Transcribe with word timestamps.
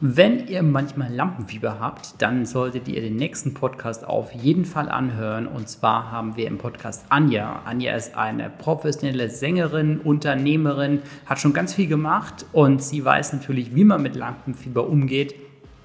Wenn 0.00 0.46
ihr 0.46 0.62
manchmal 0.62 1.12
Lampenfieber 1.12 1.80
habt, 1.80 2.22
dann 2.22 2.46
solltet 2.46 2.86
ihr 2.86 3.00
den 3.00 3.16
nächsten 3.16 3.52
Podcast 3.52 4.06
auf 4.06 4.32
jeden 4.32 4.64
Fall 4.64 4.88
anhören. 4.88 5.48
Und 5.48 5.68
zwar 5.68 6.12
haben 6.12 6.36
wir 6.36 6.46
im 6.46 6.56
Podcast 6.56 7.06
Anja. 7.08 7.62
Anja 7.64 7.96
ist 7.96 8.16
eine 8.16 8.48
professionelle 8.48 9.28
Sängerin, 9.28 9.98
Unternehmerin, 9.98 11.02
hat 11.26 11.40
schon 11.40 11.52
ganz 11.52 11.74
viel 11.74 11.88
gemacht 11.88 12.46
und 12.52 12.80
sie 12.80 13.04
weiß 13.04 13.32
natürlich, 13.32 13.74
wie 13.74 13.82
man 13.82 14.00
mit 14.00 14.14
Lampenfieber 14.14 14.86
umgeht. 14.88 15.34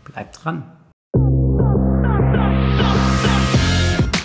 Bleibt 0.03 0.45
dran. 0.45 0.61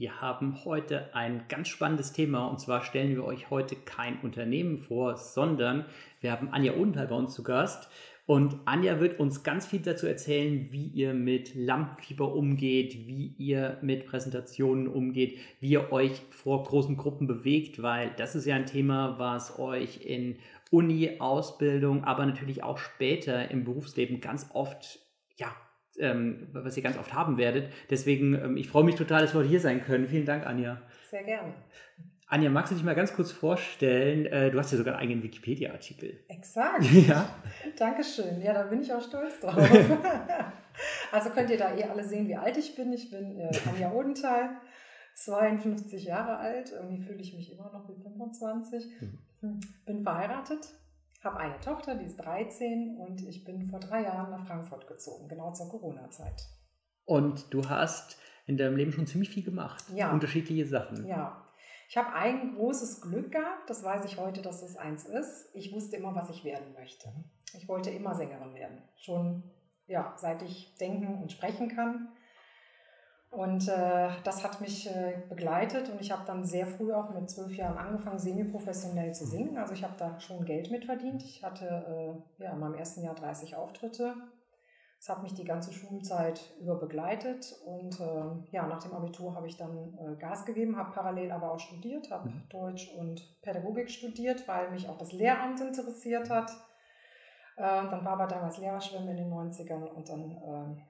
Wir 0.00 0.22
haben 0.22 0.64
heute 0.64 1.14
ein 1.14 1.42
ganz 1.50 1.68
spannendes 1.68 2.14
Thema 2.14 2.46
und 2.46 2.58
zwar 2.58 2.82
stellen 2.84 3.14
wir 3.14 3.22
euch 3.22 3.50
heute 3.50 3.76
kein 3.76 4.18
Unternehmen 4.22 4.78
vor, 4.78 5.18
sondern 5.18 5.84
wir 6.22 6.32
haben 6.32 6.48
Anja 6.48 6.72
Odenthal 6.72 7.06
bei 7.06 7.16
uns 7.16 7.34
zu 7.34 7.42
Gast. 7.42 7.90
Und 8.24 8.56
Anja 8.64 8.98
wird 8.98 9.20
uns 9.20 9.42
ganz 9.42 9.66
viel 9.66 9.80
dazu 9.80 10.06
erzählen, 10.06 10.68
wie 10.70 10.86
ihr 10.86 11.12
mit 11.12 11.54
Lampenfieber 11.54 12.32
umgeht, 12.34 12.94
wie 13.08 13.34
ihr 13.36 13.76
mit 13.82 14.06
Präsentationen 14.06 14.88
umgeht, 14.88 15.36
wie 15.60 15.72
ihr 15.72 15.92
euch 15.92 16.22
vor 16.30 16.64
großen 16.64 16.96
Gruppen 16.96 17.26
bewegt, 17.26 17.82
weil 17.82 18.10
das 18.16 18.34
ist 18.34 18.46
ja 18.46 18.56
ein 18.56 18.64
Thema, 18.64 19.18
was 19.18 19.58
euch 19.58 20.06
in 20.06 20.36
Uni, 20.70 21.16
Ausbildung, 21.18 22.04
aber 22.04 22.24
natürlich 22.24 22.62
auch 22.62 22.78
später 22.78 23.50
im 23.50 23.64
Berufsleben 23.64 24.22
ganz 24.22 24.48
oft 24.54 24.99
ähm, 25.98 26.48
was 26.52 26.76
ihr 26.76 26.82
ganz 26.82 26.98
oft 26.98 27.12
haben 27.12 27.38
werdet. 27.38 27.72
Deswegen, 27.90 28.34
ähm, 28.34 28.56
ich 28.56 28.68
freue 28.68 28.84
mich 28.84 28.94
total, 28.94 29.22
dass 29.22 29.34
wir 29.34 29.40
heute 29.40 29.48
hier 29.48 29.60
sein 29.60 29.82
können. 29.84 30.06
Vielen 30.06 30.26
Dank, 30.26 30.46
Anja. 30.46 30.80
Sehr 31.10 31.24
gerne. 31.24 31.54
Anja, 32.30 32.48
magst 32.48 32.70
du 32.70 32.76
dich 32.76 32.84
mal 32.84 32.94
ganz 32.94 33.12
kurz 33.12 33.32
vorstellen? 33.32 34.26
Äh, 34.26 34.52
du 34.52 34.58
hast 34.58 34.70
ja 34.70 34.78
sogar 34.78 34.94
einen 34.94 35.02
eigenen 35.02 35.22
Wikipedia-Artikel. 35.24 36.20
Exakt. 36.28 36.84
Ja. 37.08 37.28
Dankeschön. 37.76 38.40
Ja, 38.40 38.54
da 38.54 38.62
bin 38.64 38.82
ich 38.82 38.92
auch 38.92 39.02
stolz 39.02 39.40
drauf. 39.40 39.56
also 41.12 41.30
könnt 41.30 41.50
ihr 41.50 41.58
da 41.58 41.76
eh 41.76 41.82
alle 41.82 42.04
sehen, 42.04 42.28
wie 42.28 42.36
alt 42.36 42.56
ich 42.56 42.76
bin. 42.76 42.92
Ich 42.92 43.10
bin 43.10 43.36
äh, 43.40 43.50
Anja 43.68 43.90
Odenthal, 43.90 44.50
52 45.14 46.04
Jahre 46.04 46.36
alt. 46.38 46.70
Irgendwie 46.72 47.02
fühle 47.02 47.18
ich 47.18 47.34
mich 47.34 47.52
immer 47.52 47.72
noch 47.72 47.88
wie 47.88 48.00
25. 48.00 48.84
Mhm. 49.40 49.60
Bin 49.84 50.02
verheiratet, 50.04 50.68
habe 51.24 51.38
eine 51.38 51.60
Tochter, 51.60 51.94
die 51.94 52.06
ist 52.06 52.16
13 52.16 52.96
und 52.96 53.22
ich 53.26 53.44
bin 53.44 53.66
vor 53.66 53.80
drei 53.80 54.02
Jahren 54.02 54.30
nach 54.30 54.46
Frankfurt 54.46 54.86
gezogen, 54.86 55.28
genau 55.28 55.52
zur 55.52 55.68
Corona-Zeit. 55.68 56.46
Und 57.04 57.52
du 57.52 57.68
hast 57.68 58.18
in 58.46 58.56
deinem 58.56 58.76
Leben 58.76 58.92
schon 58.92 59.06
ziemlich 59.06 59.30
viel 59.30 59.44
gemacht. 59.44 59.84
Ja. 59.94 60.12
Unterschiedliche 60.12 60.66
Sachen. 60.66 61.06
Ja. 61.06 61.46
Ich 61.88 61.96
habe 61.96 62.12
ein 62.12 62.54
großes 62.54 63.00
Glück 63.00 63.32
gehabt, 63.32 63.68
das 63.68 63.82
weiß 63.82 64.04
ich 64.04 64.16
heute, 64.16 64.42
dass 64.42 64.62
es 64.62 64.76
eins 64.76 65.04
ist. 65.06 65.50
Ich 65.54 65.72
wusste 65.72 65.96
immer, 65.96 66.14
was 66.14 66.30
ich 66.30 66.44
werden 66.44 66.72
möchte. 66.72 67.12
Ich 67.52 67.68
wollte 67.68 67.90
immer 67.90 68.14
Sängerin 68.14 68.54
werden. 68.54 68.78
Schon 68.96 69.42
ja, 69.90 70.14
seit 70.16 70.40
ich 70.42 70.76
denken 70.76 71.20
und 71.20 71.32
sprechen 71.32 71.68
kann. 71.68 72.08
Und 73.30 73.68
äh, 73.68 74.08
das 74.24 74.42
hat 74.42 74.60
mich 74.60 74.88
äh, 74.88 75.22
begleitet 75.28 75.88
und 75.88 76.00
ich 76.00 76.10
habe 76.10 76.24
dann 76.26 76.44
sehr 76.44 76.66
früh 76.66 76.92
auch 76.92 77.10
mit 77.10 77.30
zwölf 77.30 77.54
Jahren 77.54 77.78
angefangen, 77.78 78.18
semi-professionell 78.18 79.14
zu 79.14 79.24
singen. 79.24 79.56
Also 79.56 79.72
ich 79.72 79.84
habe 79.84 79.94
da 79.96 80.18
schon 80.18 80.44
Geld 80.44 80.70
mit 80.72 80.84
verdient. 80.84 81.22
Ich 81.22 81.44
hatte 81.44 81.64
äh, 82.38 82.42
ja, 82.42 82.52
in 82.52 82.58
meinem 82.58 82.74
ersten 82.74 83.04
Jahr 83.04 83.14
30 83.14 83.54
Auftritte. 83.54 84.14
Das 84.98 85.08
hat 85.08 85.22
mich 85.22 85.32
die 85.32 85.44
ganze 85.44 85.72
Schulzeit 85.72 86.40
über 86.60 86.74
begleitet 86.74 87.56
und 87.64 87.98
ähm, 88.00 88.46
ja, 88.50 88.66
nach 88.66 88.82
dem 88.82 88.92
Abitur 88.92 89.34
habe 89.34 89.46
ich 89.46 89.56
dann 89.56 89.96
äh, 89.98 90.16
Gas 90.16 90.44
gegeben, 90.44 90.76
habe 90.76 90.92
parallel 90.92 91.30
aber 91.30 91.52
auch 91.52 91.58
studiert, 91.58 92.10
habe 92.10 92.28
mhm. 92.28 92.42
Deutsch 92.50 92.92
und 92.98 93.40
Pädagogik 93.40 93.90
studiert, 93.90 94.46
weil 94.46 94.70
mich 94.72 94.88
auch 94.90 94.98
das 94.98 95.12
Lehramt 95.12 95.58
interessiert 95.60 96.28
hat. 96.28 96.50
Äh, 97.56 97.62
dann 97.62 98.04
war 98.04 98.12
aber 98.12 98.26
damals 98.26 98.58
Lehrerschwimmen 98.58 99.08
in 99.08 99.16
den 99.16 99.32
90ern 99.32 99.86
und 99.86 100.06
dann 100.06 100.30
ähm, 100.44 100.82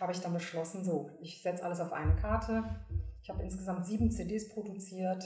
habe 0.00 0.12
ich 0.12 0.20
dann 0.20 0.32
beschlossen, 0.32 0.84
so, 0.84 1.10
ich 1.20 1.42
setze 1.42 1.64
alles 1.64 1.80
auf 1.80 1.92
eine 1.92 2.16
Karte. 2.16 2.64
Ich 3.22 3.30
habe 3.30 3.42
insgesamt 3.42 3.86
sieben 3.86 4.10
CDs 4.10 4.48
produziert. 4.48 5.22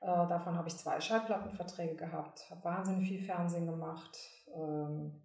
Äh, 0.00 0.06
davon 0.06 0.56
habe 0.56 0.68
ich 0.68 0.76
zwei 0.76 1.00
Schallplattenverträge 1.00 1.96
gehabt, 1.96 2.50
habe 2.50 2.64
wahnsinnig 2.64 3.08
viel 3.08 3.22
Fernsehen 3.22 3.66
gemacht, 3.66 4.16
ähm, 4.54 5.20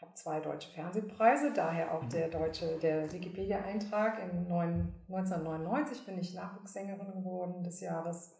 habe 0.00 0.14
zwei 0.14 0.40
deutsche 0.40 0.70
Fernsehpreise, 0.70 1.52
daher 1.52 1.94
auch 1.94 2.04
der 2.06 2.28
deutsche, 2.28 2.78
der 2.78 3.10
Wikipedia-Eintrag. 3.12 4.18
In 4.18 4.46
1999 4.50 6.04
bin 6.04 6.18
ich 6.18 6.34
Nachwuchssängerin 6.34 7.12
geworden 7.12 7.62
des 7.62 7.80
Jahres 7.80 8.34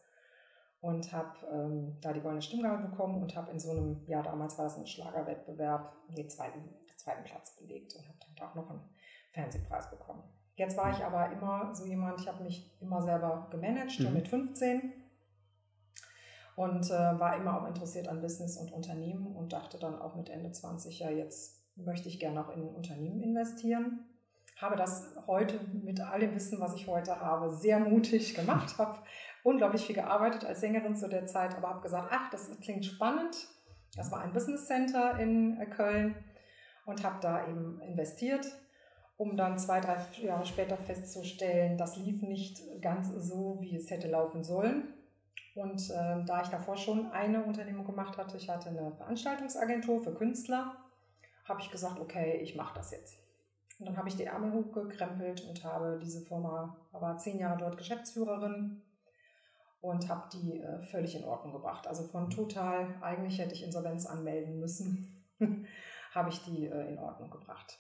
und 0.81 1.13
habe 1.13 1.47
ähm, 1.53 1.99
da 2.01 2.13
die 2.13 2.21
Goldene 2.21 2.43
Stimmgabel 2.43 2.89
bekommen 2.89 3.23
und 3.23 3.37
habe 3.37 3.51
in 3.51 3.59
so 3.59 3.71
einem, 3.71 4.03
ja 4.07 4.23
damals 4.23 4.57
war 4.59 4.65
das 4.65 4.79
ein 4.79 4.87
Schlagerwettbewerb, 4.87 5.93
den 6.09 6.29
zweiten, 6.29 6.61
den 6.61 6.99
zweiten 6.99 7.25
Platz 7.25 7.57
belegt 7.57 7.95
und 7.95 8.09
habe 8.09 8.19
dann 8.37 8.49
auch 8.49 8.55
noch 8.55 8.71
einen 8.71 8.81
Fernsehpreis 9.33 9.91
bekommen. 9.91 10.23
Jetzt 10.57 10.77
war 10.77 10.91
ich 10.91 11.03
aber 11.03 11.33
immer 11.33 11.75
so 11.75 11.87
jemand, 11.87 12.21
ich 12.21 12.29
habe 12.29 12.45
mich 12.45 12.71
immer 12.81 13.01
selber 13.01 13.49
gemanagt, 13.51 13.99
mhm. 14.01 14.13
mit 14.13 14.29
15 14.29 14.93
und 16.57 16.91
äh, 16.91 17.19
war 17.19 17.37
immer 17.37 17.61
auch 17.63 17.67
interessiert 17.67 18.09
an 18.09 18.21
Business 18.21 18.59
und 18.59 18.71
Unternehmen 18.73 19.35
und 19.35 19.55
dachte 19.55 19.79
dann 19.79 19.99
auch 19.99 20.17
mit 20.17 20.29
Ende 20.29 20.53
20, 20.53 20.99
ja, 20.99 21.11
jetzt 21.11 21.63
möchte 21.77 22.09
ich 22.09 22.21
gerne 22.21 22.45
auch 22.45 22.55
in 22.55 22.69
Unternehmen 22.69 23.23
investieren. 23.23 24.01
Habe 24.61 24.77
das 24.77 25.15
heute 25.27 25.59
mit 25.73 26.01
all 26.01 26.21
dem 26.21 26.35
Wissen, 26.35 26.61
was 26.61 26.75
ich 26.75 26.87
heute 26.87 27.19
habe, 27.19 27.51
sehr 27.51 27.81
mutig 27.81 28.35
gemacht, 28.35 28.77
habe 28.79 28.99
unglaublich 29.43 29.87
viel 29.87 29.95
gearbeitet 29.95 30.45
als 30.45 30.61
Sängerin 30.61 30.97
zu 30.97 31.09
der 31.09 31.25
Zeit, 31.25 31.57
aber 31.57 31.71
habe 31.71 31.81
gesagt, 31.81 32.09
ach, 32.13 32.29
das 32.31 32.51
klingt 32.61 32.85
spannend. 32.85 33.49
Das 33.97 34.13
war 34.13 34.21
ein 34.21 34.35
Business 34.35 34.67
Center 34.67 35.19
in 35.19 35.59
äh, 35.59 35.65
Köln 35.65 36.15
und 36.85 37.03
habe 37.03 37.17
da 37.23 37.49
eben 37.49 37.81
investiert 37.81 38.47
um 39.21 39.37
dann 39.37 39.59
zwei, 39.59 39.81
drei 39.81 39.99
Jahre 40.23 40.47
später 40.47 40.79
festzustellen, 40.79 41.77
das 41.77 41.99
lief 41.99 42.23
nicht 42.23 42.63
ganz 42.81 43.09
so, 43.09 43.59
wie 43.61 43.77
es 43.77 43.91
hätte 43.91 44.09
laufen 44.09 44.43
sollen. 44.43 44.95
Und 45.55 45.91
äh, 45.91 46.25
da 46.25 46.41
ich 46.43 46.49
davor 46.49 46.79
schon 46.79 47.13
eine 47.13 47.45
Unternehmung 47.45 47.85
gemacht 47.85 48.17
hatte, 48.17 48.39
ich 48.39 48.49
hatte 48.49 48.71
eine 48.71 48.93
Veranstaltungsagentur 48.93 50.03
für 50.03 50.15
Künstler, 50.15 50.75
habe 51.45 51.61
ich 51.61 51.71
gesagt, 51.71 52.01
okay, 52.01 52.39
ich 52.41 52.57
mache 52.57 52.75
das 52.77 52.93
jetzt. 52.93 53.19
Und 53.79 53.85
dann 53.89 53.99
habe 53.99 54.09
ich 54.09 54.17
die 54.17 54.25
Ärmel 54.25 54.55
hochgekrempelt 54.55 55.47
und 55.47 55.65
habe 55.65 56.01
diese 56.03 56.23
Firma, 56.23 56.79
war 56.93 57.19
zehn 57.19 57.39
Jahre 57.39 57.59
dort 57.59 57.77
Geschäftsführerin 57.77 58.81
und 59.83 60.09
habe 60.09 60.31
die 60.33 60.63
äh, 60.63 60.81
völlig 60.81 61.15
in 61.15 61.25
Ordnung 61.25 61.53
gebracht. 61.53 61.87
Also 61.87 62.05
von 62.05 62.31
total, 62.31 62.95
eigentlich 63.03 63.39
hätte 63.39 63.53
ich 63.53 63.65
Insolvenz 63.65 64.07
anmelden 64.07 64.59
müssen, 64.59 65.27
habe 66.15 66.31
ich 66.31 66.43
die 66.45 66.69
äh, 66.69 66.89
in 66.89 66.99
Ordnung 66.99 67.29
gebracht. 67.29 67.79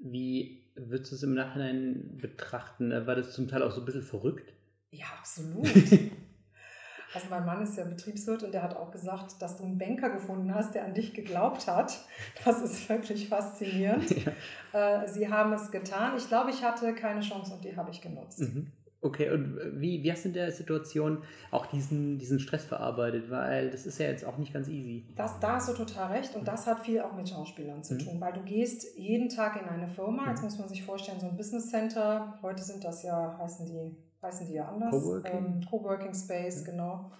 Wie 0.00 0.62
würdest 0.74 1.12
du 1.12 1.16
es 1.16 1.22
im 1.22 1.34
Nachhinein 1.34 2.18
betrachten? 2.20 2.90
War 3.06 3.14
das 3.14 3.32
zum 3.32 3.48
Teil 3.48 3.62
auch 3.62 3.72
so 3.72 3.80
ein 3.80 3.84
bisschen 3.84 4.02
verrückt? 4.02 4.52
Ja, 4.90 5.06
absolut. 5.18 5.66
also 7.14 7.26
mein 7.30 7.46
Mann 7.46 7.62
ist 7.62 7.76
ja 7.76 7.84
Betriebswirt 7.84 8.42
und 8.42 8.52
der 8.52 8.62
hat 8.62 8.76
auch 8.76 8.90
gesagt, 8.90 9.40
dass 9.40 9.56
du 9.56 9.64
einen 9.64 9.78
Banker 9.78 10.10
gefunden 10.10 10.54
hast, 10.54 10.74
der 10.74 10.84
an 10.84 10.94
dich 10.94 11.14
geglaubt 11.14 11.66
hat. 11.66 11.98
Das 12.44 12.62
ist 12.62 12.88
wirklich 12.88 13.28
faszinierend. 13.28 14.14
Ja. 14.72 15.02
Äh, 15.02 15.08
sie 15.08 15.30
haben 15.30 15.52
es 15.54 15.70
getan. 15.70 16.16
Ich 16.18 16.28
glaube, 16.28 16.50
ich 16.50 16.62
hatte 16.62 16.94
keine 16.94 17.20
Chance 17.20 17.54
und 17.54 17.64
die 17.64 17.76
habe 17.76 17.90
ich 17.90 18.02
genutzt. 18.02 18.40
Mhm. 18.40 18.70
Okay, 19.02 19.30
und 19.30 19.58
wie, 19.80 20.02
wie 20.02 20.10
hast 20.10 20.24
du 20.24 20.28
in 20.28 20.34
der 20.34 20.50
Situation 20.50 21.22
auch 21.50 21.66
diesen, 21.66 22.18
diesen 22.18 22.40
Stress 22.40 22.64
verarbeitet? 22.64 23.30
Weil 23.30 23.70
das 23.70 23.86
ist 23.86 23.98
ja 23.98 24.06
jetzt 24.06 24.24
auch 24.24 24.38
nicht 24.38 24.52
ganz 24.52 24.68
easy. 24.68 25.06
Das, 25.14 25.38
da 25.38 25.56
hast 25.56 25.68
du 25.68 25.74
total 25.74 26.12
recht 26.12 26.34
und 26.34 26.48
das 26.48 26.66
hat 26.66 26.80
viel 26.80 27.00
auch 27.00 27.12
mit 27.12 27.28
Schauspielern 27.28 27.84
zu 27.84 27.94
mhm. 27.94 27.98
tun, 27.98 28.20
weil 28.20 28.32
du 28.32 28.42
gehst 28.42 28.96
jeden 28.96 29.28
Tag 29.28 29.60
in 29.60 29.68
eine 29.68 29.88
Firma, 29.88 30.22
mhm. 30.22 30.28
jetzt 30.30 30.42
muss 30.42 30.58
man 30.58 30.68
sich 30.68 30.82
vorstellen, 30.82 31.20
so 31.20 31.28
ein 31.28 31.36
Business 31.36 31.70
Center, 31.70 32.38
heute 32.42 32.62
sind 32.62 32.82
das 32.82 33.02
ja, 33.02 33.36
heißen 33.38 33.66
die, 33.66 33.96
heißen 34.22 34.46
die 34.46 34.54
ja 34.54 34.68
anders. 34.68 34.90
Coworking, 34.90 35.32
ähm, 35.32 35.60
Coworking 35.68 36.14
Space, 36.14 36.62
mhm. 36.62 36.64
genau. 36.64 37.10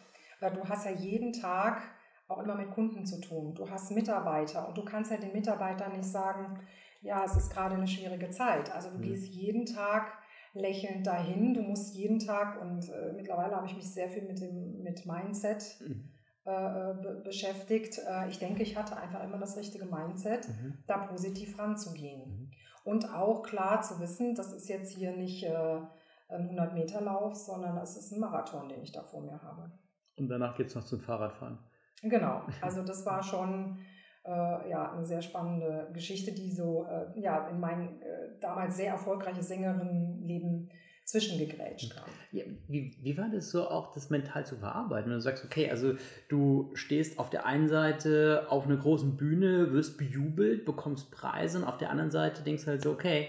Du 0.41 0.69
hast 0.69 0.87
ja 0.87 0.93
jeden 0.93 1.33
Tag 1.33 1.83
auch 2.29 2.43
immer 2.43 2.57
mit 2.57 2.71
Kunden 2.71 3.07
zu 3.07 3.21
tun. 3.21 3.55
Du 3.55 3.69
hast 3.71 3.91
Mitarbeiter 3.93 4.69
und 4.69 4.77
du 4.77 4.85
kannst 4.85 5.11
ja 5.11 5.17
den 5.17 5.33
Mitarbeitern 5.33 5.93
nicht 5.93 6.05
sagen, 6.05 6.59
ja, 7.01 7.25
es 7.25 7.37
ist 7.37 7.53
gerade 7.53 7.77
eine 7.77 7.87
schwierige 7.87 8.31
Zeit. 8.31 8.75
Also 8.75 8.91
du 8.91 8.99
mhm. 8.99 9.03
gehst 9.03 9.29
jeden 9.29 9.65
Tag 9.65 10.13
lächelnd 10.59 11.07
dahin. 11.07 11.55
Du 11.55 11.63
musst 11.63 11.95
jeden 11.95 12.19
Tag 12.19 12.61
und 12.61 12.89
äh, 12.89 13.13
mittlerweile 13.15 13.57
habe 13.57 13.67
ich 13.67 13.77
mich 13.77 13.93
sehr 13.93 14.09
viel 14.09 14.23
mit 14.23 14.41
dem 14.41 14.83
mit 14.83 15.07
Mindset 15.07 15.77
mhm. 15.81 16.11
äh, 16.45 16.51
äh 16.51 16.95
be 16.95 17.23
beschäftigt. 17.25 17.99
Äh, 17.99 18.29
ich 18.29 18.39
denke, 18.39 18.63
ich 18.63 18.77
hatte 18.77 18.97
einfach 18.97 19.23
immer 19.23 19.39
das 19.39 19.57
richtige 19.57 19.87
Mindset, 19.87 20.49
mhm. 20.49 20.79
da 20.87 20.99
positiv 20.99 21.59
ranzugehen. 21.59 22.29
Mhm. 22.29 22.51
Und 22.85 23.13
auch 23.13 23.43
klar 23.43 23.83
zu 23.83 23.99
wissen, 24.01 24.35
das 24.35 24.53
ist 24.53 24.69
jetzt 24.69 24.93
hier 24.93 25.17
nicht 25.17 25.45
äh, 25.45 25.81
ein 26.29 26.51
100-Meter-Lauf, 26.51 27.35
sondern 27.35 27.77
es 27.79 27.97
ist 27.97 28.13
ein 28.13 28.21
Marathon, 28.21 28.69
den 28.69 28.83
ich 28.83 28.93
da 28.93 29.03
vor 29.03 29.23
mir 29.23 29.43
habe. 29.43 29.73
Und 30.17 30.29
danach 30.29 30.57
geht 30.57 30.69
es 30.69 30.75
noch 30.75 30.85
zum 30.85 31.01
Fahrradfahren. 31.01 31.59
Genau, 32.03 32.43
also 32.61 32.83
das 32.83 33.05
war 33.07 33.23
schon 33.23 33.79
äh, 34.27 34.71
ja, 34.71 34.93
eine 34.93 35.05
sehr 35.05 35.23
spannende 35.23 35.89
Geschichte, 35.93 36.33
die 36.33 36.51
so 36.53 36.85
äh, 36.85 37.21
ja, 37.21 37.49
in 37.49 37.61
mein 37.61 38.03
äh, 38.03 38.39
damals 38.41 38.77
sehr 38.77 38.93
erfolgreiches 38.93 39.49
Sängerinnenleben 39.49 40.71
zwischengegrätscht 41.05 41.95
kam. 41.95 42.09
Ja, 42.33 42.45
wie, 42.67 42.97
wie 43.01 43.17
war 43.17 43.29
das 43.33 43.51
so 43.51 43.69
auch, 43.69 43.93
das 43.93 44.11
mental 44.11 44.45
zu 44.45 44.57
verarbeiten? 44.57 45.11
Wenn 45.11 45.19
du 45.19 45.23
sagst, 45.23 45.45
okay, 45.45 45.71
also 45.71 45.95
du 46.29 46.73
stehst 46.75 47.21
auf 47.21 47.31
der 47.31 47.47
einen 47.47 47.69
Seite 47.69 48.47
auf 48.49 48.67
einer 48.67 48.77
großen 48.77 49.17
Bühne, 49.17 49.73
wirst 49.73 49.99
bejubelt, 49.99 50.65
bekommst 50.65 51.13
Preise 51.13 51.59
und 51.59 51.65
auf 51.65 51.79
der 51.79 51.91
anderen 51.91 52.11
Seite 52.11 52.43
denkst 52.43 52.65
du 52.65 52.71
halt 52.71 52.83
so, 52.83 52.91
okay, 52.91 53.29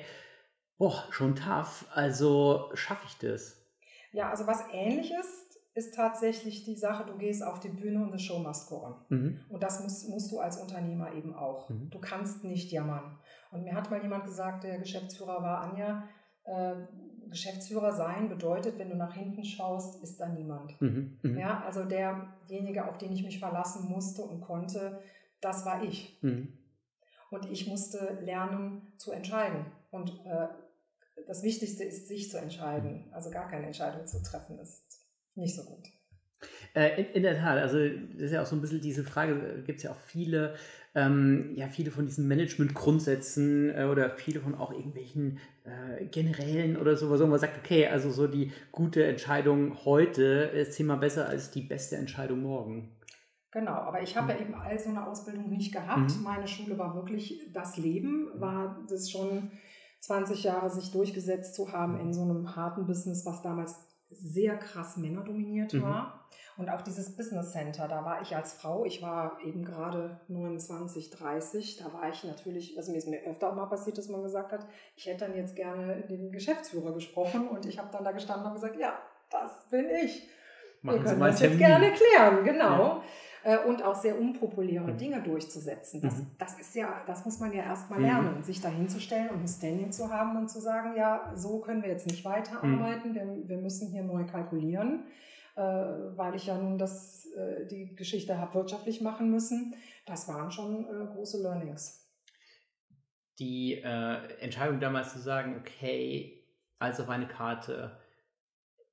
boah, 0.79 1.03
schon 1.11 1.35
tough, 1.35 1.85
also 1.93 2.71
schaffe 2.73 3.05
ich 3.07 3.17
das? 3.19 3.63
Ja, 4.11 4.31
also 4.31 4.47
was 4.47 4.63
ähnliches 4.71 5.46
ist 5.77 5.93
tatsächlich 5.93 6.63
die 6.63 6.75
Sache, 6.75 7.05
du 7.05 7.15
gehst 7.17 7.43
auf 7.43 7.59
die 7.59 7.69
Bühne 7.69 8.01
und 8.01 8.11
the 8.11 8.23
show 8.23 8.39
must 8.39 8.67
go 8.67 8.83
on. 8.83 8.95
Mhm. 9.09 9.41
Und 9.47 9.61
das 9.61 9.83
musst, 9.83 10.09
musst 10.09 10.31
du 10.31 10.39
als 10.39 10.57
Unternehmer 10.57 11.13
eben 11.13 11.35
auch. 11.35 11.69
Mhm. 11.69 11.91
Du 11.91 11.99
kannst 11.99 12.43
nicht 12.43 12.71
jammern. 12.71 13.19
Und 13.51 13.63
mir 13.63 13.75
hat 13.75 13.91
mal 13.91 14.01
jemand 14.01 14.25
gesagt, 14.25 14.63
der 14.63 14.79
Geschäftsführer 14.79 15.43
war, 15.43 15.61
Anja, 15.61 16.03
äh, 16.45 16.73
Geschäftsführer 17.29 17.93
sein 17.93 18.27
bedeutet, 18.27 18.79
wenn 18.79 18.89
du 18.89 18.95
nach 18.95 19.13
hinten 19.13 19.43
schaust, 19.43 20.01
ist 20.01 20.19
da 20.19 20.27
niemand. 20.27 20.81
Mhm. 20.81 21.19
mhm. 21.21 21.37
Ja, 21.37 21.63
also 21.63 21.83
derjenige, 21.83 22.87
auf 22.87 22.97
den 22.97 23.11
ich 23.11 23.23
mich 23.23 23.37
verlassen 23.37 23.87
musste 23.87 24.23
und 24.23 24.41
konnte, 24.41 24.99
das 25.41 25.63
war 25.63 25.83
ich. 25.83 26.17
Mhm. 26.23 26.57
Und 27.29 27.51
ich 27.51 27.67
musste 27.67 28.17
lernen 28.23 28.93
zu 28.97 29.11
entscheiden. 29.11 29.67
Und 29.91 30.09
äh, 30.25 30.47
das 31.27 31.43
Wichtigste 31.43 31.83
ist, 31.83 32.07
sich 32.07 32.31
zu 32.31 32.39
entscheiden. 32.39 33.09
Also 33.11 33.29
gar 33.29 33.47
keine 33.47 33.67
Entscheidung 33.67 34.07
zu 34.07 34.23
treffen 34.23 34.57
ist 34.57 34.86
nicht 35.37 35.55
so 35.55 35.63
gut. 35.63 35.87
Äh, 36.73 37.01
in, 37.01 37.05
in, 37.13 37.23
der 37.23 37.37
Tat, 37.39 37.57
also 37.57 37.77
das 37.79 38.23
ist 38.23 38.31
ja 38.31 38.41
auch 38.41 38.45
so 38.45 38.55
ein 38.55 38.61
bisschen 38.61 38.81
diese 38.81 39.03
Frage, 39.03 39.63
gibt 39.65 39.77
es 39.77 39.83
ja 39.83 39.91
auch 39.91 39.99
viele, 40.05 40.55
ähm, 40.93 41.53
ja, 41.55 41.67
viele 41.67 41.91
von 41.91 42.05
diesen 42.05 42.27
Management-Grundsätzen 42.27 43.75
äh, 43.75 43.85
oder 43.85 44.11
viele 44.11 44.39
von 44.41 44.55
auch 44.55 44.71
irgendwelchen 44.71 45.39
äh, 45.63 46.05
generellen 46.05 46.77
oder 46.77 46.95
sowas, 46.95 47.19
wo 47.19 47.25
man 47.25 47.39
sagt, 47.39 47.57
okay, 47.57 47.87
also 47.87 48.11
so 48.11 48.27
die 48.27 48.51
gute 48.71 49.03
Entscheidung 49.05 49.85
heute 49.85 50.23
ist 50.23 50.73
zehnmal 50.73 50.97
besser 50.97 51.27
als 51.27 51.51
die 51.51 51.61
beste 51.61 51.95
Entscheidung 51.95 52.41
morgen. 52.41 52.91
Genau, 53.51 53.71
aber 53.71 54.03
ich 54.03 54.15
habe 54.15 54.33
mhm. 54.33 54.39
ja 54.39 54.45
eben 54.45 54.53
all 54.53 54.77
so 54.77 54.89
eine 54.89 55.07
Ausbildung 55.07 55.49
nicht 55.49 55.73
gehabt. 55.73 56.15
Mhm. 56.15 56.23
Meine 56.23 56.47
Schule 56.47 56.77
war 56.77 56.93
wirklich 56.93 57.41
das 57.53 57.77
Leben, 57.77 58.29
war 58.35 58.85
das 58.87 59.09
schon 59.09 59.51
20 60.01 60.43
Jahre 60.43 60.69
sich 60.69 60.91
durchgesetzt 60.91 61.55
zu 61.55 61.71
haben 61.71 61.99
in 61.99 62.13
so 62.13 62.21
einem 62.21 62.55
harten 62.55 62.85
Business, 62.85 63.25
was 63.25 63.41
damals 63.41 63.86
sehr 64.09 64.57
krass 64.57 64.97
männerdominiert 64.97 65.73
mhm. 65.73 65.83
war. 65.83 66.27
Und 66.57 66.69
auch 66.69 66.81
dieses 66.81 67.15
Business 67.15 67.51
Center, 67.51 67.87
da 67.87 68.03
war 68.03 68.21
ich 68.23 68.35
als 68.35 68.53
Frau, 68.53 68.83
ich 68.83 69.03
war 69.03 69.37
eben 69.45 69.63
gerade 69.63 70.19
29, 70.27 71.11
30, 71.11 71.77
da 71.77 71.93
war 71.93 72.09
ich 72.09 72.23
natürlich, 72.23 72.75
also 72.77 72.91
mir 72.91 72.97
ist 72.97 73.07
mir 73.07 73.21
öfter 73.27 73.51
auch 73.51 73.55
mal 73.55 73.67
passiert, 73.67 73.99
dass 73.99 74.09
man 74.09 74.23
gesagt 74.23 74.51
hat, 74.51 74.67
ich 74.95 75.05
hätte 75.05 75.25
dann 75.25 75.35
jetzt 75.35 75.55
gerne 75.55 76.01
den 76.09 76.31
Geschäftsführer 76.31 76.93
gesprochen 76.93 77.47
und 77.47 77.67
ich 77.67 77.77
habe 77.77 77.89
dann 77.91 78.03
da 78.03 78.11
gestanden 78.11 78.47
und 78.47 78.55
gesagt, 78.55 78.75
ja, 78.79 78.97
das 79.29 79.69
bin 79.69 79.87
ich. 80.03 80.27
Machen 80.81 80.97
Wir 80.97 81.05
können 81.05 81.19
das 81.19 81.39
jetzt 81.41 81.57
gerne 81.59 81.91
klären, 81.91 82.43
genau. 82.43 82.83
Ja. 82.83 83.03
Äh, 83.47 83.59
und 83.65 83.81
auch 83.81 83.95
sehr 83.95 84.19
unpopuläre 84.19 84.91
mhm. 84.91 84.97
Dinge 84.97 85.23
durchzusetzen. 85.23 86.01
Das, 86.01 86.17
mhm. 86.17 86.27
das 86.37 86.59
ist 86.59 86.75
ja, 86.75 87.01
das 87.07 87.23
muss 87.23 87.39
man 87.39 87.53
ja 87.53 87.63
erstmal 87.63 87.99
mhm. 87.99 88.05
lernen, 88.05 88.43
sich 88.43 88.59
dahinzustellen 88.59 89.29
und 89.29 89.39
ein 89.39 89.47
Standing 89.47 89.89
zu 89.93 90.11
haben 90.11 90.35
und 90.35 90.49
zu 90.49 90.59
sagen, 90.59 90.97
ja, 90.97 91.31
so 91.33 91.61
können 91.61 91.81
wir 91.81 91.89
jetzt 91.89 92.07
nicht 92.07 92.25
weiterarbeiten, 92.25 93.15
wir, 93.15 93.47
wir 93.47 93.57
müssen 93.57 93.87
hier 93.87 94.03
neu 94.03 94.25
kalkulieren, 94.25 95.05
äh, 95.55 95.61
weil 95.61 96.35
ich 96.35 96.47
ja 96.47 96.57
nun 96.57 96.77
das, 96.77 97.25
äh, 97.37 97.65
die 97.67 97.95
Geschichte 97.95 98.37
habe 98.37 98.53
wirtschaftlich 98.53 98.99
machen 98.99 99.31
müssen. 99.31 99.75
Das 100.05 100.27
waren 100.27 100.51
schon 100.51 100.85
große 101.13 101.41
Learnings. 101.41 102.05
Die 103.39 103.75
äh, 103.75 104.41
Entscheidung 104.41 104.81
damals 104.81 105.13
zu 105.13 105.19
sagen, 105.19 105.55
okay, 105.57 106.43
als 106.79 106.99
auf 106.99 107.07
eine 107.07 107.29
Karte, 107.29 107.97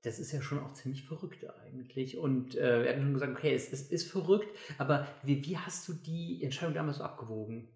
das 0.05 0.19
ist 0.19 0.33
ja 0.33 0.43
schon 0.43 0.61
auch 0.61 0.73
ziemlich 0.75 1.05
verrückt 1.05 1.47
eigentlich. 1.65 2.19
Und 2.19 2.57
äh, 2.57 2.83
wir 2.83 2.91
hatten 2.91 3.03
schon 3.03 3.15
gesagt, 3.15 3.37
okay, 3.37 3.55
es, 3.55 3.73
es 3.73 3.91
ist 3.91 4.11
verrückt, 4.11 4.49
aber 4.79 5.07
wie, 5.23 5.45
wie 5.45 5.57
hast 5.57 5.89
du 5.89 5.95
die 5.95 6.43
Entscheidung 6.43 6.75
damals 6.75 6.99
so 6.99 7.05
abgewogen? 7.05 7.69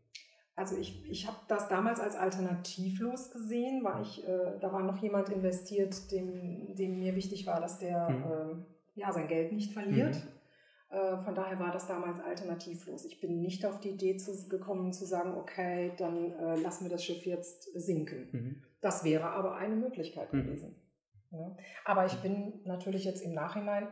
Also 0.55 0.77
ich, 0.77 1.09
ich 1.09 1.27
habe 1.27 1.39
das 1.49 1.69
damals 1.69 2.01
als 2.01 2.17
alternativlos 2.17 3.31
gesehen, 3.31 3.83
weil 3.83 4.03
ich, 4.03 4.27
äh, 4.27 4.59
da 4.61 4.73
war 4.73 4.83
noch 4.83 5.01
jemand 5.03 5.31
investiert, 5.31 6.11
dem, 6.11 6.75
dem 6.75 6.99
mir 6.99 7.15
wichtig 7.15 7.47
war, 7.47 7.61
dass 7.61 7.79
der 7.79 8.11
mhm. 8.11 8.25
äh, 8.25 9.01
ja, 9.01 9.13
sein 9.13 9.29
Geld 9.29 9.53
nicht 9.53 9.73
verliert. 9.73 10.17
Mhm. 10.17 10.97
Äh, 10.97 11.17
von 11.19 11.35
daher 11.35 11.59
war 11.61 11.71
das 11.71 11.87
damals 11.87 12.21
alternativlos. 12.21 13.05
Ich 13.05 13.21
bin 13.21 13.41
nicht 13.41 13.65
auf 13.65 13.81
die 13.81 13.91
Idee 13.91 14.17
zu, 14.17 14.49
gekommen 14.49 14.93
zu 14.93 15.07
sagen, 15.07 15.35
okay, 15.35 15.93
dann 15.97 16.33
äh, 16.33 16.57
lassen 16.57 16.85
wir 16.85 16.91
das 16.91 17.05
Schiff 17.05 17.25
jetzt 17.25 17.71
sinken. 17.75 18.29
Mhm. 18.33 18.63
Das 18.81 19.05
wäre 19.05 19.31
aber 19.31 19.57
eine 19.57 19.77
Möglichkeit 19.77 20.33
mhm. 20.33 20.43
gewesen. 20.43 20.88
Ja. 21.31 21.57
Aber 21.85 22.07
ich 22.07 22.15
bin 22.21 22.61
natürlich 22.65 23.05
jetzt 23.05 23.23
im 23.23 23.35
Nachhinein, 23.35 23.89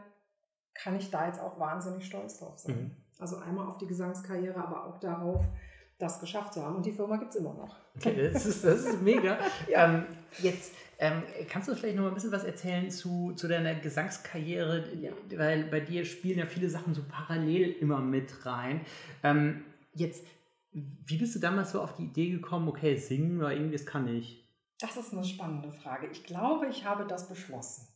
kann 0.75 0.97
ich 0.97 1.11
da 1.11 1.27
jetzt 1.27 1.41
auch 1.41 1.59
wahnsinnig 1.59 2.05
stolz 2.05 2.38
drauf 2.38 2.59
sein. 2.59 2.77
Mhm. 2.77 2.91
Also 3.19 3.38
einmal 3.38 3.67
auf 3.67 3.79
die 3.79 3.87
Gesangskarriere, 3.87 4.56
aber 4.56 4.87
auch 4.87 4.99
darauf, 4.99 5.44
das 5.99 6.21
geschafft 6.21 6.55
zu 6.55 6.62
haben. 6.62 6.77
Und 6.77 6.87
die 6.87 6.93
Firma 6.93 7.17
gibt 7.17 7.31
es 7.31 7.37
immer 7.37 7.55
noch. 7.55 7.77
Okay, 7.97 8.31
das 8.31 8.44
ist, 8.44 8.65
das 8.65 8.85
ist 8.85 9.03
mega. 9.03 9.38
ja. 9.69 9.87
ähm, 9.87 10.06
jetzt 10.38 10.75
ähm, 10.99 11.23
kannst 11.49 11.69
du 11.69 11.75
vielleicht 11.75 11.97
noch 11.97 12.03
mal 12.05 12.09
ein 12.09 12.15
bisschen 12.15 12.33
was 12.33 12.44
erzählen 12.44 12.91
zu, 12.91 13.33
zu 13.33 13.49
deiner 13.49 13.75
Gesangskarriere? 13.75 14.85
Ja. 15.00 15.12
Weil 15.38 15.65
bei 15.65 15.81
dir 15.81 16.05
spielen 16.05 16.38
ja 16.38 16.47
viele 16.47 16.69
Sachen 16.69 16.94
so 16.94 17.03
parallel 17.09 17.73
immer 17.73 18.00
mit 18.00 18.44
rein. 18.44 18.83
Ähm, 19.23 19.65
jetzt, 19.94 20.27
wie 20.73 21.17
bist 21.17 21.35
du 21.35 21.38
damals 21.38 21.73
so 21.73 21.81
auf 21.81 21.97
die 21.97 22.05
Idee 22.05 22.31
gekommen, 22.31 22.69
okay, 22.69 22.97
singen 22.97 23.38
oder 23.38 23.53
irgendwie, 23.53 23.77
das 23.77 23.87
kann 23.87 24.09
ich? 24.09 24.46
Das 24.81 24.96
ist 24.96 25.12
eine 25.12 25.25
spannende 25.25 25.73
Frage. 25.73 26.08
Ich 26.08 26.25
glaube, 26.25 26.67
ich 26.69 26.84
habe 26.84 27.06
das 27.06 27.28
beschlossen. 27.28 27.88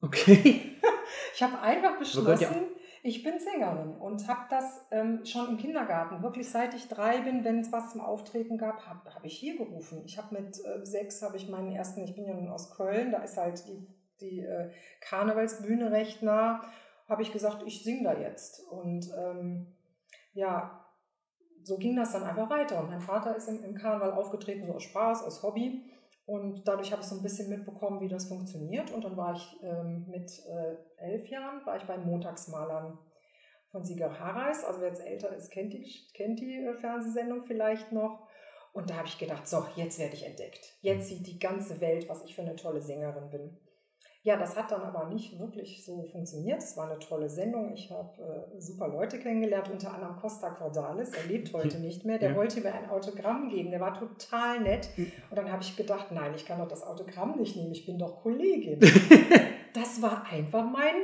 Okay. 0.00 0.72
Ich 1.34 1.42
habe 1.42 1.60
einfach 1.60 1.98
beschlossen, 1.98 2.66
ich 3.02 3.22
bin 3.22 3.38
Sängerin 3.38 3.96
und 3.96 4.26
habe 4.28 4.46
das 4.48 4.86
ähm, 4.90 5.24
schon 5.26 5.50
im 5.50 5.56
Kindergarten, 5.58 6.22
wirklich 6.22 6.48
seit 6.48 6.74
ich 6.74 6.88
drei 6.88 7.20
bin, 7.20 7.44
wenn 7.44 7.60
es 7.60 7.70
was 7.70 7.92
zum 7.92 8.00
Auftreten 8.00 8.56
gab, 8.56 8.86
habe 8.86 9.14
hab 9.14 9.24
ich 9.24 9.36
hier 9.36 9.58
gerufen. 9.58 10.02
Ich 10.06 10.16
habe 10.16 10.40
mit 10.40 10.58
äh, 10.64 10.84
sechs, 10.84 11.20
habe 11.22 11.36
ich 11.36 11.48
meinen 11.48 11.72
ersten, 11.72 12.02
ich 12.04 12.14
bin 12.14 12.24
ja 12.24 12.34
nun 12.34 12.48
aus 12.48 12.74
Köln, 12.74 13.12
da 13.12 13.18
ist 13.18 13.36
halt 13.36 13.66
die, 13.68 13.86
die 14.20 14.40
äh, 14.40 14.70
Karnevalsbühne 15.00 15.92
recht 15.92 16.22
nah, 16.22 16.62
habe 17.08 17.22
ich 17.22 17.32
gesagt, 17.32 17.62
ich 17.66 17.84
singe 17.84 18.04
da 18.04 18.18
jetzt. 18.18 18.60
Und 18.70 19.10
ähm, 19.18 19.76
ja, 20.32 20.86
so 21.62 21.76
ging 21.76 21.96
das 21.96 22.12
dann 22.12 22.22
einfach 22.22 22.48
weiter. 22.48 22.80
Und 22.80 22.90
mein 22.90 23.00
Vater 23.00 23.36
ist 23.36 23.48
im, 23.48 23.62
im 23.62 23.74
Karneval 23.74 24.12
aufgetreten, 24.12 24.66
so 24.66 24.74
aus 24.74 24.82
Spaß, 24.84 25.24
aus 25.24 25.42
Hobby. 25.42 25.90
Und 26.26 26.66
dadurch 26.66 26.90
habe 26.90 27.02
ich 27.02 27.08
so 27.08 27.16
ein 27.16 27.22
bisschen 27.22 27.50
mitbekommen, 27.50 28.00
wie 28.00 28.08
das 28.08 28.28
funktioniert. 28.28 28.90
Und 28.92 29.04
dann 29.04 29.16
war 29.16 29.34
ich 29.34 29.60
ähm, 29.62 30.06
mit 30.08 30.30
äh, 30.46 30.76
elf 30.96 31.28
Jahren, 31.28 31.64
war 31.66 31.76
ich 31.76 31.84
bei 31.84 31.98
Montagsmalern 31.98 32.98
von 33.70 33.84
Sieger 33.84 34.18
Harreis. 34.18 34.64
Also 34.64 34.80
wer 34.80 34.88
jetzt 34.88 35.04
älter 35.04 35.34
ist, 35.36 35.50
kennt 35.50 35.74
die, 35.74 35.86
kennt 36.14 36.40
die 36.40 36.54
äh, 36.54 36.74
Fernsehsendung 36.74 37.44
vielleicht 37.44 37.92
noch. 37.92 38.26
Und 38.72 38.90
da 38.90 38.96
habe 38.96 39.06
ich 39.06 39.18
gedacht, 39.18 39.46
so, 39.46 39.64
jetzt 39.76 39.98
werde 39.98 40.14
ich 40.14 40.26
entdeckt. 40.26 40.72
Jetzt 40.80 41.08
sieht 41.08 41.26
die 41.26 41.38
ganze 41.38 41.80
Welt, 41.80 42.08
was 42.08 42.24
ich 42.24 42.34
für 42.34 42.42
eine 42.42 42.56
tolle 42.56 42.80
Sängerin 42.80 43.30
bin. 43.30 43.56
Ja, 44.24 44.38
das 44.38 44.56
hat 44.56 44.70
dann 44.70 44.80
aber 44.80 45.10
nicht 45.10 45.38
wirklich 45.38 45.84
so 45.84 46.02
funktioniert. 46.02 46.62
Es 46.62 46.78
war 46.78 46.90
eine 46.90 46.98
tolle 46.98 47.28
Sendung. 47.28 47.74
Ich 47.74 47.90
habe 47.90 48.48
äh, 48.56 48.58
super 48.58 48.88
Leute 48.88 49.18
kennengelernt, 49.18 49.68
unter 49.70 49.92
anderem 49.92 50.16
Costa 50.16 50.48
Cordalis. 50.48 51.10
Er 51.10 51.24
lebt 51.24 51.52
heute 51.52 51.78
nicht 51.78 52.06
mehr. 52.06 52.18
Der 52.18 52.30
ja. 52.30 52.36
wollte 52.36 52.62
mir 52.62 52.72
ein 52.72 52.88
Autogramm 52.88 53.50
geben. 53.50 53.70
Der 53.70 53.80
war 53.80 53.92
total 53.92 54.60
nett. 54.60 54.88
Und 54.96 55.36
dann 55.36 55.52
habe 55.52 55.62
ich 55.62 55.76
gedacht, 55.76 56.10
nein, 56.10 56.32
ich 56.34 56.46
kann 56.46 56.58
doch 56.58 56.68
das 56.68 56.82
Autogramm 56.82 57.36
nicht 57.38 57.54
nehmen. 57.54 57.72
Ich 57.72 57.84
bin 57.84 57.98
doch 57.98 58.22
Kollegin. 58.22 58.80
das 59.74 60.00
war 60.00 60.24
einfach 60.32 60.64
mein, 60.70 60.94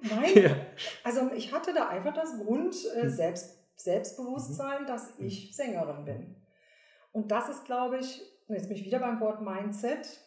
mein. 0.00 0.42
Ja. 0.42 0.56
Also 1.04 1.30
ich 1.36 1.52
hatte 1.52 1.74
da 1.74 1.88
einfach 1.88 2.14
das 2.14 2.38
Grund 2.38 2.74
äh, 2.96 3.02
hm. 3.02 3.10
Selbst, 3.10 3.58
Selbstbewusstsein, 3.76 4.84
mhm. 4.84 4.86
dass 4.86 5.18
ich 5.18 5.54
Sängerin 5.54 6.06
bin. 6.06 6.34
Und 7.12 7.30
das 7.30 7.50
ist, 7.50 7.66
glaube 7.66 7.98
ich, 7.98 8.22
jetzt 8.48 8.68
bin 8.68 8.78
ich 8.78 8.86
wieder 8.86 9.00
beim 9.00 9.20
Wort 9.20 9.42
Mindset 9.42 10.18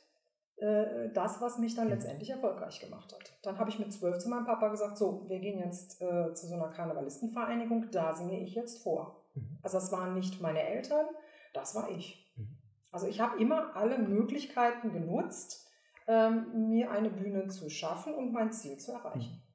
äh, 0.57 1.09
das, 1.13 1.41
was 1.41 1.57
mich 1.57 1.75
dann 1.75 1.89
letztendlich 1.89 2.29
erfolgreich 2.29 2.79
gemacht 2.79 3.13
hat. 3.13 3.33
Dann 3.41 3.57
habe 3.57 3.69
ich 3.69 3.79
mit 3.79 3.91
zwölf 3.91 4.19
zu 4.19 4.29
meinem 4.29 4.45
Papa 4.45 4.69
gesagt, 4.69 4.97
so, 4.97 5.27
wir 5.27 5.39
gehen 5.39 5.59
jetzt 5.59 6.01
äh, 6.01 6.33
zu 6.33 6.47
so 6.47 6.55
einer 6.55 6.69
Karnevalistenvereinigung, 6.69 7.89
da 7.91 8.13
singe 8.13 8.39
ich 8.41 8.55
jetzt 8.55 8.83
vor. 8.83 9.25
Mhm. 9.33 9.57
Also 9.63 9.77
das 9.77 9.91
waren 9.91 10.13
nicht 10.13 10.41
meine 10.41 10.61
Eltern, 10.61 11.05
das 11.53 11.75
war 11.75 11.89
ich. 11.89 12.31
Mhm. 12.37 12.57
Also 12.91 13.07
ich 13.07 13.19
habe 13.19 13.41
immer 13.41 13.75
alle 13.75 13.97
Möglichkeiten 13.97 14.93
genutzt, 14.93 15.67
ähm, 16.07 16.69
mir 16.69 16.91
eine 16.91 17.09
Bühne 17.09 17.47
zu 17.47 17.69
schaffen 17.69 18.13
und 18.13 18.31
mein 18.31 18.51
Ziel 18.51 18.77
zu 18.77 18.91
erreichen. 18.91 19.31
Mhm. 19.31 19.53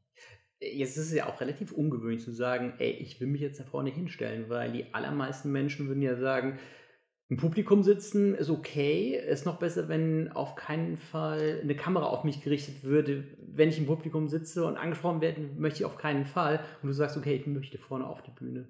Jetzt 0.61 0.97
ist 0.97 1.07
es 1.07 1.15
ja 1.15 1.27
auch 1.27 1.41
relativ 1.41 1.73
ungewöhnlich 1.73 2.25
zu 2.25 2.33
sagen, 2.33 2.75
ey, 2.79 2.91
ich 2.91 3.21
will 3.21 3.29
mich 3.29 3.41
jetzt 3.41 3.61
da 3.61 3.65
vorne 3.65 3.91
hinstellen, 3.91 4.49
weil 4.49 4.73
die 4.73 4.93
allermeisten 4.93 5.53
Menschen 5.53 5.87
würden 5.87 6.03
ja 6.03 6.17
sagen, 6.17 6.59
Im 7.31 7.37
Publikum 7.37 7.83
sitzen 7.83 8.35
ist 8.35 8.49
okay, 8.49 9.15
ist 9.15 9.45
noch 9.45 9.59
besser, 9.59 9.89
wenn 9.89 10.33
auf 10.33 10.55
keinen 10.55 10.97
Fall 10.97 11.61
eine 11.63 11.77
Kamera 11.77 12.07
auf 12.07 12.25
mich 12.25 12.41
gerichtet 12.41 12.85
würde. 12.85 13.25
Wenn 13.39 13.69
ich 13.69 13.79
im 13.79 13.87
Publikum 13.87 14.29
sitze 14.29 14.65
und 14.65 14.79
angesprochen 14.79 15.21
werde, 15.21 15.43
möchte 15.43 15.81
ich 15.81 15.85
auf 15.85 15.99
keinen 15.99 16.25
Fall. 16.25 16.61
Und 16.83 16.89
du 16.89 16.95
sagst, 16.95 17.19
okay, 17.19 17.35
ich 17.35 17.47
möchte 17.47 17.77
vorne 17.77 18.07
auf 18.07 18.23
die 18.23 18.31
Bühne. 18.31 18.67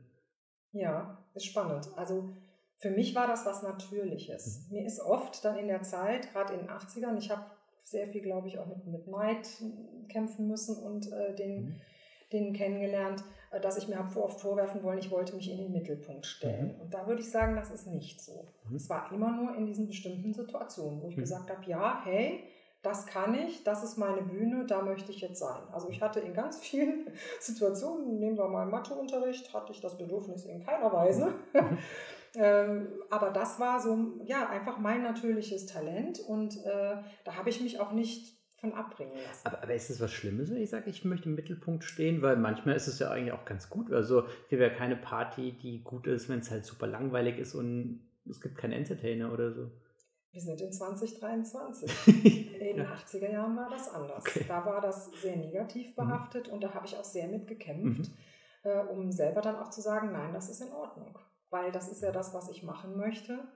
Ja, 0.72 1.24
ist 1.34 1.46
spannend. 1.46 1.88
Also 1.96 2.34
für 2.78 2.90
mich 2.90 3.14
war 3.14 3.28
das 3.28 3.46
was 3.46 3.62
Natürliches. 3.62 4.66
Mhm. 4.68 4.76
Mir 4.76 4.86
ist 4.86 5.00
oft 5.00 5.44
dann 5.44 5.56
in 5.56 5.68
der 5.68 5.82
Zeit, 5.82 6.32
gerade 6.32 6.54
in 6.54 6.60
den 6.60 6.68
80ern, 6.68 7.16
ich 7.16 7.30
habe 7.30 7.44
sehr 7.84 8.08
viel, 8.08 8.22
glaube 8.22 8.48
ich, 8.48 8.58
auch 8.58 8.66
mit, 8.66 8.86
mit 8.86 9.06
Neid 9.06 9.48
kämpfen 10.08 10.48
müssen 10.48 10.82
und 10.82 11.12
äh, 11.12 11.34
den, 11.36 11.60
mhm. 11.62 11.80
den 12.32 12.52
kennengelernt 12.54 13.22
dass 13.62 13.78
ich 13.78 13.88
mir 13.88 13.98
habe 13.98 14.22
oft 14.22 14.40
vorwerfen 14.40 14.82
wollen, 14.82 14.98
ich 14.98 15.10
wollte 15.10 15.34
mich 15.34 15.50
in 15.50 15.58
den 15.58 15.72
Mittelpunkt 15.72 16.26
stellen. 16.26 16.74
Mhm. 16.74 16.80
Und 16.82 16.94
da 16.94 17.06
würde 17.06 17.22
ich 17.22 17.30
sagen, 17.30 17.56
das 17.56 17.70
ist 17.70 17.86
nicht 17.86 18.20
so. 18.20 18.46
Mhm. 18.68 18.76
Es 18.76 18.90
war 18.90 19.10
immer 19.12 19.32
nur 19.32 19.54
in 19.56 19.66
diesen 19.66 19.86
bestimmten 19.86 20.34
Situationen, 20.34 21.02
wo 21.02 21.08
ich 21.08 21.16
mhm. 21.16 21.22
gesagt 21.22 21.50
habe, 21.50 21.64
ja, 21.68 22.00
hey, 22.04 22.44
das 22.82 23.06
kann 23.06 23.34
ich, 23.34 23.64
das 23.64 23.82
ist 23.82 23.96
meine 23.96 24.22
Bühne, 24.22 24.64
da 24.66 24.82
möchte 24.82 25.10
ich 25.10 25.20
jetzt 25.20 25.40
sein. 25.40 25.62
Also 25.72 25.88
ich 25.88 26.00
hatte 26.00 26.20
in 26.20 26.32
ganz 26.32 26.58
vielen 26.58 27.10
Situationen, 27.40 28.18
nehmen 28.18 28.38
wir 28.38 28.48
mal 28.48 28.66
Matheunterricht, 28.66 29.52
hatte 29.52 29.72
ich 29.72 29.80
das 29.80 29.96
Bedürfnis 29.96 30.44
in 30.44 30.64
keiner 30.64 30.92
Weise. 30.92 31.34
Mhm. 31.54 31.78
ähm, 32.42 32.88
aber 33.08 33.30
das 33.30 33.58
war 33.58 33.80
so, 33.80 33.96
ja, 34.24 34.50
einfach 34.50 34.78
mein 34.78 35.02
natürliches 35.02 35.64
Talent 35.64 36.20
und 36.20 36.62
äh, 36.62 36.96
da 37.24 37.36
habe 37.36 37.48
ich 37.48 37.62
mich 37.62 37.80
auch 37.80 37.92
nicht 37.92 38.37
von 38.60 38.72
abbringen 38.74 39.16
lassen. 39.16 39.46
Aber, 39.46 39.62
aber 39.62 39.74
ist 39.74 39.90
es 39.90 40.00
was 40.00 40.12
Schlimmes, 40.12 40.50
wenn 40.50 40.60
ich 40.60 40.70
sage, 40.70 40.90
ich 40.90 41.04
möchte 41.04 41.28
im 41.28 41.34
Mittelpunkt 41.34 41.84
stehen? 41.84 42.22
Weil 42.22 42.36
manchmal 42.36 42.76
ist 42.76 42.88
es 42.88 42.98
ja 42.98 43.10
eigentlich 43.10 43.32
auch 43.32 43.44
ganz 43.44 43.70
gut. 43.70 43.92
Also 43.92 44.26
es 44.26 44.48
gibt 44.48 44.62
ja 44.62 44.70
keine 44.70 44.96
Party, 44.96 45.52
die 45.52 45.82
gut 45.82 46.06
ist, 46.06 46.28
wenn 46.28 46.40
es 46.40 46.50
halt 46.50 46.64
super 46.64 46.86
langweilig 46.86 47.38
ist 47.38 47.54
und 47.54 48.00
es 48.28 48.40
gibt 48.40 48.58
keinen 48.58 48.72
Entertainer 48.72 49.32
oder 49.32 49.52
so. 49.52 49.70
Wir 50.32 50.42
sind 50.42 50.60
in 50.60 50.72
2023. 50.72 51.90
in 52.60 52.76
den 52.76 52.86
80er 52.86 53.30
Jahren 53.30 53.56
war 53.56 53.70
das 53.70 53.88
anders. 53.88 54.26
Okay. 54.26 54.44
Da 54.46 54.64
war 54.64 54.80
das 54.80 55.10
sehr 55.22 55.36
negativ 55.36 55.90
mhm. 55.90 55.94
behaftet 55.94 56.48
mhm. 56.48 56.54
und 56.54 56.60
da 56.62 56.74
habe 56.74 56.86
ich 56.86 56.96
auch 56.96 57.04
sehr 57.04 57.28
mit 57.28 57.46
gekämpft, 57.46 58.10
mhm. 58.10 58.70
äh, 58.70 58.80
um 58.80 59.10
selber 59.10 59.40
dann 59.40 59.56
auch 59.56 59.70
zu 59.70 59.80
sagen, 59.80 60.12
nein, 60.12 60.32
das 60.32 60.50
ist 60.50 60.60
in 60.60 60.72
Ordnung. 60.72 61.18
Weil 61.50 61.72
das 61.72 61.88
ist 61.88 62.02
ja 62.02 62.12
das, 62.12 62.34
was 62.34 62.50
ich 62.50 62.62
machen 62.62 62.96
möchte. 62.96 63.48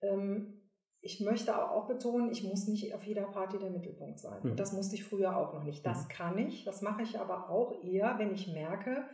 Ähm, 0.00 0.62
ich 1.00 1.20
möchte 1.20 1.54
aber 1.54 1.72
auch 1.72 1.86
betonen, 1.86 2.30
ich 2.30 2.42
muss 2.44 2.66
nicht 2.66 2.94
auf 2.94 3.04
jeder 3.04 3.22
Party 3.22 3.58
der 3.58 3.70
Mittelpunkt 3.70 4.18
sein. 4.18 4.40
Mhm. 4.42 4.56
Das 4.56 4.72
musste 4.72 4.96
ich 4.96 5.04
früher 5.04 5.36
auch 5.36 5.54
noch 5.54 5.62
nicht. 5.62 5.86
Das 5.86 6.04
mhm. 6.04 6.08
kann 6.08 6.38
ich. 6.38 6.64
Das 6.64 6.82
mache 6.82 7.02
ich 7.02 7.18
aber 7.18 7.50
auch 7.50 7.72
eher, 7.84 8.18
wenn 8.18 8.32
ich 8.32 8.52
merke, 8.52 9.04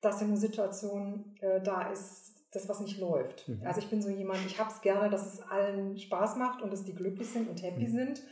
dass 0.00 0.20
in 0.20 0.28
einer 0.28 0.36
Situation 0.36 1.34
äh, 1.40 1.62
da 1.62 1.90
ist, 1.90 2.34
das 2.52 2.68
was 2.68 2.80
nicht 2.80 2.98
läuft. 2.98 3.48
Mhm. 3.48 3.62
Also 3.64 3.80
ich 3.80 3.88
bin 3.88 4.02
so 4.02 4.10
jemand, 4.10 4.44
ich 4.46 4.60
habe 4.60 4.70
es 4.70 4.80
gerne, 4.82 5.08
dass 5.08 5.34
es 5.34 5.40
allen 5.40 5.98
Spaß 5.98 6.36
macht 6.36 6.62
und 6.62 6.72
dass 6.72 6.84
die 6.84 6.94
glücklich 6.94 7.28
sind 7.28 7.48
und 7.48 7.62
happy 7.62 7.88
mhm. 7.88 7.92
sind. 7.92 8.22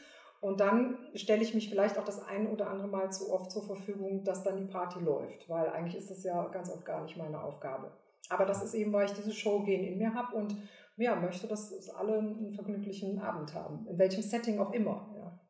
Und 0.41 0.61
dann 0.61 0.99
stelle 1.15 1.43
ich 1.43 1.55
mich 1.55 1.71
vielleicht 1.71 1.99
auch 1.99 2.05
das 2.05 2.21
ein 2.21 2.49
oder 2.49 2.69
andere 2.69 2.89
Mal 2.89 3.13
zu 3.13 3.33
oft 3.33 3.51
zur 3.51 3.63
Verfügung, 3.63 4.25
dass 4.25 4.43
dann 4.43 4.57
die 4.57 4.65
Party 4.65 4.99
läuft, 4.99 5.49
weil 5.49 5.69
eigentlich 5.69 5.97
ist 5.97 6.11
das 6.11 6.25
ja 6.25 6.49
ganz 6.49 6.69
oft 6.69 6.85
gar 6.85 7.01
nicht 7.03 7.17
meine 7.17 7.41
Aufgabe. 7.41 7.93
Aber 8.29 8.47
das 8.47 8.63
ist 8.63 8.75
eben, 8.75 8.93
weil 8.93 9.07
ich 9.07 9.13
diese 9.13 9.33
Show 9.33 9.63
gehen 9.63 9.85
in 9.85 9.99
mir 9.99 10.15
habe 10.15 10.37
und 10.37 10.57
ja, 10.97 11.17
möchte, 11.17 11.47
dass 11.47 11.89
alle 11.91 12.19
einen 12.19 12.53
vergnüglichen 12.53 13.19
Abend 13.19 13.55
haben. 13.55 13.87
In 13.89 13.99
welchem 13.99 14.23
Setting 14.23 14.59
auch 14.59 14.73
immer. 14.73 15.15
Ja. 15.17 15.41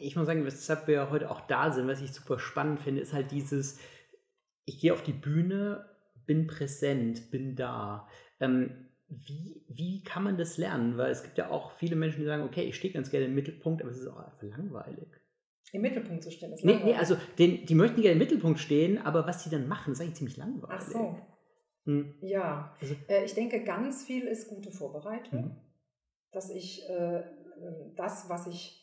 Ich 0.00 0.16
muss 0.16 0.26
sagen, 0.26 0.44
weshalb 0.44 0.88
wir 0.88 1.10
heute 1.10 1.30
auch 1.30 1.42
da 1.42 1.70
sind, 1.70 1.86
was 1.86 2.00
ich 2.00 2.12
super 2.12 2.38
spannend 2.38 2.80
finde, 2.80 3.00
ist 3.00 3.12
halt 3.12 3.30
dieses, 3.30 3.78
ich 4.64 4.80
gehe 4.80 4.92
auf 4.92 5.02
die 5.02 5.12
Bühne, 5.12 5.88
bin 6.26 6.46
präsent, 6.46 7.30
bin 7.30 7.56
da. 7.56 8.08
Ähm, 8.40 8.88
wie, 9.08 9.64
wie 9.68 10.02
kann 10.02 10.24
man 10.24 10.36
das 10.36 10.58
lernen? 10.58 10.98
Weil 10.98 11.12
es 11.12 11.22
gibt 11.22 11.38
ja 11.38 11.50
auch 11.50 11.70
viele 11.72 11.94
Menschen, 11.94 12.20
die 12.20 12.26
sagen, 12.26 12.42
okay, 12.42 12.64
ich 12.64 12.76
stehe 12.76 12.92
ganz 12.92 13.10
gerne 13.10 13.26
im 13.26 13.34
Mittelpunkt, 13.34 13.82
aber 13.82 13.90
es 13.90 13.98
ist 13.98 14.08
auch 14.08 14.18
einfach 14.18 14.42
langweilig. 14.42 15.08
Im 15.72 15.82
Mittelpunkt 15.82 16.24
zu 16.24 16.30
stehen 16.32 16.52
ist 16.52 16.64
langweilig. 16.64 16.84
Nee, 16.84 16.92
nee 16.92 16.98
also 16.98 17.16
den, 17.38 17.66
die 17.66 17.74
möchten 17.76 18.00
gerne 18.00 18.14
im 18.14 18.18
Mittelpunkt 18.18 18.58
stehen, 18.58 18.98
aber 18.98 19.26
was 19.26 19.44
sie 19.44 19.50
dann 19.50 19.68
machen, 19.68 19.92
ist 19.92 20.00
eigentlich 20.00 20.16
ziemlich 20.16 20.36
langweilig. 20.36 20.68
Ach 20.68 20.80
so. 20.80 21.16
Hm. 21.86 22.14
Ja, 22.20 22.74
also, 22.80 22.94
äh, 23.08 23.24
ich 23.24 23.34
denke, 23.34 23.62
ganz 23.64 24.04
viel 24.04 24.26
ist 24.26 24.48
gute 24.48 24.70
Vorbereitung, 24.70 25.40
mhm. 25.40 25.56
dass 26.32 26.50
ich 26.50 26.88
äh, 26.88 27.22
das, 27.94 28.28
was 28.28 28.46
ich 28.46 28.82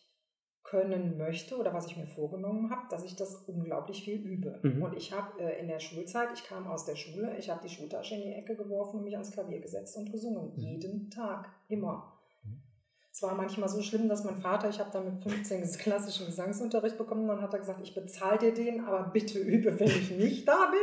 können 0.63 1.17
möchte 1.17 1.57
oder 1.57 1.73
was 1.73 1.87
ich 1.87 1.97
mir 1.97 2.07
vorgenommen 2.07 2.69
habe, 2.69 2.87
dass 2.89 3.03
ich 3.03 3.15
das 3.15 3.35
unglaublich 3.47 4.03
viel 4.03 4.19
übe. 4.19 4.59
Mhm. 4.63 4.81
Und 4.81 4.95
ich 4.95 5.11
habe 5.11 5.39
äh, 5.39 5.59
in 5.59 5.67
der 5.67 5.79
Schulzeit, 5.79 6.29
ich 6.33 6.45
kam 6.45 6.65
aus 6.67 6.85
der 6.85 6.95
Schule, 6.95 7.35
ich 7.37 7.49
habe 7.49 7.61
die 7.61 7.73
Schultasche 7.73 8.15
in 8.15 8.21
die 8.23 8.33
Ecke 8.33 8.55
geworfen 8.55 8.97
und 8.97 9.03
mich 9.03 9.13
ans 9.15 9.31
Klavier 9.31 9.59
gesetzt 9.59 9.97
und 9.97 10.11
gesungen. 10.11 10.53
Mhm. 10.55 10.59
Jeden 10.61 11.11
Tag, 11.11 11.49
immer. 11.67 12.17
Mhm. 12.43 12.63
Es 13.11 13.21
war 13.21 13.35
manchmal 13.35 13.67
so 13.67 13.81
schlimm, 13.81 14.07
dass 14.07 14.23
mein 14.23 14.37
Vater, 14.37 14.69
ich 14.69 14.79
habe 14.79 14.89
dann 14.91 15.05
mit 15.05 15.21
15 15.21 15.63
klassischen 15.77 16.25
Gesangsunterricht 16.27 16.97
bekommen, 16.97 17.27
dann 17.27 17.41
hat 17.41 17.53
er 17.53 17.59
gesagt, 17.59 17.81
ich 17.83 17.93
bezahle 17.93 18.39
dir 18.39 18.53
den, 18.53 18.85
aber 18.85 19.11
bitte 19.11 19.39
übe, 19.39 19.77
wenn 19.79 19.89
ich 19.89 20.11
nicht 20.11 20.47
da 20.47 20.71
bin. 20.71 20.79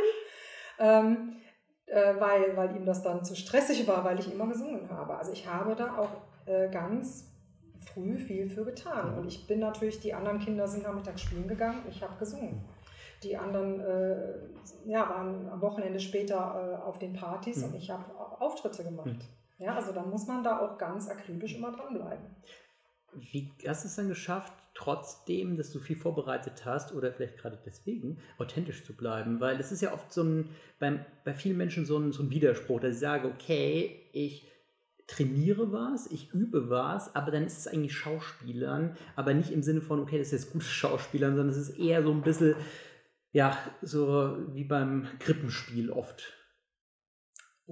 Ähm, 0.79 1.40
äh, 1.91 2.19
weil, 2.19 2.55
weil 2.55 2.75
ihm 2.75 2.85
das 2.85 3.03
dann 3.03 3.23
zu 3.25 3.35
stressig 3.35 3.85
war, 3.85 4.05
weil 4.05 4.17
ich 4.17 4.31
immer 4.31 4.47
gesungen 4.47 4.89
habe. 4.89 5.17
Also 5.17 5.33
ich 5.33 5.45
habe 5.45 5.75
da 5.75 5.97
auch 5.97 6.09
äh, 6.45 6.69
ganz 6.69 7.27
früh 7.77 8.17
viel 8.17 8.49
für 8.49 8.63
getan. 8.63 9.17
Und 9.17 9.27
ich 9.27 9.45
bin 9.45 9.59
natürlich, 9.59 9.99
die 9.99 10.13
anderen 10.13 10.39
Kinder 10.39 10.67
sind 10.67 10.83
nachmittags 10.83 11.21
spielen 11.21 11.47
gegangen, 11.47 11.83
ich 11.89 12.01
habe 12.01 12.17
gesungen. 12.17 12.63
Die 13.23 13.37
anderen 13.37 13.81
äh, 13.81 14.35
ja, 14.85 15.09
waren 15.09 15.49
am 15.49 15.61
Wochenende 15.61 15.99
später 15.99 16.79
äh, 16.81 16.83
auf 16.83 16.97
den 16.97 17.13
Partys 17.13 17.57
mhm. 17.57 17.65
und 17.65 17.75
ich 17.75 17.91
habe 17.91 18.05
Auftritte 18.39 18.83
gemacht. 18.83 19.07
Mhm. 19.07 19.19
Ja, 19.65 19.75
also 19.75 19.91
da 19.91 20.01
muss 20.01 20.25
man 20.27 20.43
da 20.43 20.59
auch 20.59 20.77
ganz 20.77 21.09
akribisch 21.09 21.55
immer 21.55 21.71
dranbleiben. 21.71 22.25
Wie 23.13 23.51
hast 23.67 23.83
du 23.83 23.89
es 23.89 23.95
dann 23.95 24.07
geschafft, 24.07 24.53
trotzdem, 24.81 25.57
dass 25.57 25.71
du 25.71 25.79
viel 25.79 25.95
vorbereitet 25.95 26.65
hast 26.65 26.93
oder 26.93 27.11
vielleicht 27.11 27.37
gerade 27.37 27.59
deswegen, 27.65 28.17
authentisch 28.37 28.83
zu 28.83 28.93
bleiben? 28.93 29.39
Weil 29.39 29.57
das 29.57 29.71
ist 29.71 29.81
ja 29.81 29.93
oft 29.93 30.11
so 30.11 30.23
ein, 30.23 30.49
beim, 30.79 31.05
bei 31.23 31.33
vielen 31.33 31.57
Menschen 31.57 31.85
so 31.85 31.97
ein, 31.97 32.11
so 32.11 32.23
ein 32.23 32.31
Widerspruch, 32.31 32.79
dass 32.79 32.95
ich 32.95 32.99
sage, 32.99 33.27
okay, 33.27 33.99
ich 34.13 34.47
trainiere 35.07 35.71
was, 35.71 36.07
ich 36.07 36.33
übe 36.33 36.69
was, 36.69 37.15
aber 37.15 37.31
dann 37.31 37.45
ist 37.45 37.57
es 37.57 37.67
eigentlich 37.67 37.95
Schauspielern, 37.95 38.95
aber 39.15 39.33
nicht 39.33 39.51
im 39.51 39.61
Sinne 39.61 39.81
von, 39.81 39.99
okay, 39.99 40.17
das 40.17 40.27
ist 40.27 40.43
jetzt 40.43 40.53
gutes 40.53 40.69
Schauspielern, 40.69 41.35
sondern 41.35 41.55
es 41.55 41.69
ist 41.69 41.77
eher 41.77 42.01
so 42.01 42.11
ein 42.11 42.21
bisschen, 42.21 42.55
ja, 43.33 43.57
so 43.81 44.37
wie 44.53 44.63
beim 44.63 45.07
Krippenspiel 45.19 45.91
oft. 45.91 46.33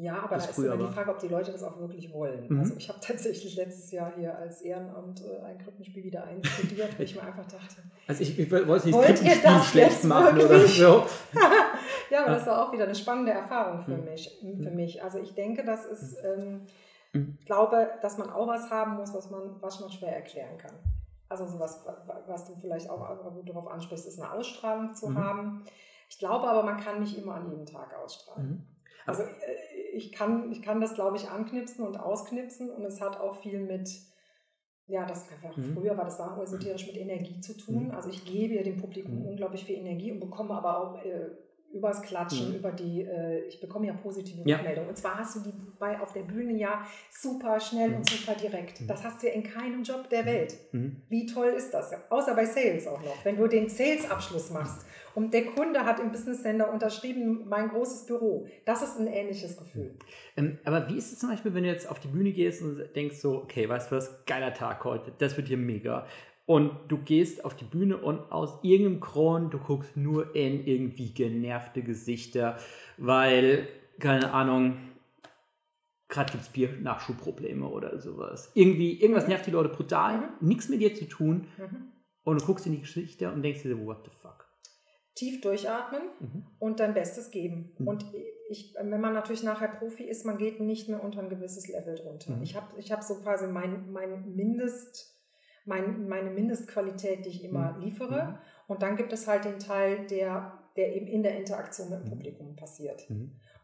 Ja, 0.02 0.24
aber 0.24 0.38
da 0.38 0.44
ist 0.44 0.58
immer 0.58 0.78
die 0.78 0.94
Frage, 0.94 1.12
ob 1.12 1.20
die 1.20 1.28
Leute 1.28 1.52
das 1.52 1.64
auch 1.64 1.78
wirklich 1.80 2.14
wollen. 2.14 2.46
Mhm. 2.48 2.60
Also 2.60 2.76
ich 2.78 2.88
habe 2.90 3.00
tatsächlich 3.06 3.56
letztes 3.56 3.92
Jahr 3.92 4.14
hier 4.16 4.38
als 4.38 4.62
Ehrenamt 4.62 5.22
äh, 5.24 5.46
ein 5.46 5.58
Krippenspiel 5.58 6.04
wieder 6.04 6.24
einstudiert, 6.24 6.98
weil 6.98 7.06
ich 7.06 7.16
mir 7.16 7.24
einfach 7.24 7.46
dachte. 7.46 7.82
Also 8.08 8.22
ich, 8.22 8.40
ich 8.40 8.52
wollte 8.52 8.88
nicht 8.88 8.98
Krippenspiel 9.00 9.62
schlecht 9.64 10.04
machen 10.06 10.38
wirklich? 10.38 10.82
oder 10.82 11.04
so. 11.04 11.40
ja, 12.10 12.24
aber 12.24 12.36
das 12.36 12.46
war 12.46 12.68
auch 12.68 12.72
wieder 12.72 12.86
eine 12.86 12.96
spannende 12.96 13.32
Erfahrung 13.32 13.84
für 13.84 13.98
mhm. 13.98 14.06
mich. 14.06 14.40
Für 14.40 14.70
mhm. 14.70 14.76
mich. 14.76 15.04
Also 15.04 15.20
ich 15.20 15.34
denke, 15.34 15.66
das 15.66 15.86
ist, 15.86 16.18
ähm, 16.24 16.62
mhm. 17.14 17.38
glaube, 17.46 17.90
dass 18.02 18.18
man 18.18 18.30
auch 18.30 18.48
was 18.48 18.70
haben 18.70 18.96
muss, 18.96 19.14
was 19.14 19.30
man, 19.30 19.62
was 19.62 19.80
man 19.82 19.92
schwer 19.92 20.16
erklären 20.16 20.58
kann. 20.58 20.74
Also 21.28 21.46
sowas, 21.46 21.86
was 22.26 22.46
du 22.48 22.56
vielleicht 22.56 22.90
auch 22.90 23.06
darauf 23.46 23.68
ansprichst, 23.68 24.08
ist 24.08 24.20
eine 24.20 24.32
Ausstrahlung 24.32 24.96
zu 24.96 25.10
mhm. 25.10 25.18
haben. 25.18 25.64
Ich 26.10 26.18
glaube 26.18 26.48
aber, 26.48 26.64
man 26.64 26.80
kann 26.80 27.02
nicht 27.02 27.18
immer 27.18 27.36
an 27.36 27.52
jedem 27.52 27.68
Tag 27.68 27.96
ausstrahlen. 28.04 28.50
Mhm. 28.50 28.80
Also 29.06 29.24
äh, 29.24 29.69
ich 29.94 30.12
kann, 30.12 30.52
ich 30.52 30.62
kann 30.62 30.82
das, 30.82 30.96
glaube 30.96 31.18
ich, 31.18 31.30
anknipsen 31.30 31.86
und 31.86 31.98
ausknipsen 31.98 32.70
und 32.70 32.84
es 32.84 33.02
hat 33.02 33.20
auch 33.20 33.36
viel 33.42 33.60
mit, 33.60 33.90
ja, 34.88 35.06
das 35.06 35.26
mhm. 35.56 35.74
früher 35.74 35.98
war 35.98 36.06
das 36.06 36.20
auch 36.20 36.42
esoterisch 36.42 36.88
mit 36.88 36.98
Energie 36.98 37.40
zu 37.42 37.58
tun. 37.58 37.86
Mhm. 37.86 37.92
Also 37.92 38.10
ich 38.10 38.26
gebe 38.26 38.62
dem 38.64 38.78
Publikum 38.78 39.20
mhm. 39.20 39.28
unglaublich 39.28 39.66
viel 39.66 39.78
Energie 39.78 40.12
und 40.12 40.20
bekomme 40.20 40.54
aber 40.54 40.80
auch 40.80 41.06
äh, 41.06 41.30
übers 41.72 42.02
Klatschen, 42.02 42.50
mhm. 42.50 42.56
über 42.56 42.72
die, 42.72 43.02
äh, 43.02 43.46
ich 43.48 43.60
bekomme 43.62 43.88
ja 43.88 43.94
positive 43.94 44.42
ja. 44.46 44.58
Rückmeldungen. 44.58 44.90
Und 44.90 44.98
zwar 44.98 45.20
hast 45.20 45.36
du 45.36 45.40
die 45.42 45.54
bei 45.78 46.00
auf 46.00 46.14
der 46.14 46.24
Bühne 46.24 46.54
ja 46.54 46.86
super 47.12 47.60
schnell 47.60 47.90
mhm. 47.90 47.96
und 47.98 48.10
super 48.10 48.34
direkt. 48.34 48.82
Mhm. 48.82 48.88
Das 48.88 49.04
hast 49.04 49.22
du 49.22 49.28
ja 49.28 49.34
in 49.34 49.44
keinem 49.44 49.84
Job 49.84 50.10
der 50.10 50.26
Welt. 50.26 50.58
Mhm. 50.72 51.04
Wie 51.10 51.26
toll 51.26 51.50
ist 51.50 51.72
das? 51.72 51.94
Außer 52.10 52.36
bei 52.36 52.46
Sales 52.46 52.88
auch 52.88 53.02
noch. 53.02 53.24
Wenn 53.24 53.38
du 53.38 53.48
den 53.48 53.70
Sales-Abschluss 53.70 54.50
machst 54.50 54.86
und 55.20 55.34
der 55.34 55.48
Kunde 55.48 55.84
hat 55.84 56.00
im 56.00 56.14
Business 56.14 56.44
Center 56.44 56.72
unterschrieben, 56.72 57.44
mein 57.50 57.68
großes 57.68 58.06
Büro. 58.06 58.48
Das 58.64 58.82
ist 58.82 58.98
ein 58.98 59.08
ähnliches 59.08 59.58
Gefühl. 59.58 59.98
Ähm, 60.38 60.60
aber 60.64 60.88
wie 60.88 60.98
ist 60.98 61.12
es 61.12 61.20
zum 61.20 61.30
Beispiel, 61.30 61.54
wenn 61.54 61.64
du 61.64 61.70
jetzt 61.70 61.90
auf 61.90 62.00
die 62.00 62.08
Bühne 62.08 62.32
gehst 62.32 62.62
und 62.62 62.96
denkst 62.96 63.18
so, 63.18 63.36
okay, 63.44 63.68
weißt 63.68 63.92
du 63.92 63.98
was, 63.98 64.26
geiler 64.26 64.54
Tag 64.54 64.86
heute, 64.86 65.12
das 65.18 65.36
wird 65.36 65.50
hier 65.50 65.58
mega 65.58 66.06
und 66.46 66.72
du 66.88 67.00
gehst 67.00 67.44
auf 67.44 67.54
die 67.54 67.66
Bühne 67.66 67.98
und 67.98 68.32
aus 68.32 68.60
irgendeinem 68.64 69.02
Grund, 69.02 69.54
du 69.54 69.60
guckst 69.60 69.98
nur 69.98 70.34
in 70.36 70.66
irgendwie 70.66 71.14
genervte 71.14 71.84
Gesichter, 71.84 72.58
weil, 72.98 73.68
keine 74.00 74.32
Ahnung, 74.34 74.78
gerade 76.08 76.32
gibt 76.32 76.44
es 76.46 76.50
Bier-Nachschubprobleme 76.50 77.68
oder 77.68 78.00
sowas. 78.00 78.52
Irgendwie, 78.54 79.02
irgendwas 79.02 79.28
nervt 79.28 79.48
die 79.48 79.52
Leute 79.52 79.68
brutal, 79.68 80.18
mhm. 80.18 80.48
nichts 80.48 80.70
mit 80.70 80.80
dir 80.80 80.96
zu 80.96 81.10
tun 81.10 81.46
mhm. 81.58 81.92
und 82.24 82.42
du 82.42 82.46
guckst 82.46 82.66
in 82.66 82.72
die 82.72 82.82
Gesichter 82.82 83.34
und 83.34 83.44
denkst 83.44 83.64
dir, 83.64 83.86
what 83.86 84.06
the 84.06 84.10
fuck. 84.10 84.19
Tief 85.20 85.42
durchatmen 85.42 86.02
mhm. 86.20 86.46
und 86.60 86.80
dein 86.80 86.94
Bestes 86.94 87.30
geben. 87.30 87.74
Mhm. 87.78 87.88
Und 87.90 88.06
ich, 88.50 88.74
wenn 88.80 89.02
man 89.02 89.14
natürlich 89.14 89.44
nachher 89.44 89.68
Profi 89.68 90.04
ist, 90.04 90.26
man 90.26 90.38
geht 90.38 90.62
nicht 90.62 90.88
mehr 90.88 91.04
unter 91.04 91.20
ein 91.20 91.28
gewisses 91.28 91.68
Level 91.68 91.96
drunter. 91.96 92.32
Mhm. 92.32 92.42
Ich 92.42 92.56
habe 92.56 92.68
ich 92.78 92.92
hab 92.94 93.04
so 93.04 93.16
quasi 93.16 93.48
mein, 93.48 93.92
mein 93.92 94.34
Mindest, 94.34 95.14
mein, 95.66 96.08
meine 96.08 96.30
Mindestqualität, 96.30 97.26
die 97.26 97.30
ich 97.30 97.44
immer 97.44 97.74
mhm. 97.74 97.82
liefere. 97.82 98.24
Mhm. 98.24 98.38
Und 98.68 98.82
dann 98.82 98.96
gibt 98.96 99.12
es 99.12 99.28
halt 99.28 99.44
den 99.44 99.60
Teil, 99.60 100.08
der, 100.08 100.54
der 100.78 100.96
eben 100.96 101.08
in 101.08 101.22
der 101.22 101.38
Interaktion 101.38 101.90
mit 101.90 102.00
dem 102.00 102.06
mhm. 102.06 102.10
Publikum 102.12 102.56
passiert. 102.56 103.06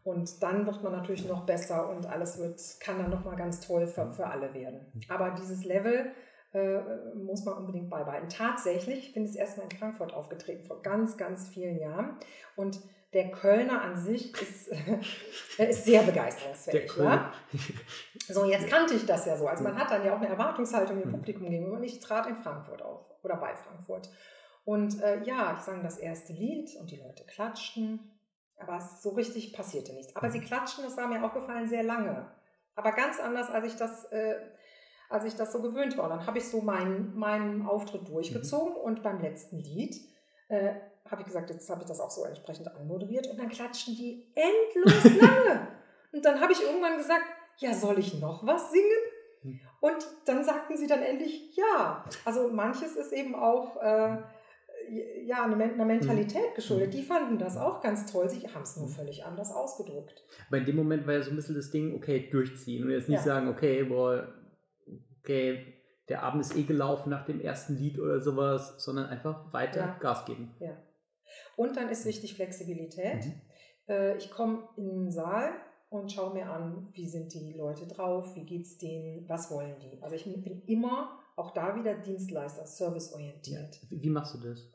Und 0.04 0.42
dann 0.42 0.66
wird 0.66 0.82
man 0.84 0.92
natürlich 0.92 1.26
noch 1.26 1.46
besser 1.46 1.88
und 1.88 2.04
alles 2.04 2.38
wird, 2.38 2.60
kann 2.80 2.98
dann 2.98 3.10
nochmal 3.10 3.36
ganz 3.36 3.60
toll 3.60 3.86
für, 3.86 4.12
für 4.12 4.26
alle 4.26 4.52
werden. 4.52 4.80
Aber 5.08 5.30
dieses 5.30 5.64
Level 5.64 6.12
äh, 6.56 6.80
muss 7.14 7.44
man 7.44 7.58
unbedingt 7.58 7.90
beibehalten. 7.90 8.30
Tatsächlich 8.30 9.12
bin 9.12 9.26
ich 9.26 9.36
erstmal 9.36 9.66
in 9.70 9.76
Frankfurt 9.76 10.14
aufgetreten, 10.14 10.64
vor 10.64 10.80
ganz, 10.80 11.18
ganz 11.18 11.48
vielen 11.48 11.78
Jahren. 11.78 12.16
Und 12.56 12.80
der 13.12 13.30
Kölner 13.30 13.82
an 13.82 13.96
sich 13.96 14.32
ist, 14.40 14.68
ist 15.58 15.84
sehr 15.84 16.02
begeisterungsfähig. 16.02 16.90
Ja? 16.96 17.32
So, 18.28 18.46
jetzt 18.46 18.68
kannte 18.68 18.94
ich 18.94 19.04
das 19.04 19.26
ja 19.26 19.36
so. 19.36 19.46
Also 19.46 19.64
man 19.64 19.78
hat 19.78 19.90
dann 19.90 20.04
ja 20.04 20.14
auch 20.14 20.20
eine 20.20 20.28
Erwartungshaltung 20.28 20.98
dem 20.98 21.10
mhm. 21.10 21.16
Publikum 21.16 21.50
gegenüber. 21.50 21.76
Und 21.76 21.84
ich 21.84 22.00
trat 22.00 22.26
in 22.26 22.36
Frankfurt 22.36 22.80
auf 22.80 23.04
oder 23.22 23.36
bei 23.36 23.54
Frankfurt. 23.54 24.08
Und 24.64 25.02
äh, 25.02 25.22
ja, 25.24 25.54
ich 25.58 25.62
sang 25.62 25.82
das 25.82 25.98
erste 25.98 26.32
Lied 26.32 26.74
und 26.80 26.90
die 26.90 26.96
Leute 26.96 27.24
klatschten. 27.24 28.18
Aber 28.58 28.80
so 28.80 29.10
richtig 29.10 29.52
passierte 29.52 29.92
nichts. 29.92 30.16
Aber 30.16 30.30
sie 30.30 30.40
mhm. 30.40 30.44
klatschten, 30.44 30.84
das 30.84 30.96
war 30.96 31.06
mir 31.06 31.22
aufgefallen, 31.22 31.68
sehr 31.68 31.82
lange. 31.82 32.30
Aber 32.74 32.92
ganz 32.92 33.20
anders, 33.20 33.50
als 33.50 33.66
ich 33.66 33.76
das, 33.76 34.04
äh, 34.06 34.36
als 35.08 35.24
ich 35.24 35.34
das 35.34 35.52
so 35.52 35.62
gewöhnt 35.62 35.96
war. 35.96 36.08
Dann 36.08 36.26
habe 36.26 36.38
ich 36.38 36.48
so 36.48 36.60
meinen, 36.60 37.16
meinen 37.16 37.66
Auftritt 37.66 38.08
durchgezogen 38.08 38.74
mhm. 38.74 38.80
und 38.80 39.02
beim 39.02 39.20
letzten 39.20 39.58
Lied 39.58 39.96
äh, 40.48 40.74
habe 41.10 41.22
ich 41.22 41.26
gesagt, 41.26 41.50
jetzt 41.50 41.68
habe 41.70 41.82
ich 41.82 41.88
das 41.88 42.00
auch 42.00 42.10
so 42.10 42.24
entsprechend 42.24 42.68
anmoderiert 42.68 43.26
und 43.28 43.38
dann 43.38 43.48
klatschen 43.48 43.94
die 43.94 44.26
endlos 44.34 45.04
lange. 45.20 45.68
und 46.12 46.24
dann 46.24 46.40
habe 46.40 46.52
ich 46.52 46.62
irgendwann 46.62 46.96
gesagt, 46.96 47.24
ja, 47.58 47.72
soll 47.72 47.98
ich 47.98 48.20
noch 48.20 48.46
was 48.46 48.70
singen? 48.70 48.86
Hm. 49.42 49.60
Und 49.80 50.06
dann 50.26 50.44
sagten 50.44 50.76
sie 50.76 50.86
dann 50.86 51.02
endlich 51.02 51.56
ja. 51.56 52.04
Also 52.24 52.48
manches 52.48 52.96
ist 52.96 53.12
eben 53.12 53.34
auch 53.34 53.80
äh, 53.80 54.18
ja, 55.24 55.44
eine, 55.44 55.62
eine 55.62 55.84
Mentalität 55.84 56.48
hm. 56.48 56.54
geschuldet. 56.54 56.94
Die 56.94 57.02
fanden 57.02 57.38
das 57.38 57.56
auch 57.56 57.80
ganz 57.80 58.10
toll. 58.10 58.28
Sie 58.28 58.46
haben 58.48 58.62
es 58.62 58.76
nur 58.76 58.86
hm. 58.86 58.94
völlig 58.94 59.24
anders 59.24 59.52
ausgedrückt. 59.52 60.24
Aber 60.48 60.58
in 60.58 60.64
dem 60.64 60.76
Moment 60.76 61.06
war 61.06 61.14
ja 61.14 61.22
so 61.22 61.30
ein 61.30 61.36
bisschen 61.36 61.56
das 61.56 61.70
Ding, 61.70 61.94
okay, 61.94 62.28
durchziehen. 62.30 62.84
Und 62.84 62.90
jetzt 62.90 63.08
nicht 63.08 63.18
ja. 63.18 63.24
sagen, 63.24 63.48
okay, 63.48 63.84
boah, 63.84 64.28
okay, 65.26 65.74
der 66.08 66.22
Abend 66.22 66.40
ist 66.40 66.56
eh 66.56 66.62
gelaufen 66.62 67.10
nach 67.10 67.24
dem 67.24 67.40
ersten 67.40 67.76
Lied 67.76 67.98
oder 67.98 68.20
sowas, 68.20 68.74
sondern 68.78 69.06
einfach 69.06 69.52
weiter 69.52 69.80
ja. 69.80 69.98
Gas 69.98 70.24
geben. 70.24 70.54
Ja. 70.60 70.76
Und 71.56 71.76
dann 71.76 71.88
ist 71.88 72.04
wichtig 72.04 72.34
Flexibilität. 72.34 73.24
Mhm. 73.24 73.40
Äh, 73.88 74.16
ich 74.16 74.30
komme 74.30 74.68
in 74.76 74.88
den 74.88 75.10
Saal 75.10 75.50
und 75.88 76.12
schaue 76.12 76.32
mir 76.32 76.48
an, 76.50 76.88
wie 76.92 77.08
sind 77.08 77.34
die 77.34 77.52
Leute 77.52 77.86
drauf, 77.86 78.36
wie 78.36 78.44
geht 78.44 78.66
es 78.66 78.78
denen, 78.78 79.28
was 79.28 79.50
wollen 79.50 79.78
die. 79.80 80.00
Also 80.02 80.14
ich 80.14 80.24
bin 80.24 80.62
immer 80.66 81.18
auch 81.36 81.52
da 81.52 81.76
wieder 81.76 81.94
Dienstleister, 81.94 82.66
serviceorientiert. 82.66 83.82
Ja. 83.82 83.88
Wie 83.90 84.10
machst 84.10 84.34
du 84.34 84.38
das? 84.38 84.72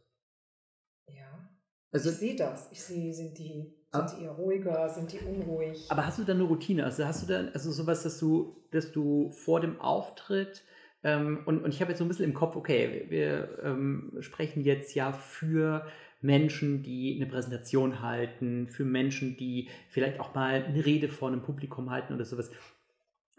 Ja. 1.07 1.49
Also, 1.91 2.11
ich 2.11 2.17
sehe 2.17 2.35
das. 2.35 2.71
Ich 2.71 2.83
sehe, 2.83 3.13
sind 3.13 3.37
die, 3.37 3.75
sind 3.91 4.11
die 4.17 4.23
eher 4.23 4.31
ruhiger, 4.31 4.89
sind 4.89 5.11
die 5.11 5.19
unruhig. 5.19 5.85
Aber 5.89 6.05
hast 6.05 6.19
du 6.19 6.23
da 6.23 6.33
eine 6.33 6.43
Routine? 6.43 6.85
Also 6.85 7.05
hast 7.05 7.23
du 7.23 7.27
da 7.27 7.49
also 7.53 7.71
sowas, 7.71 8.03
dass 8.03 8.19
du, 8.19 8.55
dass 8.71 8.91
du 8.91 9.31
vor 9.31 9.59
dem 9.59 9.79
Auftritt 9.81 10.63
ähm, 11.03 11.41
und, 11.45 11.63
und 11.63 11.73
ich 11.73 11.81
habe 11.81 11.91
jetzt 11.91 11.99
so 11.99 12.05
ein 12.05 12.07
bisschen 12.07 12.25
im 12.25 12.33
Kopf, 12.33 12.55
okay, 12.55 13.07
wir, 13.09 13.09
wir 13.09 13.63
ähm, 13.63 14.17
sprechen 14.19 14.63
jetzt 14.63 14.93
ja 14.93 15.11
für 15.11 15.85
Menschen, 16.21 16.83
die 16.83 17.15
eine 17.15 17.29
Präsentation 17.29 18.01
halten, 18.01 18.67
für 18.67 18.85
Menschen, 18.85 19.37
die 19.37 19.69
vielleicht 19.89 20.19
auch 20.19 20.35
mal 20.35 20.63
eine 20.63 20.85
Rede 20.85 21.09
vor 21.09 21.29
einem 21.29 21.41
Publikum 21.41 21.89
halten 21.89 22.13
oder 22.13 22.25
sowas. 22.25 22.51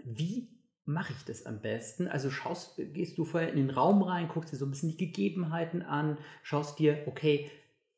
Wie 0.05 0.49
mache 0.85 1.13
ich 1.17 1.25
das 1.25 1.47
am 1.47 1.61
besten? 1.61 2.09
Also 2.09 2.31
schaust, 2.31 2.81
gehst 2.93 3.17
du 3.17 3.25
vorher 3.25 3.51
in 3.51 3.57
den 3.57 3.71
Raum 3.71 4.03
rein, 4.03 4.27
guckst 4.27 4.53
dir 4.53 4.57
so 4.57 4.67
ein 4.67 4.71
bisschen 4.71 4.91
die 4.91 4.97
Gegebenheiten 4.97 5.83
an, 5.83 6.19
schaust 6.43 6.81
dir, 6.81 7.05
okay, 7.07 7.49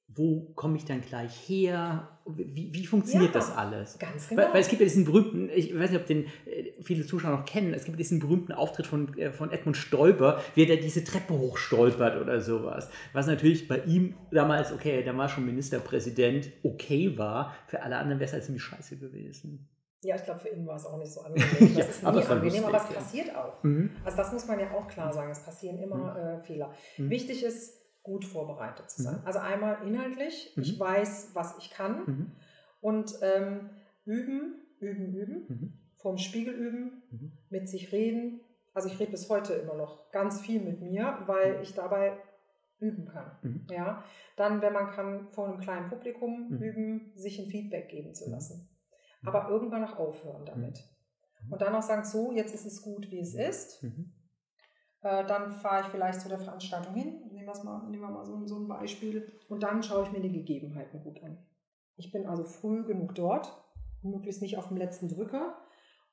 wo 0.08 0.52
komme 0.54 0.76
ich 0.76 0.84
dann 0.84 1.00
gleich 1.00 1.48
her? 1.48 2.08
Wie, 2.26 2.72
wie 2.72 2.86
funktioniert 2.86 3.34
ja, 3.34 3.40
das 3.40 3.54
alles? 3.54 3.98
Ganz 3.98 4.28
genau. 4.28 4.42
Weil, 4.42 4.54
weil, 4.54 4.60
es 4.60 4.68
gibt 4.68 4.80
ja 4.80 4.86
diesen 4.86 5.04
berühmten, 5.04 5.50
ich 5.54 5.78
weiß 5.78 5.90
nicht, 5.90 6.00
ob 6.00 6.06
den 6.06 6.24
äh, 6.46 6.72
viele 6.82 7.04
Zuschauer 7.04 7.32
noch 7.32 7.44
kennen, 7.44 7.74
es 7.74 7.84
gibt 7.84 7.98
diesen 7.98 8.20
berühmten 8.20 8.52
Auftritt 8.52 8.86
von, 8.86 9.16
äh, 9.18 9.32
von 9.32 9.50
Edmund 9.50 9.76
Stolper, 9.76 10.40
wie 10.54 10.66
er 10.66 10.76
diese 10.76 11.04
Treppe 11.04 11.34
hochstolpert 11.34 12.20
oder 12.20 12.40
sowas. 12.40 12.88
Was 13.12 13.26
natürlich 13.26 13.66
bei 13.68 13.80
ihm 13.80 14.14
damals, 14.30 14.72
okay, 14.72 15.02
der 15.02 15.16
war 15.16 15.28
schon 15.28 15.46
Ministerpräsident, 15.46 16.50
okay 16.62 17.18
war. 17.18 17.54
Für 17.66 17.82
alle 17.82 17.96
anderen 17.96 18.20
wäre 18.20 18.28
es 18.28 18.32
halt 18.32 18.44
ziemlich 18.44 18.62
scheiße 18.62 18.98
gewesen. 18.98 19.68
Ja, 20.02 20.16
ich 20.16 20.24
glaube, 20.24 20.40
für 20.40 20.48
ihn 20.48 20.66
war 20.66 20.76
es 20.76 20.84
auch 20.84 20.98
nicht 20.98 21.12
so 21.12 21.20
angenehm. 21.22 21.74
Das 21.76 21.88
ist 21.88 22.02
nie 22.02 22.08
aber 22.08 22.30
angenehm, 22.30 22.42
lustig, 22.44 22.64
aber 22.66 22.76
es 22.76 22.94
passiert 22.94 23.36
auch. 23.36 23.62
Mhm. 23.64 23.90
Also 24.04 24.16
das 24.16 24.32
muss 24.32 24.46
man 24.46 24.60
ja 24.60 24.70
auch 24.70 24.86
klar 24.86 25.12
sagen, 25.12 25.30
es 25.30 25.40
passieren 25.40 25.78
immer 25.78 26.14
mhm. 26.14 26.18
äh, 26.18 26.38
Fehler. 26.38 26.72
Mhm. 26.98 27.10
Wichtig 27.10 27.42
ist, 27.42 27.83
gut 28.04 28.24
vorbereitet 28.24 28.88
zu 28.90 29.02
sein. 29.02 29.16
Mhm. 29.20 29.26
Also 29.26 29.40
einmal 29.40 29.78
inhaltlich, 29.84 30.52
mhm. 30.54 30.62
ich 30.62 30.78
weiß, 30.78 31.30
was 31.32 31.58
ich 31.58 31.70
kann 31.70 32.04
mhm. 32.06 32.32
und 32.80 33.18
ähm, 33.22 33.70
üben, 34.04 34.54
üben, 34.78 35.14
üben, 35.14 35.46
mhm. 35.48 35.72
vorm 35.96 36.18
Spiegel 36.18 36.54
üben, 36.54 37.02
mhm. 37.10 37.32
mit 37.50 37.68
sich 37.68 37.90
reden. 37.90 38.40
Also 38.74 38.88
ich 38.88 39.00
rede 39.00 39.10
bis 39.10 39.28
heute 39.28 39.54
immer 39.54 39.74
noch 39.74 40.10
ganz 40.12 40.40
viel 40.40 40.60
mit 40.60 40.80
mir, 40.80 41.18
weil 41.26 41.56
mhm. 41.56 41.62
ich 41.62 41.74
dabei 41.74 42.16
üben 42.78 43.06
kann. 43.06 43.66
Ja, 43.70 44.04
dann, 44.36 44.60
wenn 44.60 44.72
man 44.72 44.90
kann, 44.90 45.28
vor 45.30 45.48
einem 45.48 45.60
kleinen 45.60 45.88
Publikum 45.88 46.50
üben, 46.50 47.12
sich 47.14 47.38
ein 47.38 47.46
Feedback 47.46 47.88
geben 47.88 48.14
zu 48.14 48.28
lassen. 48.28 48.68
Aber 49.24 49.48
irgendwann 49.48 49.84
auch 49.84 49.98
aufhören 49.98 50.44
damit. 50.44 50.84
Und 51.48 51.62
dann 51.62 51.74
auch 51.74 51.82
sagen, 51.82 52.04
so, 52.04 52.32
jetzt 52.32 52.54
ist 52.54 52.66
es 52.66 52.82
gut, 52.82 53.10
wie 53.10 53.20
es 53.20 53.34
ist. 53.34 53.82
Äh, 55.04 55.26
dann 55.26 55.52
fahre 55.52 55.82
ich 55.82 55.88
vielleicht 55.88 56.20
zu 56.20 56.28
der 56.28 56.38
Veranstaltung 56.38 56.94
hin, 56.94 57.30
nehmen, 57.44 57.64
mal, 57.64 57.90
nehmen 57.90 58.02
wir 58.02 58.10
mal 58.10 58.24
so, 58.24 58.44
so 58.46 58.58
ein 58.58 58.68
Beispiel, 58.68 59.30
und 59.48 59.62
dann 59.62 59.82
schaue 59.82 60.04
ich 60.04 60.12
mir 60.12 60.20
die 60.20 60.32
Gegebenheiten 60.32 61.02
gut 61.02 61.22
an. 61.22 61.38
Ich 61.96 62.12
bin 62.12 62.26
also 62.26 62.44
früh 62.44 62.84
genug 62.84 63.14
dort, 63.14 63.52
möglichst 64.02 64.42
nicht 64.42 64.58
auf 64.58 64.68
dem 64.68 64.76
letzten 64.76 65.08
Drücker 65.08 65.56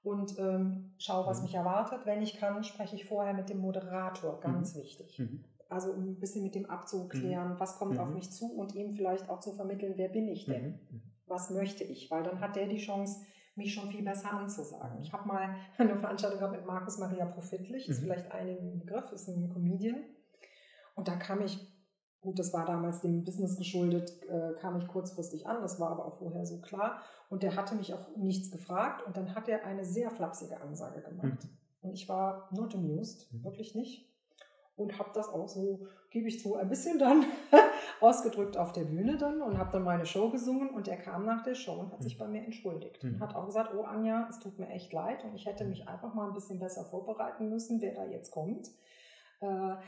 und 0.03 0.37
ähm, 0.39 0.93
schaue, 0.97 1.27
was 1.27 1.39
mhm. 1.39 1.43
mich 1.45 1.55
erwartet. 1.55 2.05
Wenn 2.05 2.21
ich 2.21 2.37
kann, 2.37 2.63
spreche 2.63 2.95
ich 2.95 3.05
vorher 3.05 3.33
mit 3.33 3.49
dem 3.49 3.59
Moderator, 3.59 4.39
ganz 4.39 4.75
mhm. 4.75 4.81
wichtig. 4.81 5.19
Mhm. 5.19 5.43
Also 5.69 5.91
um 5.91 6.09
ein 6.09 6.19
bisschen 6.19 6.43
mit 6.43 6.55
dem 6.55 6.69
abzuklären, 6.69 7.53
mhm. 7.53 7.59
was 7.59 7.77
kommt 7.77 7.97
auf 7.97 8.09
mhm. 8.09 8.15
mich 8.15 8.31
zu 8.31 8.45
und 8.53 8.75
ihm 8.75 8.93
vielleicht 8.93 9.29
auch 9.29 9.39
zu 9.39 9.53
vermitteln, 9.53 9.93
wer 9.95 10.09
bin 10.09 10.27
ich 10.27 10.45
denn? 10.45 10.79
Mhm. 10.89 11.01
Was 11.27 11.49
möchte 11.49 11.83
ich? 11.83 12.11
Weil 12.11 12.23
dann 12.23 12.41
hat 12.41 12.55
der 12.55 12.67
die 12.67 12.77
Chance, 12.77 13.21
mich 13.55 13.73
schon 13.73 13.89
viel 13.89 14.03
besser 14.03 14.33
anzusagen. 14.33 15.01
Ich 15.01 15.11
habe 15.11 15.27
mal 15.27 15.55
eine 15.77 15.97
Veranstaltung 15.97 16.39
gehabt 16.39 16.55
mit 16.55 16.65
Markus 16.65 16.97
Maria 16.97 17.25
Profitlich, 17.25 17.87
ist 17.87 17.99
vielleicht 17.99 18.31
einigen 18.31 18.79
Begriff, 18.79 19.11
ist 19.11 19.27
ein 19.27 19.49
Comedian. 19.49 20.03
Und 20.95 21.07
da 21.07 21.15
kam 21.15 21.41
ich, 21.41 21.59
gut, 22.21 22.39
das 22.39 22.53
war 22.53 22.65
damals 22.65 23.01
dem 23.01 23.23
Business 23.23 23.57
geschuldet, 23.57 24.21
äh, 24.29 24.53
kam 24.59 24.77
ich 24.77 24.87
kurzfristig 24.87 25.47
an, 25.47 25.61
das 25.61 25.79
war 25.79 25.91
aber 25.91 26.05
auch 26.05 26.17
vorher 26.17 26.45
so 26.45 26.59
klar. 26.59 27.01
Und 27.29 27.43
der 27.43 27.55
hatte 27.55 27.75
mich 27.75 27.93
auch 27.93 28.15
nichts 28.17 28.51
gefragt 28.51 29.05
und 29.05 29.15
dann 29.17 29.35
hat 29.35 29.47
er 29.47 29.65
eine 29.65 29.85
sehr 29.85 30.11
flapsige 30.11 30.59
Ansage 30.61 31.01
gemacht. 31.01 31.43
Mhm. 31.43 31.49
Und 31.81 31.93
ich 31.93 32.07
war 32.09 32.49
not 32.51 32.75
amused, 32.75 33.31
mhm. 33.33 33.43
wirklich 33.43 33.75
nicht 33.75 34.11
und 34.81 34.97
habe 34.97 35.09
das 35.13 35.29
auch 35.29 35.47
so, 35.47 35.87
gebe 36.09 36.27
ich 36.27 36.39
zu, 36.39 36.55
ein 36.55 36.67
bisschen 36.69 36.99
dann 36.99 37.25
ausgedrückt 38.01 38.57
auf 38.57 38.71
der 38.71 38.83
Bühne 38.83 39.17
dann 39.17 39.41
und 39.41 39.57
habe 39.57 39.71
dann 39.71 39.83
meine 39.83 40.05
Show 40.05 40.29
gesungen 40.29 40.69
und 40.69 40.87
er 40.87 40.97
kam 40.97 41.25
nach 41.25 41.43
der 41.43 41.55
Show 41.55 41.73
und 41.73 41.91
hat 41.91 42.03
sich 42.03 42.15
mhm. 42.15 42.19
bei 42.19 42.27
mir 42.27 42.43
entschuldigt. 42.43 43.03
Mhm. 43.03 43.19
Hat 43.19 43.35
auch 43.35 43.45
gesagt, 43.45 43.73
oh 43.75 43.83
Anja, 43.83 44.27
es 44.29 44.39
tut 44.39 44.59
mir 44.59 44.69
echt 44.69 44.91
leid 44.93 45.23
und 45.23 45.35
ich 45.35 45.45
hätte 45.45 45.65
mich 45.65 45.87
einfach 45.87 46.13
mal 46.13 46.27
ein 46.27 46.33
bisschen 46.33 46.59
besser 46.59 46.83
vorbereiten 46.85 47.49
müssen, 47.49 47.81
wer 47.81 47.93
da 47.93 48.05
jetzt 48.05 48.31
kommt. 48.31 48.69
Äh, 49.41 49.45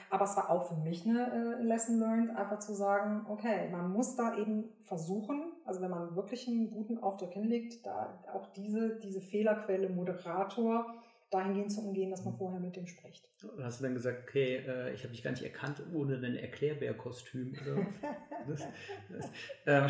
aber 0.10 0.26
es 0.26 0.36
war 0.36 0.50
auch 0.50 0.68
für 0.68 0.76
mich 0.76 1.06
eine 1.06 1.60
äh, 1.60 1.64
Lesson 1.64 2.00
learned, 2.00 2.36
einfach 2.36 2.58
zu 2.58 2.74
sagen, 2.74 3.26
okay, 3.30 3.70
man 3.72 3.92
muss 3.92 4.16
da 4.16 4.36
eben 4.36 4.66
versuchen, 4.82 5.44
also 5.66 5.80
wenn 5.82 5.92
man 5.92 6.16
wirklich 6.16 6.48
einen 6.48 6.72
guten 6.72 6.98
Auftrag 6.98 7.34
hinlegt, 7.34 7.86
da 7.86 8.20
auch 8.34 8.48
diese, 8.54 9.00
diese 9.00 9.22
Fehlerquelle 9.22 9.90
Moderator 9.90 10.96
dahingehend 11.30 11.72
zu 11.72 11.82
umgehen, 11.82 12.10
dass 12.10 12.26
man 12.26 12.36
vorher 12.36 12.60
mit 12.60 12.76
dem 12.76 12.88
spricht. 12.88 13.30
Hast 13.62 13.80
du 13.80 13.84
dann 13.84 13.94
gesagt, 13.94 14.24
okay, 14.28 14.64
äh, 14.68 14.94
ich 14.94 15.04
habe 15.04 15.14
dich 15.14 15.24
gar 15.24 15.32
nicht 15.32 15.44
erkannt 15.44 15.84
ohne 15.94 16.16
ein 16.16 16.36
Erklärbär-Kostüm 16.36 17.54
äh, 19.66 19.88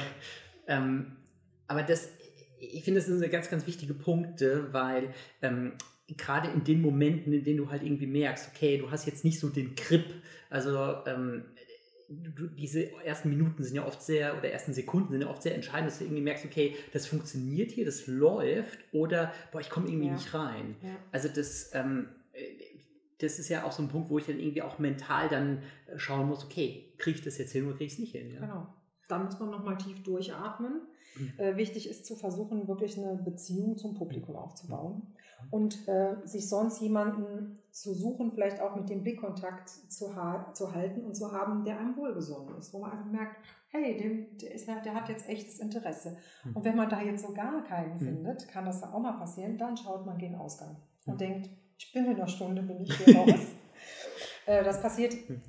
ähm, 0.68 1.18
aber 1.68 1.84
das, 1.84 2.10
ich 2.60 2.84
finde, 2.84 3.00
das 3.00 3.08
sind 3.08 3.32
ganz, 3.32 3.50
ganz 3.50 3.66
wichtige 3.66 3.94
Punkte, 3.94 4.74
weil 4.74 5.14
ähm, 5.42 5.74
gerade 6.18 6.50
in 6.50 6.64
den 6.64 6.82
Momenten, 6.82 7.34
in 7.34 7.44
denen 7.44 7.58
du 7.58 7.70
halt 7.70 7.84
irgendwie 7.84 8.08
merkst, 8.08 8.50
okay, 8.54 8.78
du 8.78 8.92
hast 8.92 9.06
jetzt 9.06 9.24
nicht 9.24 9.40
so 9.40 9.50
den 9.50 9.76
Grip, 9.76 10.06
also 10.50 10.78
ähm, 11.06 11.46
du, 12.10 12.48
diese 12.48 12.92
ersten 13.04 13.30
Minuten 13.30 13.64
sind 13.64 13.76
ja 13.76 13.86
oft 13.86 14.02
sehr, 14.02 14.38
oder 14.38 14.50
ersten 14.50 14.74
Sekunden 14.74 15.12
sind 15.12 15.22
ja 15.22 15.30
oft 15.30 15.42
sehr 15.42 15.56
entscheidend, 15.56 15.90
dass 15.90 16.00
du 16.00 16.06
irgendwie 16.06 16.22
merkst, 16.22 16.46
okay, 16.46 16.76
das 16.92 17.08
funktioniert 17.08 17.72
hier, 17.72 17.86
das 17.86 18.08
läuft, 18.08 18.80
oder 18.92 19.32
boah, 19.52 19.62
ich 19.62 19.70
komme 19.70 19.88
irgendwie 19.88 20.08
ja. 20.08 20.14
nicht 20.14 20.34
rein. 20.34 20.76
Ja. 20.82 20.90
Also 21.12 21.30
das, 21.30 21.72
ähm, 21.74 22.08
das 23.20 23.40
ist 23.40 23.50
ja 23.50 23.64
auch 23.64 23.72
so 23.72 23.84
ein 23.84 23.90
Punkt, 23.90 24.10
wo 24.10 24.18
ich 24.18 24.26
dann 24.26 24.40
irgendwie 24.40 24.62
auch 24.62 24.80
mental 24.80 25.30
dann 25.30 25.64
schauen 25.96 26.28
muss, 26.28 26.44
okay, 26.44 26.94
kriege 26.98 27.18
ich 27.18 27.24
das 27.24 27.38
jetzt 27.38 27.52
hin 27.52 27.66
oder 27.66 27.74
kriege 27.78 27.86
ich 27.86 27.94
es 27.94 28.00
nicht 28.00 28.12
hin? 28.12 28.32
Ja? 28.32 28.40
Genau. 28.42 28.68
Dann 29.08 29.26
muss 29.26 29.40
man 29.40 29.50
nochmal 29.50 29.78
tief 29.78 30.02
durchatmen. 30.04 30.82
Mhm. 31.16 31.34
Äh, 31.38 31.58
wichtig 31.58 31.90
ist 31.90 32.06
zu 32.06 32.16
versuchen, 32.16 32.68
wirklich 32.68 32.98
eine 32.98 33.16
Beziehung 33.16 33.78
zum 33.78 33.94
Publikum 33.94 34.36
aufzubauen 34.36 35.14
und 35.52 35.88
äh, 35.88 36.16
sich 36.26 36.50
sonst 36.50 36.82
jemanden 36.82 37.60
zu 37.72 37.94
suchen, 37.94 38.32
vielleicht 38.32 38.62
auch 38.62 38.76
mit 38.76 38.90
dem 38.90 39.02
Blickkontakt 39.02 39.70
zu, 39.70 40.16
ha 40.16 40.54
zu 40.54 40.74
halten 40.74 41.02
und 41.02 41.16
zu 41.16 41.32
haben, 41.32 41.64
der 41.64 41.80
einem 41.80 41.98
wohlgesonnen 41.98 42.58
ist, 42.58 42.74
wo 42.74 42.80
man 42.80 42.92
einfach 42.92 43.12
merkt, 43.12 43.38
hey, 43.70 43.98
dem, 43.98 44.38
der, 44.38 44.54
ist, 44.54 44.68
der 44.68 44.94
hat 44.94 45.10
jetzt 45.10 45.28
echtes 45.28 45.60
Interesse. 45.60 46.18
Mhm. 46.44 46.56
Und 46.56 46.66
wenn 46.66 46.76
man 46.76 46.90
da 46.90 47.02
jetzt 47.02 47.26
so 47.26 47.34
gar 47.34 47.64
keinen 47.64 47.96
mhm. 47.96 48.00
findet, 48.00 48.48
kann 48.48 48.66
das 48.66 48.84
auch 48.84 49.00
mal 49.00 49.14
passieren, 49.14 49.58
dann 49.58 49.76
schaut 49.76 50.06
man 50.06 50.20
den 50.20 50.36
Ausgang 50.36 50.78
und 51.06 51.16
mhm. 51.16 51.18
denkt, 51.18 51.50
ich 51.78 51.92
bin 51.92 52.06
in 52.06 52.16
einer 52.16 52.28
Stunde, 52.28 52.62
bin 52.62 52.82
ich 52.82 52.94
hier 52.96 53.18
raus. 53.18 53.48
äh, 54.46 54.64
das 54.64 54.80
passiert 54.80 55.16
mhm. 55.28 55.42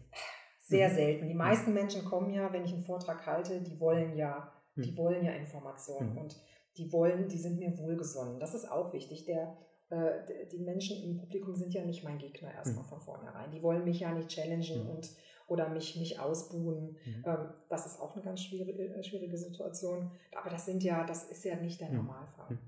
sehr 0.61 0.89
mhm. 0.89 0.95
selten. 0.95 1.29
Die 1.29 1.35
meisten 1.35 1.75
Menschen 1.75 2.07
kommen 2.07 2.33
ja, 2.33 2.51
wenn 2.53 2.65
ich 2.65 2.73
einen 2.73 2.85
Vortrag 2.85 3.27
halte, 3.27 3.61
die 3.61 3.79
wollen 3.79 4.17
ja, 4.17 4.51
die 4.77 4.97
wollen 4.97 5.25
ja 5.25 5.33
Informationen 5.33 6.17
und 6.19 6.37
die 6.77 6.91
wollen, 6.93 7.29
die 7.29 7.39
sind 7.39 7.59
mir 7.59 7.79
wohlgesonnen. 7.79 8.41
Das 8.41 8.55
ist 8.55 8.71
auch 8.71 8.93
wichtig. 8.93 9.27
Der 9.27 9.57
äh, 9.95 10.47
die 10.51 10.59
Menschen 10.59 11.03
im 11.03 11.19
Publikum 11.19 11.55
sind 11.55 11.73
ja 11.75 11.85
nicht 11.85 12.05
mein 12.05 12.19
Gegner 12.19 12.53
erstmal 12.53 12.85
mhm. 12.85 12.89
von 12.89 13.01
vornherein. 13.01 13.51
Die 13.51 13.63
wollen 13.63 13.85
mich 13.85 14.01
ja 14.01 14.13
nicht 14.13 14.29
challengen 14.29 14.85
mhm. 14.85 14.91
und 14.91 15.11
oder 15.47 15.69
mich, 15.69 15.97
mich 15.97 16.19
ausbuhen. 16.19 16.97
Mhm. 17.05 17.25
Ähm, 17.27 17.39
das 17.69 17.87
ist 17.87 18.01
auch 18.01 18.15
eine 18.15 18.25
ganz 18.25 18.43
schwierige, 18.43 18.83
äh, 18.83 19.03
schwierige 19.03 19.37
Situation. 19.37 20.11
Aber 20.35 20.51
das 20.51 20.67
sind 20.67 20.83
ja, 20.83 21.05
das 21.05 21.31
ist 21.31 21.45
ja 21.45 21.57
nicht 21.57 21.81
der 21.81 21.91
mhm. 21.91 21.97
Normalfall. 21.97 22.51
Mhm. 22.51 22.59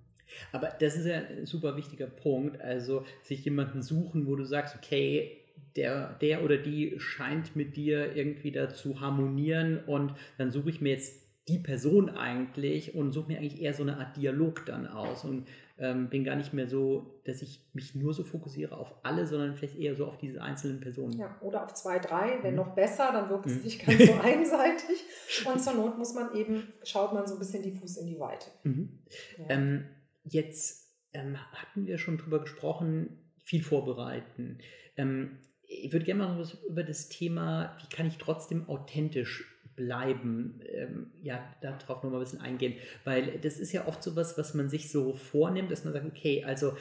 Aber 0.53 0.69
das 0.79 0.97
ist 0.97 1.07
ja 1.07 1.19
ein 1.19 1.47
super 1.47 1.77
wichtiger 1.77 2.07
Punkt. 2.07 2.61
Also 2.61 3.05
sich 3.23 3.45
jemanden 3.45 3.83
suchen, 3.83 4.27
wo 4.27 4.37
du 4.37 4.45
sagst, 4.45 4.77
okay, 4.77 5.39
der, 5.77 6.15
der 6.21 6.45
oder 6.45 6.57
die 6.57 6.99
scheint 6.99 7.57
mit 7.57 7.77
dir 7.77 8.15
irgendwie 8.15 8.53
da 8.53 8.73
zu 8.73 9.01
harmonieren 9.01 9.85
und 9.87 10.15
dann 10.39 10.51
suche 10.51 10.71
ich 10.71 10.81
mir 10.81 10.93
jetzt 10.93 11.23
die 11.49 11.59
Person 11.59 12.11
eigentlich 12.11 12.95
und 12.95 13.13
suche 13.13 13.29
mir 13.29 13.39
eigentlich 13.39 13.63
eher 13.63 13.75
so 13.75 13.83
eine 13.83 13.99
Art 13.99 14.17
Dialog 14.17 14.67
dann 14.67 14.87
aus 14.87 15.25
und 15.25 15.47
ähm, 15.79 16.09
bin 16.09 16.25
gar 16.25 16.37
nicht 16.37 16.55
mehr 16.55 16.69
so, 16.69 17.21
dass 17.25 17.43
ich 17.43 17.69
mich 17.75 17.95
nur 17.95 18.15
so 18.15 18.25
fokussiere 18.25 18.77
auf 18.77 18.95
alle, 19.03 19.27
sondern 19.27 19.55
vielleicht 19.55 19.79
eher 19.79 19.95
so 19.95 20.07
auf 20.07 20.17
diese 20.17 20.43
einzelnen 20.43 20.81
Personen. 20.81 21.19
Ja, 21.19 21.37
oder 21.43 21.65
auf 21.65 21.75
zwei, 21.75 21.99
drei, 21.99 22.39
wenn 22.43 22.53
mhm. 22.53 22.57
noch 22.57 22.75
besser, 22.75 23.11
dann 23.13 23.29
wirkt 23.29 23.47
es 23.47 23.57
mhm. 23.57 23.63
nicht 23.63 23.85
ganz 23.85 24.07
so 24.07 24.15
einseitig. 24.23 25.05
Und 25.45 25.61
zur 25.61 25.75
Not 25.75 25.99
muss 25.99 26.15
man 26.15 26.35
eben, 26.35 26.73
schaut 26.83 27.13
man 27.13 27.27
so 27.27 27.35
ein 27.35 27.39
bisschen 27.39 27.63
diffus 27.63 27.99
in 27.99 28.07
die 28.07 28.19
Weite. 28.19 28.47
Mhm. 28.63 29.01
Ja. 29.39 29.45
Ähm, 29.51 29.85
jetzt 30.25 30.95
ähm, 31.13 31.37
hatten 31.53 31.87
wir 31.87 31.99
schon 31.99 32.17
drüber 32.17 32.41
gesprochen, 32.41 33.31
viel 33.45 33.63
vorbereiten. 33.63 34.59
Ähm, 34.97 35.39
ich 35.63 35.93
würde 35.93 36.07
gerne 36.07 36.25
mal 36.25 36.39
was 36.39 36.55
über 36.69 36.85
das 36.85 37.09
Thema, 37.09 37.77
wie 37.81 37.95
kann 37.95 38.07
ich 38.07 38.19
trotzdem 38.19 38.69
authentisch 38.69 39.56
bleiben, 39.77 40.61
ähm, 40.67 41.13
ja, 41.23 41.45
darauf 41.61 42.03
nochmal 42.03 42.21
ein 42.21 42.25
bisschen 42.25 42.41
eingehen, 42.41 42.75
weil 43.05 43.39
das 43.39 43.59
ist 43.59 43.73
ja 43.73 43.87
oft 43.87 44.03
so 44.03 44.17
was, 44.17 44.37
was 44.39 44.55
man 44.55 44.69
sich 44.69 44.91
so 44.91 45.15
vornimmt, 45.15 45.71
dass 45.71 45.85
man 45.85 45.93
sagt, 45.93 46.07
okay, 46.07 46.45
also 46.45 46.77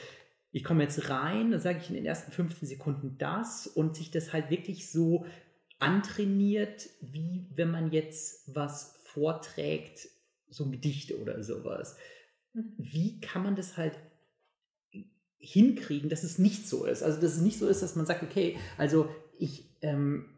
ich 0.50 0.64
komme 0.64 0.82
jetzt 0.82 1.10
rein, 1.10 1.50
dann 1.50 1.60
sage 1.60 1.78
ich 1.82 1.90
in 1.90 1.94
den 1.94 2.06
ersten 2.06 2.32
15 2.32 2.66
Sekunden 2.66 3.16
das 3.18 3.66
und 3.66 3.96
sich 3.96 4.10
das 4.10 4.32
halt 4.32 4.50
wirklich 4.50 4.90
so 4.90 5.26
antrainiert, 5.78 6.88
wie 7.02 7.46
wenn 7.54 7.70
man 7.70 7.92
jetzt 7.92 8.54
was 8.54 8.98
vorträgt, 9.04 10.08
so 10.48 10.64
ein 10.64 10.72
Gedicht 10.72 11.12
oder 11.12 11.42
sowas. 11.42 11.96
Mhm. 12.54 12.72
Wie 12.78 13.20
kann 13.20 13.42
man 13.42 13.56
das 13.56 13.76
halt 13.76 13.98
hinkriegen, 15.38 16.08
dass 16.08 16.24
es 16.24 16.38
nicht 16.38 16.66
so 16.66 16.86
ist? 16.86 17.02
Also, 17.02 17.20
dass 17.20 17.34
es 17.34 17.42
nicht 17.42 17.58
so 17.58 17.68
ist, 17.68 17.82
dass 17.82 17.96
man 17.96 18.06
sagt, 18.06 18.22
okay, 18.22 18.56
also 18.78 19.10
ich 19.38 19.68
ähm, 19.82 20.35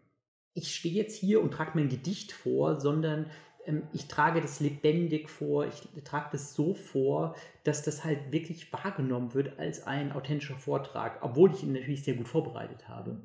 ich 0.59 0.75
stehe 0.75 0.95
jetzt 0.95 1.17
hier 1.17 1.41
und 1.41 1.53
trage 1.53 1.73
mein 1.75 1.89
Gedicht 1.89 2.33
vor, 2.33 2.81
sondern 2.81 3.31
ähm, 3.65 3.85
ich 3.93 4.09
trage 4.09 4.41
das 4.41 4.61
lebendig 4.61 5.31
vor, 5.31 5.67
ich 5.67 5.83
trage 6.05 6.31
das 6.33 6.55
so 6.55 6.75
vor, 6.75 7.37
dass 7.65 7.83
das 7.83 8.05
halt 8.05 8.33
wirklich 8.33 8.73
wahrgenommen 8.73 9.35
wird 9.35 9.59
als 9.59 9.87
ein 9.87 10.13
authentischer 10.13 10.57
Vortrag, 10.57 11.19
obwohl 11.23 11.53
ich 11.53 11.63
ihn 11.63 11.73
natürlich 11.73 12.03
sehr 12.03 12.15
gut 12.15 12.29
vorbereitet 12.29 12.89
habe. 12.89 13.21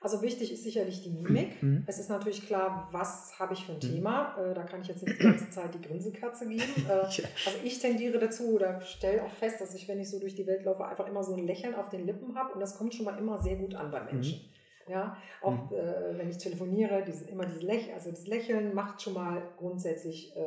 Also 0.00 0.22
wichtig 0.22 0.52
ist 0.52 0.62
sicherlich 0.62 1.02
die 1.02 1.10
Mimik. 1.10 1.60
Mhm. 1.60 1.82
Es 1.86 1.98
ist 1.98 2.08
natürlich 2.08 2.46
klar, 2.46 2.88
was 2.92 3.36
habe 3.40 3.54
ich 3.54 3.64
für 3.64 3.72
ein 3.72 3.78
mhm. 3.78 3.94
Thema. 3.94 4.36
Äh, 4.38 4.54
da 4.54 4.62
kann 4.62 4.80
ich 4.80 4.88
jetzt 4.88 5.02
nicht 5.02 5.18
die 5.18 5.24
ganze 5.24 5.50
Zeit 5.50 5.74
die 5.74 5.80
Grinsekatze 5.80 6.46
geben. 6.48 6.62
Äh, 6.88 6.90
also 6.90 7.58
ich 7.64 7.80
tendiere 7.80 8.18
dazu 8.18 8.54
oder 8.54 8.80
stelle 8.80 9.24
auch 9.24 9.32
fest, 9.32 9.60
dass 9.60 9.74
ich, 9.74 9.88
wenn 9.88 9.98
ich 9.98 10.08
so 10.08 10.20
durch 10.20 10.34
die 10.34 10.46
Welt 10.46 10.64
laufe, 10.64 10.86
einfach 10.86 11.06
immer 11.08 11.24
so 11.24 11.34
ein 11.34 11.46
Lächeln 11.46 11.74
auf 11.74 11.88
den 11.88 12.06
Lippen 12.06 12.36
habe 12.36 12.54
und 12.54 12.60
das 12.60 12.78
kommt 12.78 12.94
schon 12.94 13.04
mal 13.04 13.18
immer 13.18 13.42
sehr 13.42 13.56
gut 13.56 13.74
an 13.74 13.90
bei 13.90 14.02
Menschen. 14.04 14.38
Mhm. 14.38 14.57
Ja, 14.88 15.16
auch 15.42 15.70
mhm. 15.70 15.76
äh, 15.76 16.18
wenn 16.18 16.30
ich 16.30 16.38
telefoniere, 16.38 17.04
dieses, 17.04 17.28
immer 17.28 17.44
dieses 17.46 17.62
Lächeln, 17.62 17.94
also 17.94 18.10
das 18.10 18.26
Lächeln 18.26 18.74
macht 18.74 19.02
schon 19.02 19.14
mal 19.14 19.42
grundsätzlich 19.56 20.36
äh, 20.36 20.42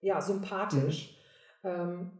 ja, 0.00 0.20
sympathisch. 0.20 1.18
Mhm. 1.62 1.68
Ähm, 1.70 2.10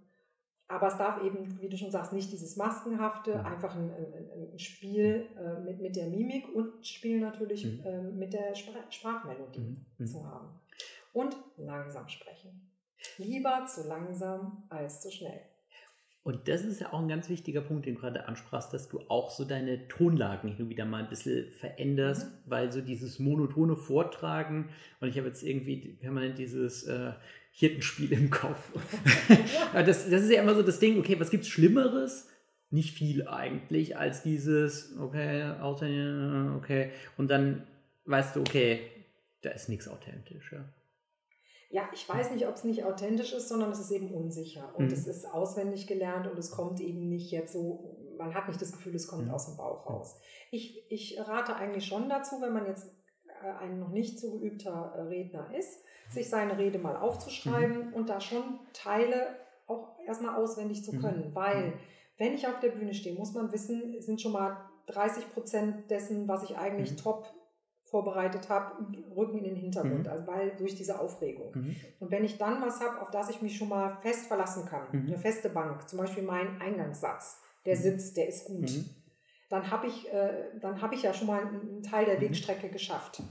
aber 0.69 0.87
es 0.87 0.97
darf 0.97 1.23
eben, 1.23 1.61
wie 1.61 1.69
du 1.69 1.77
schon 1.77 1.91
sagst, 1.91 2.15
nicht 2.15 2.33
dieses 2.33 2.57
Maskenhafte, 2.57 3.35
mhm. 3.37 3.47
einfach 3.47 3.75
ein, 3.75 3.91
ein, 3.91 4.53
ein 4.55 4.59
Spiel 4.59 5.29
äh, 5.39 5.61
mit, 5.61 5.81
mit 5.81 5.97
der 5.97 6.07
Mimik 6.07 6.49
und 6.55 6.81
ein 6.81 6.85
Spiel 6.85 7.21
natürlich 7.21 7.65
mhm. 7.65 7.85
äh, 7.85 8.03
mit 8.03 8.33
der 8.33 8.55
Spr 8.55 8.73
Sprachmelodie 8.89 9.61
mhm. 9.61 9.87
mhm. 9.99 10.07
zu 10.07 10.25
haben. 10.25 10.49
Und 11.13 11.37
langsam 11.59 12.09
sprechen. 12.09 12.71
Lieber 13.19 13.67
zu 13.67 13.87
langsam 13.87 14.65
als 14.71 15.03
zu 15.03 15.11
schnell. 15.11 15.41
Und 16.25 16.47
das 16.47 16.63
ist 16.63 16.81
ja 16.81 16.93
auch 16.93 17.01
ein 17.01 17.09
ganz 17.09 17.29
wichtiger 17.29 17.61
Punkt, 17.61 17.87
den 17.87 17.97
du 17.97 18.01
gerade 18.01 18.29
ansprachst, 18.29 18.73
dass 18.73 18.89
du 18.89 19.01
auch 19.09 19.31
so 19.31 19.45
deine 19.45 19.89
Tonlagen 19.89 20.51
hin 20.51 20.67
und 20.67 20.71
wieder 20.71 20.85
mal 20.85 21.03
ein 21.03 21.09
bisschen 21.09 21.51
veränderst, 21.51 22.27
mhm. 22.27 22.51
weil 22.51 22.71
so 22.71 22.81
dieses 22.81 23.19
monotone 23.19 23.75
Vortragen, 23.75 24.69
und 25.01 25.09
ich 25.09 25.19
habe 25.19 25.27
jetzt 25.27 25.43
irgendwie 25.43 25.77
permanent 26.01 26.39
dieses 26.39 26.85
äh, 26.85 27.13
Hirtenspiel 27.51 28.13
im 28.13 28.31
Kopf. 28.31 28.71
ja. 29.75 29.83
das, 29.83 30.09
das 30.09 30.23
ist 30.23 30.31
ja 30.31 30.43
immer 30.43 30.55
so 30.55 30.63
das 30.63 30.79
Ding, 30.79 30.99
okay, 31.01 31.19
was 31.19 31.31
gibt 31.31 31.43
es 31.43 31.49
Schlimmeres? 31.49 32.29
Nicht 32.71 32.95
viel 32.95 33.27
eigentlich, 33.27 33.99
als 33.99 34.23
dieses, 34.23 34.97
okay, 34.99 35.53
okay, 36.57 36.91
und 37.19 37.31
dann 37.31 37.67
weißt 38.07 38.37
du, 38.37 38.41
okay, 38.41 38.81
da 39.43 39.51
ist 39.51 39.69
nichts 39.69 39.89
authentisch. 39.89 40.53
Ja 40.53 40.65
ja, 41.73 41.89
ich 41.95 42.07
weiß 42.07 42.33
nicht, 42.33 42.47
ob 42.47 42.55
es 42.55 42.65
nicht 42.65 42.85
authentisch 42.85 43.33
ist, 43.33 43.49
sondern 43.49 43.71
es 43.71 43.81
ist 43.81 43.91
eben 43.91 44.13
unsicher. 44.13 44.75
Und 44.77 44.89
mhm. 44.89 44.93
es 44.93 45.07
ist 45.07 45.25
auswendig 45.25 45.87
gelernt 45.87 46.27
und 46.31 46.39
es 46.39 46.51
kommt 46.51 46.81
eben 46.81 47.09
nicht 47.09 47.31
jetzt 47.31 47.55
so, 47.55 47.97
man 48.19 48.35
hat 48.35 48.47
nicht 48.47 48.61
das 48.61 48.73
Gefühl, 48.73 48.95
es 48.95 49.09
kommt 49.09 49.29
mhm. 49.29 49.31
aus 49.31 49.47
dem 49.47 49.57
Bauch 49.57 49.89
raus. 49.89 50.21
Ich, 50.51 50.85
ich 50.91 51.19
rate 51.19 51.57
eigentlich 51.57 51.87
schon 51.87 52.11
dazu, 52.11 52.43
wenn 52.43 52.53
man 52.53 52.67
jetzt 52.67 52.95
äh, 53.43 53.65
ein 53.65 53.81
noch 53.81 53.89
nicht 53.89 54.21
so 54.21 54.33
geübter 54.33 54.93
äh, 54.97 55.01
Redner 55.01 55.49
ist, 55.59 55.83
sich 56.11 56.29
seine 56.29 56.59
Rede 56.59 56.79
mal 56.79 56.97
aufzuschreiben 56.97 57.89
mhm. 57.89 57.95
und 57.95 58.11
da 58.11 58.21
schon 58.21 58.61
Teile 58.75 59.39
auch 59.67 59.99
erstmal 60.07 60.37
auswendig 60.37 60.85
zu 60.85 60.95
mhm. 60.95 61.01
können. 61.01 61.31
Weil, 61.35 61.69
mhm. 61.69 61.73
wenn 62.19 62.35
ich 62.35 62.47
auf 62.47 62.61
der 62.61 62.69
Bühne 62.69 62.93
stehe, 62.93 63.17
muss 63.17 63.33
man 63.33 63.51
wissen, 63.51 63.99
sind 64.03 64.21
schon 64.21 64.33
mal 64.33 64.59
30 64.89 65.33
Prozent 65.33 65.91
dessen, 65.91 66.29
was 66.29 66.43
ich 66.43 66.59
eigentlich 66.59 66.91
mhm. 66.93 66.97
top 66.99 67.33
vorbereitet 67.93 68.49
habe, 68.49 68.75
rücken 69.15 69.39
in 69.39 69.45
den 69.45 69.57
Hintergrund, 69.57 70.07
mhm. 70.07 70.11
also 70.11 70.27
weil 70.27 70.57
durch 70.57 70.75
diese 70.75 70.99
Aufregung. 70.99 71.53
Mhm. 71.55 71.77
Und 72.01 72.11
wenn 72.11 72.25
ich 72.25 72.39
dann 72.39 72.63
was 72.63 72.81
habe, 72.81 73.01
auf 73.03 73.11
das 73.11 73.29
ich 73.29 73.43
mich 73.43 73.57
schon 73.57 73.69
mal 73.69 73.99
fest 74.01 74.27
verlassen 74.29 74.65
kann, 74.65 74.87
mhm. 74.91 75.09
eine 75.09 75.19
feste 75.19 75.51
Bank, 75.51 75.87
zum 75.89 75.99
Beispiel 75.99 76.23
mein 76.23 76.59
Eingangssatz, 76.59 77.43
der 77.67 77.77
mhm. 77.77 77.81
sitzt, 77.81 78.17
der 78.17 78.29
ist 78.29 78.47
gut, 78.47 78.63
mhm. 78.63 78.89
dann 79.51 79.71
habe 79.71 79.89
ich, 79.89 80.11
äh, 80.11 80.49
hab 80.63 80.93
ich 80.95 81.03
ja 81.03 81.13
schon 81.13 81.27
mal 81.27 81.47
einen 81.47 81.83
Teil 81.83 82.07
der 82.07 82.17
mhm. 82.17 82.23
Wegstrecke 82.23 82.71
geschafft. 82.71 83.23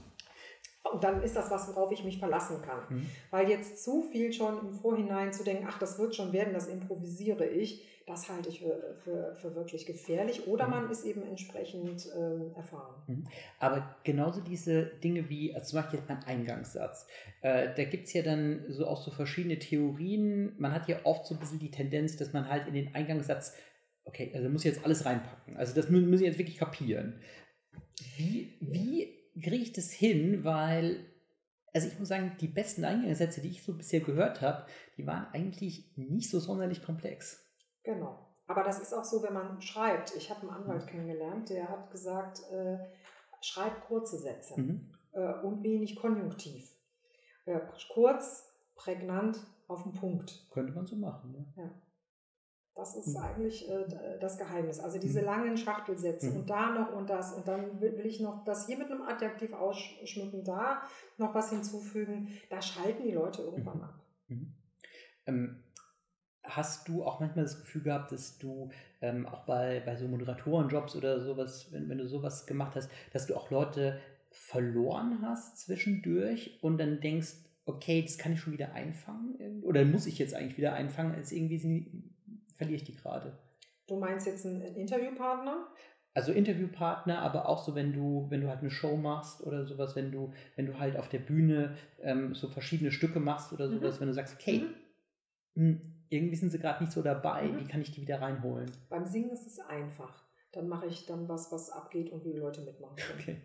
Und 0.90 1.04
dann 1.04 1.22
ist 1.22 1.36
das 1.36 1.50
was, 1.50 1.68
worauf 1.68 1.92
ich 1.92 2.04
mich 2.04 2.18
verlassen 2.18 2.60
kann. 2.62 3.06
Weil 3.30 3.48
jetzt 3.48 3.82
zu 3.84 4.02
viel 4.02 4.32
schon 4.32 4.58
im 4.58 4.72
Vorhinein 4.74 5.32
zu 5.32 5.44
denken, 5.44 5.66
ach, 5.68 5.78
das 5.78 5.98
wird 5.98 6.14
schon 6.14 6.32
werden, 6.32 6.52
das 6.52 6.66
improvisiere 6.66 7.46
ich, 7.46 7.86
das 8.06 8.28
halte 8.28 8.48
ich 8.48 8.60
für, 8.60 8.96
für, 8.98 9.34
für 9.36 9.54
wirklich 9.54 9.86
gefährlich. 9.86 10.48
Oder 10.48 10.64
mhm. 10.64 10.70
man 10.70 10.90
ist 10.90 11.04
eben 11.04 11.22
entsprechend 11.22 12.06
äh, 12.06 12.56
erfahren. 12.56 13.02
Mhm. 13.06 13.24
Aber 13.60 13.96
genauso 14.02 14.40
diese 14.40 14.84
Dinge 14.84 15.28
wie, 15.28 15.54
also 15.54 15.70
zum 15.70 15.80
Beispiel 15.80 16.00
jetzt 16.00 16.08
mein 16.08 16.24
Eingangssatz. 16.24 17.06
Äh, 17.42 17.74
da 17.74 17.84
gibt 17.84 18.08
es 18.08 18.12
ja 18.12 18.22
dann 18.22 18.64
so 18.68 18.86
auch 18.86 19.00
so 19.00 19.12
verschiedene 19.12 19.58
Theorien. 19.58 20.54
Man 20.58 20.72
hat 20.72 20.88
ja 20.88 20.96
oft 21.04 21.26
so 21.26 21.34
ein 21.34 21.40
bisschen 21.40 21.60
die 21.60 21.70
Tendenz, 21.70 22.16
dass 22.16 22.32
man 22.32 22.48
halt 22.48 22.66
in 22.66 22.74
den 22.74 22.94
Eingangssatz, 22.94 23.54
okay, 24.04 24.32
also 24.34 24.48
muss 24.48 24.64
ich 24.64 24.72
jetzt 24.72 24.84
alles 24.84 25.06
reinpacken. 25.06 25.56
Also 25.56 25.74
das 25.74 25.88
müssen 25.88 26.12
ich 26.14 26.20
jetzt 26.22 26.38
wirklich 26.38 26.58
kapieren. 26.58 27.20
Wie, 28.16 28.56
wie 28.60 29.21
kriege 29.40 29.62
ich 29.62 29.72
das 29.72 29.90
hin? 29.90 30.44
Weil 30.44 31.12
also 31.72 31.88
ich 31.88 31.98
muss 31.98 32.08
sagen, 32.08 32.36
die 32.40 32.48
besten 32.48 32.84
Eingangssätze, 32.84 33.40
die 33.40 33.48
ich 33.48 33.62
so 33.62 33.74
bisher 33.74 34.00
gehört 34.00 34.42
habe, 34.42 34.66
die 34.96 35.06
waren 35.06 35.26
eigentlich 35.32 35.90
nicht 35.96 36.30
so 36.30 36.38
sonderlich 36.38 36.82
komplex. 36.82 37.42
Genau. 37.82 38.26
Aber 38.46 38.62
das 38.62 38.80
ist 38.80 38.92
auch 38.92 39.04
so, 39.04 39.22
wenn 39.22 39.32
man 39.32 39.62
schreibt. 39.62 40.14
Ich 40.16 40.30
habe 40.30 40.42
einen 40.42 40.50
Anwalt 40.50 40.84
mhm. 40.84 40.88
kennengelernt, 40.88 41.48
der 41.48 41.68
hat 41.68 41.90
gesagt, 41.90 42.42
äh, 42.50 42.78
schreib 43.40 43.86
kurze 43.86 44.18
Sätze 44.18 44.60
mhm. 44.60 44.90
äh, 45.12 45.32
und 45.40 45.62
wenig 45.62 45.96
konjunktiv. 45.96 46.70
Äh, 47.46 47.60
kurz, 47.92 48.52
prägnant, 48.74 49.38
auf 49.68 49.84
den 49.84 49.92
Punkt. 49.92 50.46
Könnte 50.50 50.72
man 50.74 50.86
so 50.86 50.96
machen, 50.96 51.34
ja. 51.56 51.62
ja. 51.62 51.70
Das 52.74 52.96
ist 52.96 53.08
mhm. 53.08 53.22
eigentlich 53.22 53.68
äh, 53.68 53.84
das 54.20 54.38
Geheimnis. 54.38 54.80
Also 54.80 54.98
diese 54.98 55.20
mhm. 55.20 55.26
langen 55.26 55.56
Schachtelsätze 55.56 56.30
mhm. 56.30 56.36
und 56.36 56.50
da 56.50 56.70
noch 56.70 56.94
und 56.94 57.10
das 57.10 57.34
und 57.34 57.46
dann 57.46 57.80
will, 57.80 57.98
will, 57.98 58.06
ich 58.06 58.20
noch 58.20 58.44
das 58.44 58.66
hier 58.66 58.78
mit 58.78 58.90
einem 58.90 59.02
Adjektiv 59.02 59.52
ausschmücken, 59.52 60.42
da 60.42 60.82
noch 61.18 61.34
was 61.34 61.50
hinzufügen. 61.50 62.28
Da 62.48 62.62
schalten 62.62 63.04
die 63.04 63.12
Leute 63.12 63.42
irgendwann 63.42 63.78
mhm. 63.78 63.84
ab. 63.84 63.94
Mhm. 64.28 64.54
Ähm, 65.26 65.62
hast 66.44 66.88
du 66.88 67.04
auch 67.04 67.20
manchmal 67.20 67.44
das 67.44 67.60
Gefühl 67.60 67.82
gehabt, 67.82 68.10
dass 68.10 68.38
du 68.38 68.70
ähm, 69.00 69.26
auch 69.26 69.44
bei, 69.44 69.80
bei 69.84 69.94
so 69.96 70.08
Moderatorenjobs 70.08 70.96
oder 70.96 71.20
sowas, 71.20 71.68
wenn, 71.72 71.88
wenn 71.88 71.98
du 71.98 72.06
sowas 72.06 72.46
gemacht 72.46 72.74
hast, 72.74 72.90
dass 73.12 73.26
du 73.26 73.36
auch 73.36 73.50
Leute 73.50 74.00
verloren 74.30 75.18
hast 75.20 75.58
zwischendurch 75.58 76.58
und 76.62 76.78
dann 76.78 77.00
denkst, 77.00 77.34
okay, 77.66 78.02
das 78.02 78.18
kann 78.18 78.32
ich 78.32 78.40
schon 78.40 78.54
wieder 78.54 78.72
einfangen? 78.72 79.62
Oder 79.62 79.84
muss 79.84 80.06
ich 80.06 80.18
jetzt 80.18 80.34
eigentlich 80.34 80.56
wieder 80.56 80.72
einfangen? 80.72 81.14
Als 81.14 81.32
irgendwie 81.32 81.58
verliere 82.56 82.76
ich 82.76 82.84
die 82.84 82.94
gerade. 82.94 83.36
Du 83.86 83.98
meinst 83.98 84.26
jetzt 84.26 84.46
einen 84.46 84.62
Interviewpartner? 84.62 85.66
Also 86.14 86.32
Interviewpartner, 86.32 87.20
aber 87.20 87.48
auch 87.48 87.64
so, 87.64 87.74
wenn 87.74 87.92
du, 87.92 88.26
wenn 88.28 88.42
du 88.42 88.48
halt 88.48 88.60
eine 88.60 88.70
Show 88.70 88.96
machst 88.96 89.42
oder 89.46 89.64
sowas, 89.64 89.96
wenn 89.96 90.12
du, 90.12 90.32
wenn 90.56 90.66
du 90.66 90.78
halt 90.78 90.96
auf 90.96 91.08
der 91.08 91.20
Bühne 91.20 91.76
ähm, 92.00 92.34
so 92.34 92.48
verschiedene 92.48 92.90
Stücke 92.90 93.18
machst 93.18 93.52
oder 93.52 93.66
mhm. 93.66 93.78
sowas, 93.78 93.96
mhm. 93.96 94.00
wenn 94.00 94.08
du 94.08 94.14
sagst, 94.14 94.36
okay, 94.38 94.64
mhm. 95.54 95.64
mh, 95.64 95.70
hm, 95.70 95.80
irgendwie 96.10 96.36
sind 96.36 96.50
sie 96.50 96.58
gerade 96.58 96.82
nicht 96.82 96.92
so 96.92 97.00
dabei, 97.00 97.44
mhm. 97.44 97.60
wie 97.60 97.64
kann 97.66 97.80
ich 97.80 97.92
die 97.92 98.02
wieder 98.02 98.20
reinholen? 98.20 98.70
Beim 98.90 99.06
Singen 99.06 99.30
ist 99.30 99.46
es 99.46 99.58
einfach. 99.58 100.22
Dann 100.52 100.68
mache 100.68 100.86
ich 100.86 101.06
dann 101.06 101.28
was, 101.30 101.50
was 101.50 101.70
abgeht 101.70 102.12
und 102.12 102.24
wie 102.26 102.32
die 102.32 102.38
Leute 102.38 102.60
mitmachen 102.60 102.96
können. 102.96 103.18
Okay. 103.18 103.36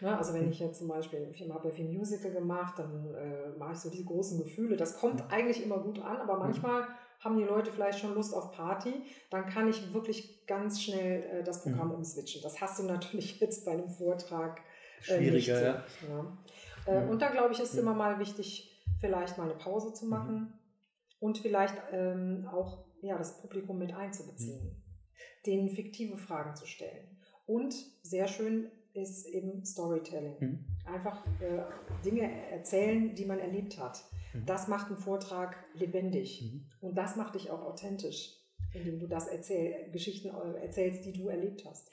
Ne, 0.00 0.16
also 0.16 0.32
wenn 0.32 0.50
ich 0.50 0.58
jetzt 0.58 0.78
zum 0.78 0.88
Beispiel, 0.88 1.28
ich 1.30 1.48
habe 1.48 1.68
ja 1.68 1.74
viel 1.74 1.88
Musical 1.88 2.32
gemacht, 2.32 2.78
dann 2.78 3.14
äh, 3.14 3.50
mache 3.58 3.72
ich 3.72 3.78
so 3.78 3.90
diese 3.90 4.04
großen 4.04 4.38
Gefühle. 4.42 4.76
Das 4.76 4.98
kommt 4.98 5.16
mhm. 5.16 5.30
eigentlich 5.30 5.62
immer 5.62 5.78
gut 5.78 6.00
an, 6.00 6.16
aber 6.16 6.38
manchmal 6.38 6.88
haben 7.22 7.36
die 7.36 7.44
Leute 7.44 7.72
vielleicht 7.72 8.00
schon 8.00 8.14
Lust 8.14 8.34
auf 8.34 8.52
Party, 8.52 8.92
dann 9.30 9.46
kann 9.46 9.68
ich 9.68 9.94
wirklich 9.94 10.46
ganz 10.46 10.82
schnell 10.82 11.22
äh, 11.22 11.44
das 11.44 11.62
Programm 11.62 11.88
mhm. 11.88 11.94
umswitchen. 11.94 12.42
Das 12.42 12.60
hast 12.60 12.78
du 12.78 12.84
natürlich 12.84 13.40
jetzt 13.40 13.64
bei 13.64 13.72
einem 13.72 13.88
Vortrag 13.88 14.60
äh, 15.00 15.16
Schwieriger, 15.16 15.32
nicht. 15.32 15.58
Ja. 15.58 15.84
ja. 16.86 17.02
Äh, 17.02 17.08
und 17.08 17.22
da 17.22 17.30
glaube 17.30 17.52
ich, 17.52 17.60
ist 17.60 17.74
immer 17.74 17.94
mal 17.94 18.18
wichtig, 18.18 18.84
vielleicht 19.00 19.38
mal 19.38 19.44
eine 19.44 19.54
Pause 19.54 19.92
zu 19.92 20.06
machen 20.06 20.34
mhm. 20.34 20.52
und 21.20 21.38
vielleicht 21.38 21.76
ähm, 21.92 22.48
auch 22.52 22.84
ja, 23.02 23.18
das 23.18 23.40
Publikum 23.40 23.78
mit 23.78 23.94
einzubeziehen, 23.94 24.64
mhm. 24.64 24.82
denen 25.46 25.68
fiktive 25.70 26.16
Fragen 26.16 26.54
zu 26.56 26.66
stellen. 26.66 27.18
Und 27.46 27.74
sehr 28.02 28.28
schön 28.28 28.70
ist 28.94 29.26
eben 29.26 29.64
Storytelling. 29.64 30.36
Mhm. 30.38 30.64
Einfach 30.84 31.24
äh, 31.40 31.62
Dinge 32.04 32.30
erzählen, 32.50 33.14
die 33.14 33.24
man 33.24 33.38
erlebt 33.38 33.78
hat. 33.78 34.04
Mhm. 34.32 34.46
Das 34.46 34.68
macht 34.68 34.88
einen 34.88 34.96
Vortrag 34.96 35.56
lebendig. 35.74 36.42
Mhm. 36.42 36.66
Und 36.80 36.94
das 36.96 37.16
macht 37.16 37.34
dich 37.34 37.50
auch 37.50 37.62
authentisch, 37.62 38.36
indem 38.72 38.98
du 38.98 39.06
das 39.06 39.28
erzähl 39.28 39.90
Geschichten 39.90 40.28
äh, 40.28 40.64
erzählst, 40.64 41.04
die 41.04 41.12
du 41.12 41.28
erlebt 41.28 41.64
hast. 41.64 41.90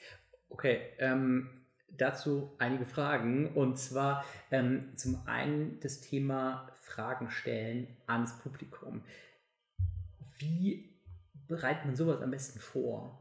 Okay, 0.50 0.80
ähm, 0.98 1.50
dazu 1.90 2.52
einige 2.58 2.86
Fragen. 2.86 3.54
Und 3.54 3.78
zwar 3.78 4.26
ähm, 4.52 4.94
zum 4.96 5.22
einen 5.28 5.80
das 5.82 6.02
Thema 6.02 6.72
Fragen 6.76 7.30
stellen 7.30 7.88
ans 8.08 8.38
Publikum. 8.40 9.04
Wie 10.38 10.98
bereitet 11.48 11.86
man 11.86 11.96
sowas 11.96 12.22
am 12.22 12.32
besten 12.32 12.60
vor? 12.60 13.20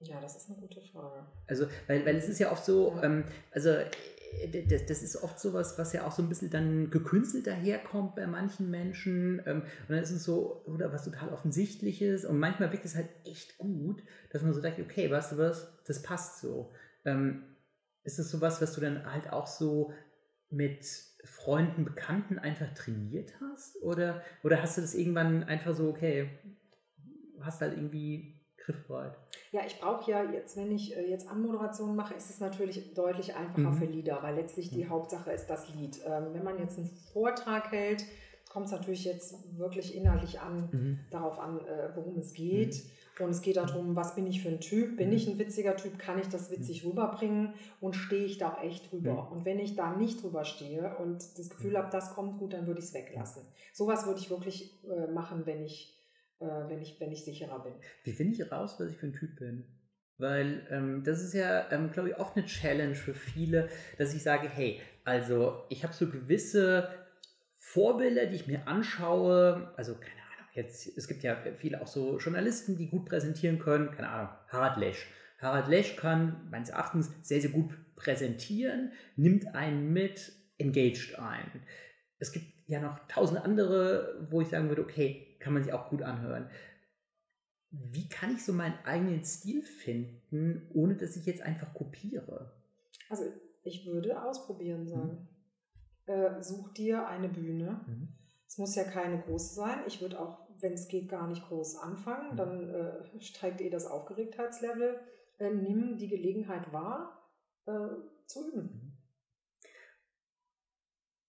Ja, 0.00 0.20
das 0.20 0.36
ist 0.36 0.50
eine 0.50 0.60
gute 0.60 0.80
Frage. 0.80 1.26
Also, 1.46 1.66
weil, 1.86 2.04
weil 2.04 2.16
es 2.16 2.28
ist 2.28 2.38
ja 2.38 2.52
oft 2.52 2.64
so, 2.64 2.94
ja. 2.96 3.04
ähm, 3.04 3.24
also 3.52 3.70
das, 4.68 4.86
das 4.86 5.02
ist 5.02 5.22
oft 5.22 5.38
sowas, 5.38 5.78
was 5.78 5.92
ja 5.92 6.06
auch 6.06 6.12
so 6.12 6.22
ein 6.22 6.28
bisschen 6.28 6.50
dann 6.50 6.90
gekünstelt 6.90 7.46
daherkommt 7.46 8.16
bei 8.16 8.26
manchen 8.26 8.70
Menschen. 8.70 9.42
Ähm, 9.46 9.62
und 9.62 9.90
dann 9.90 9.98
ist 9.98 10.10
es 10.10 10.24
so, 10.24 10.62
oder 10.66 10.92
was 10.92 11.04
total 11.04 11.30
offensichtliches. 11.30 12.24
Und 12.24 12.38
manchmal 12.38 12.72
wirkt 12.72 12.84
es 12.84 12.96
halt 12.96 13.08
echt 13.24 13.58
gut, 13.58 14.02
dass 14.30 14.42
man 14.42 14.52
so 14.52 14.60
denkt, 14.60 14.80
okay, 14.80 15.10
weißt 15.10 15.32
du 15.32 15.38
was, 15.38 15.68
das 15.86 16.02
passt 16.02 16.40
so. 16.40 16.72
Ähm, 17.04 17.44
ist 18.02 18.18
das 18.18 18.30
sowas, 18.30 18.60
was 18.60 18.74
du 18.74 18.80
dann 18.80 19.10
halt 19.10 19.32
auch 19.32 19.46
so 19.46 19.92
mit 20.50 20.84
Freunden, 21.24 21.84
Bekannten 21.84 22.38
einfach 22.38 22.72
trainiert 22.74 23.32
hast? 23.40 23.82
Oder, 23.82 24.22
oder 24.42 24.62
hast 24.62 24.76
du 24.76 24.82
das 24.82 24.94
irgendwann 24.94 25.44
einfach 25.44 25.74
so, 25.74 25.88
okay, 25.88 26.30
hast 27.40 27.60
halt 27.60 27.76
irgendwie 27.76 28.33
griffbereit. 28.64 29.16
Ja, 29.52 29.60
ich 29.66 29.78
brauche 29.78 30.10
ja 30.10 30.24
jetzt, 30.30 30.56
wenn 30.56 30.72
ich 30.72 30.96
äh, 30.96 31.08
jetzt 31.08 31.28
Anmoderation 31.28 31.94
mache, 31.94 32.14
ist 32.14 32.30
es 32.30 32.40
natürlich 32.40 32.94
deutlich 32.94 33.34
einfacher 33.36 33.70
mhm. 33.70 33.74
für 33.74 33.84
Lieder, 33.84 34.22
weil 34.22 34.34
letztlich 34.34 34.70
die 34.70 34.84
mhm. 34.84 34.90
Hauptsache 34.90 35.30
ist 35.32 35.46
das 35.46 35.72
Lied. 35.74 36.00
Ähm, 36.06 36.28
wenn 36.32 36.44
man 36.44 36.58
jetzt 36.58 36.78
einen 36.78 36.90
Vortrag 37.12 37.70
hält, 37.70 38.04
kommt 38.48 38.66
es 38.66 38.72
natürlich 38.72 39.04
jetzt 39.04 39.36
wirklich 39.58 39.96
inhaltlich 39.96 40.40
an, 40.40 40.68
mhm. 40.70 40.98
darauf 41.10 41.38
an, 41.38 41.58
äh, 41.60 41.90
worum 41.94 42.18
es 42.18 42.34
geht. 42.34 42.74
Mhm. 42.74 43.24
Und 43.24 43.30
es 43.30 43.42
geht 43.42 43.56
darum, 43.56 43.94
was 43.94 44.16
bin 44.16 44.26
ich 44.26 44.42
für 44.42 44.48
ein 44.48 44.60
Typ? 44.60 44.96
Bin 44.96 45.08
mhm. 45.08 45.14
ich 45.14 45.28
ein 45.28 45.38
witziger 45.38 45.76
Typ? 45.76 45.98
Kann 45.98 46.18
ich 46.18 46.28
das 46.28 46.50
witzig 46.50 46.84
rüberbringen? 46.84 47.54
Und 47.80 47.94
stehe 47.94 48.24
ich 48.24 48.38
da 48.38 48.58
echt 48.62 48.90
drüber? 48.90 49.30
Und 49.30 49.44
wenn 49.44 49.60
ich 49.60 49.76
da 49.76 49.96
nicht 49.96 50.22
drüber 50.22 50.44
stehe 50.44 50.96
und 50.98 51.38
das 51.38 51.50
Gefühl 51.50 51.76
habe, 51.76 51.90
das 51.90 52.14
kommt 52.14 52.38
gut, 52.38 52.52
dann 52.52 52.66
würde 52.66 52.80
ich 52.80 52.86
es 52.86 52.94
weglassen. 52.94 53.42
Sowas 53.72 54.06
würde 54.06 54.18
ich 54.18 54.30
wirklich 54.30 54.72
äh, 54.84 55.10
machen, 55.12 55.46
wenn 55.46 55.62
ich 55.64 55.96
äh, 56.40 56.68
wenn, 56.68 56.80
ich, 56.80 56.98
wenn 57.00 57.12
ich 57.12 57.24
sicherer 57.24 57.62
bin. 57.62 57.74
Wie 58.04 58.12
finde 58.12 58.34
ich 58.34 58.52
raus, 58.52 58.76
was 58.78 58.90
ich 58.90 58.96
für 58.96 59.06
ein 59.06 59.14
Typ 59.14 59.36
bin? 59.36 59.64
Weil 60.16 60.66
ähm, 60.70 61.02
das 61.04 61.22
ist 61.22 61.34
ja, 61.34 61.70
ähm, 61.72 61.90
glaube 61.90 62.10
ich, 62.10 62.16
oft 62.18 62.36
eine 62.36 62.46
Challenge 62.46 62.94
für 62.94 63.14
viele, 63.14 63.68
dass 63.98 64.14
ich 64.14 64.22
sage, 64.22 64.48
hey, 64.48 64.80
also 65.04 65.64
ich 65.70 65.82
habe 65.82 65.92
so 65.92 66.08
gewisse 66.08 66.88
Vorbilder, 67.56 68.26
die 68.26 68.36
ich 68.36 68.46
mir 68.46 68.68
anschaue, 68.68 69.72
also 69.76 69.94
keine 69.94 70.22
Ahnung, 70.36 70.48
jetzt, 70.52 70.96
es 70.96 71.08
gibt 71.08 71.24
ja 71.24 71.36
viele 71.54 71.82
auch 71.82 71.88
so 71.88 72.18
Journalisten, 72.18 72.76
die 72.76 72.88
gut 72.88 73.06
präsentieren 73.06 73.58
können, 73.58 73.90
keine 73.90 74.08
Ahnung, 74.08 74.30
Harald 74.48 74.76
Lesch. 74.76 75.06
Harald 75.40 75.68
Lesch 75.68 75.96
kann 75.96 76.48
meines 76.50 76.70
Erachtens 76.70 77.10
sehr, 77.22 77.40
sehr 77.40 77.50
gut 77.50 77.74
präsentieren, 77.96 78.92
nimmt 79.16 79.54
einen 79.54 79.92
mit, 79.92 80.32
engaged 80.58 81.18
ein. 81.18 81.62
Es 82.18 82.30
gibt 82.32 82.46
ja 82.66 82.80
noch 82.80 82.98
tausend 83.08 83.44
andere, 83.44 84.26
wo 84.30 84.40
ich 84.40 84.48
sagen 84.48 84.68
würde, 84.68 84.82
okay, 84.82 85.36
kann 85.38 85.52
man 85.52 85.62
sich 85.62 85.72
auch 85.72 85.90
gut 85.90 86.02
anhören. 86.02 86.48
Wie 87.70 88.08
kann 88.08 88.34
ich 88.34 88.44
so 88.44 88.52
meinen 88.52 88.78
eigenen 88.84 89.24
Stil 89.24 89.62
finden, 89.62 90.70
ohne 90.72 90.94
dass 90.96 91.16
ich 91.16 91.26
jetzt 91.26 91.42
einfach 91.42 91.74
kopiere? 91.74 92.52
Also 93.08 93.24
ich 93.64 93.86
würde 93.86 94.22
ausprobieren 94.22 94.86
sagen. 94.86 95.28
Mhm. 96.06 96.12
Äh, 96.12 96.42
such 96.42 96.72
dir 96.74 97.06
eine 97.08 97.28
Bühne. 97.28 97.80
Mhm. 97.86 98.08
Es 98.46 98.58
muss 98.58 98.76
ja 98.76 98.84
keine 98.84 99.20
große 99.20 99.54
sein. 99.54 99.80
Ich 99.86 100.00
würde 100.00 100.20
auch, 100.20 100.48
wenn 100.60 100.74
es 100.74 100.86
geht, 100.86 101.08
gar 101.08 101.26
nicht 101.26 101.46
groß 101.48 101.78
anfangen. 101.78 102.32
Mhm. 102.32 102.36
Dann 102.36 102.70
äh, 102.70 103.20
steigt 103.20 103.60
eh 103.60 103.70
das 103.70 103.86
Aufgeregtheitslevel. 103.86 105.00
Äh, 105.38 105.50
nimm 105.50 105.96
die 105.98 106.08
Gelegenheit 106.08 106.72
wahr, 106.72 107.28
äh, 107.66 107.88
zu 108.26 108.52
üben. 108.52 108.83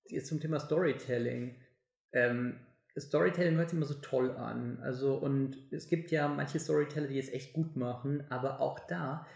Jetzt 0.08 0.28
zum 0.28 0.40
Thema 0.40 0.60
Storytelling. 0.60 1.56
Ähm, 2.14 2.60
Storytelling 2.98 3.58
hört 3.58 3.70
sich 3.70 3.78
immer 3.78 3.86
so 3.86 3.96
toll 3.96 4.32
an. 4.32 4.80
Also, 4.82 5.16
und 5.16 5.58
es 5.72 5.88
gibt 5.88 6.12
ja 6.12 6.28
manche 6.28 6.60
Storyteller, 6.60 7.08
die 7.08 7.20
es 7.20 7.30
echt 7.30 7.54
gut 7.54 7.76
machen, 7.76 8.24
aber 8.30 8.62
auch 8.62 8.80
da, 8.88 9.28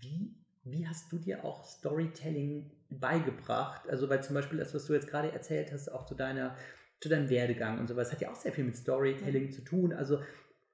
wie, 0.00 0.34
wie 0.64 0.86
hast 0.86 1.10
du 1.12 1.18
dir 1.18 1.44
auch 1.44 1.64
Storytelling 1.64 2.70
beigebracht? 2.90 3.88
Also, 3.88 4.08
weil 4.10 4.22
zum 4.22 4.34
Beispiel 4.34 4.58
das, 4.58 4.74
was 4.74 4.86
du 4.86 4.92
jetzt 4.92 5.08
gerade 5.08 5.32
erzählt 5.32 5.72
hast, 5.72 5.90
auch 5.90 6.04
zu 6.04 6.14
deiner, 6.14 6.56
zu 7.00 7.08
deinem 7.08 7.30
Werdegang 7.30 7.78
und 7.78 7.88
sowas, 7.88 8.12
hat 8.12 8.20
ja 8.20 8.30
auch 8.30 8.36
sehr 8.36 8.52
viel 8.52 8.64
mit 8.64 8.76
Storytelling 8.76 9.50
zu 9.50 9.62
tun. 9.62 9.92
Also, 9.92 10.20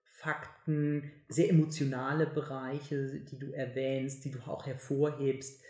Fakten, 0.05 1.11
sehr 1.29 1.51
emotionale 1.51 2.27
Bereiche, 2.27 3.21
die 3.21 3.39
du 3.41 3.51
erwähnst, 3.51 4.25
die 4.25 4.31
du 4.31 4.39
auch 4.47 4.67
hervorhebst. 4.67 5.61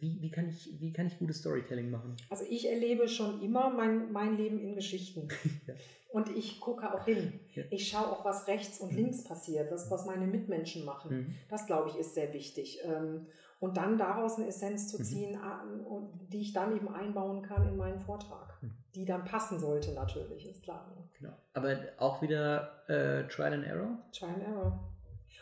Wie, 0.00 0.20
wie, 0.20 0.30
kann 0.30 0.48
ich, 0.48 0.80
wie 0.80 0.92
kann 0.92 1.06
ich 1.06 1.18
gutes 1.18 1.38
Storytelling 1.38 1.90
machen? 1.90 2.16
Also 2.30 2.44
ich 2.48 2.68
erlebe 2.68 3.08
schon 3.08 3.42
immer 3.42 3.70
mein, 3.70 4.12
mein 4.12 4.36
Leben 4.36 4.58
in 4.58 4.74
Geschichten. 4.74 5.28
ja. 5.66 5.74
Und 6.14 6.28
ich 6.36 6.60
gucke 6.60 6.94
auch 6.94 7.04
hin. 7.04 7.40
Ja. 7.54 7.64
Ich 7.70 7.88
schaue 7.88 8.06
auch, 8.06 8.24
was 8.24 8.46
rechts 8.46 8.78
und 8.78 8.92
mhm. 8.92 8.98
links 8.98 9.24
passiert, 9.24 9.72
das, 9.72 9.90
was 9.90 10.06
meine 10.06 10.26
Mitmenschen 10.26 10.84
machen. 10.84 11.16
Mhm. 11.16 11.34
Das, 11.48 11.66
glaube 11.66 11.90
ich, 11.90 11.96
ist 11.96 12.14
sehr 12.14 12.32
wichtig. 12.32 12.80
Ähm, 12.84 13.26
und 13.58 13.76
dann 13.76 13.98
daraus 13.98 14.36
eine 14.36 14.46
Essenz 14.46 14.88
zu 14.88 14.98
mhm. 14.98 15.04
ziehen, 15.04 15.32
mhm. 15.32 16.28
die 16.28 16.42
ich 16.42 16.52
dann 16.52 16.76
eben 16.76 16.88
einbauen 16.88 17.42
kann 17.42 17.66
in 17.66 17.76
meinen 17.76 17.98
Vortrag. 17.98 18.62
Mhm. 18.62 18.76
Die 18.94 19.04
dann 19.04 19.24
passen 19.24 19.58
sollte 19.58 19.92
natürlich, 19.92 20.46
ist 20.48 20.62
klar. 20.62 20.86
Genau. 21.18 21.32
Aber 21.52 21.76
auch 21.98 22.22
wieder 22.22 22.88
äh, 22.88 23.26
Trial 23.28 23.54
and 23.54 23.66
Error? 23.66 23.98
Trial 24.12 24.34
and 24.34 24.42
Error. 24.44 24.94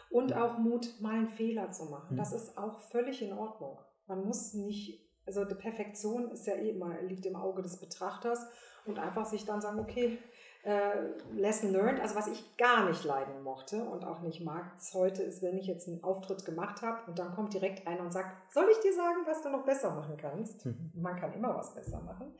Und 0.08 0.34
auch 0.34 0.58
Mut, 0.58 1.00
mal 1.00 1.16
einen 1.16 1.28
Fehler 1.28 1.70
zu 1.70 1.86
machen. 1.86 2.16
Das 2.16 2.32
ist 2.32 2.56
auch 2.56 2.78
völlig 2.78 3.22
in 3.22 3.32
Ordnung. 3.32 3.78
Man 4.06 4.24
muss 4.24 4.54
nicht, 4.54 5.08
also 5.26 5.44
die 5.44 5.54
Perfektion 5.54 6.30
ist 6.30 6.46
ja 6.46 6.54
eh 6.54 6.70
immer, 6.70 7.00
liegt 7.02 7.26
im 7.26 7.36
Auge 7.36 7.62
des 7.62 7.78
Betrachters 7.78 8.46
und 8.86 8.98
einfach 8.98 9.26
sich 9.26 9.44
dann 9.44 9.60
sagen, 9.60 9.78
okay, 9.78 10.18
äh, 10.64 11.08
Lesson 11.32 11.72
learned, 11.72 12.00
also 12.00 12.14
was 12.14 12.28
ich 12.28 12.56
gar 12.56 12.88
nicht 12.88 13.04
leiden 13.04 13.42
mochte 13.42 13.82
und 13.82 14.04
auch 14.04 14.20
nicht 14.20 14.44
mag 14.44 14.72
heute 14.94 15.22
ist, 15.22 15.42
wenn 15.42 15.58
ich 15.58 15.66
jetzt 15.66 15.88
einen 15.88 16.04
Auftritt 16.04 16.44
gemacht 16.44 16.82
habe 16.82 17.00
und 17.08 17.18
dann 17.18 17.34
kommt 17.34 17.52
direkt 17.52 17.86
einer 17.86 18.02
und 18.02 18.12
sagt, 18.12 18.52
soll 18.52 18.66
ich 18.70 18.78
dir 18.78 18.94
sagen, 18.94 19.18
was 19.26 19.42
du 19.42 19.50
noch 19.50 19.64
besser 19.64 19.94
machen 19.94 20.16
kannst? 20.16 20.64
Mhm. 20.64 20.92
Man 20.94 21.16
kann 21.16 21.32
immer 21.32 21.56
was 21.56 21.74
besser 21.74 22.00
machen. 22.00 22.34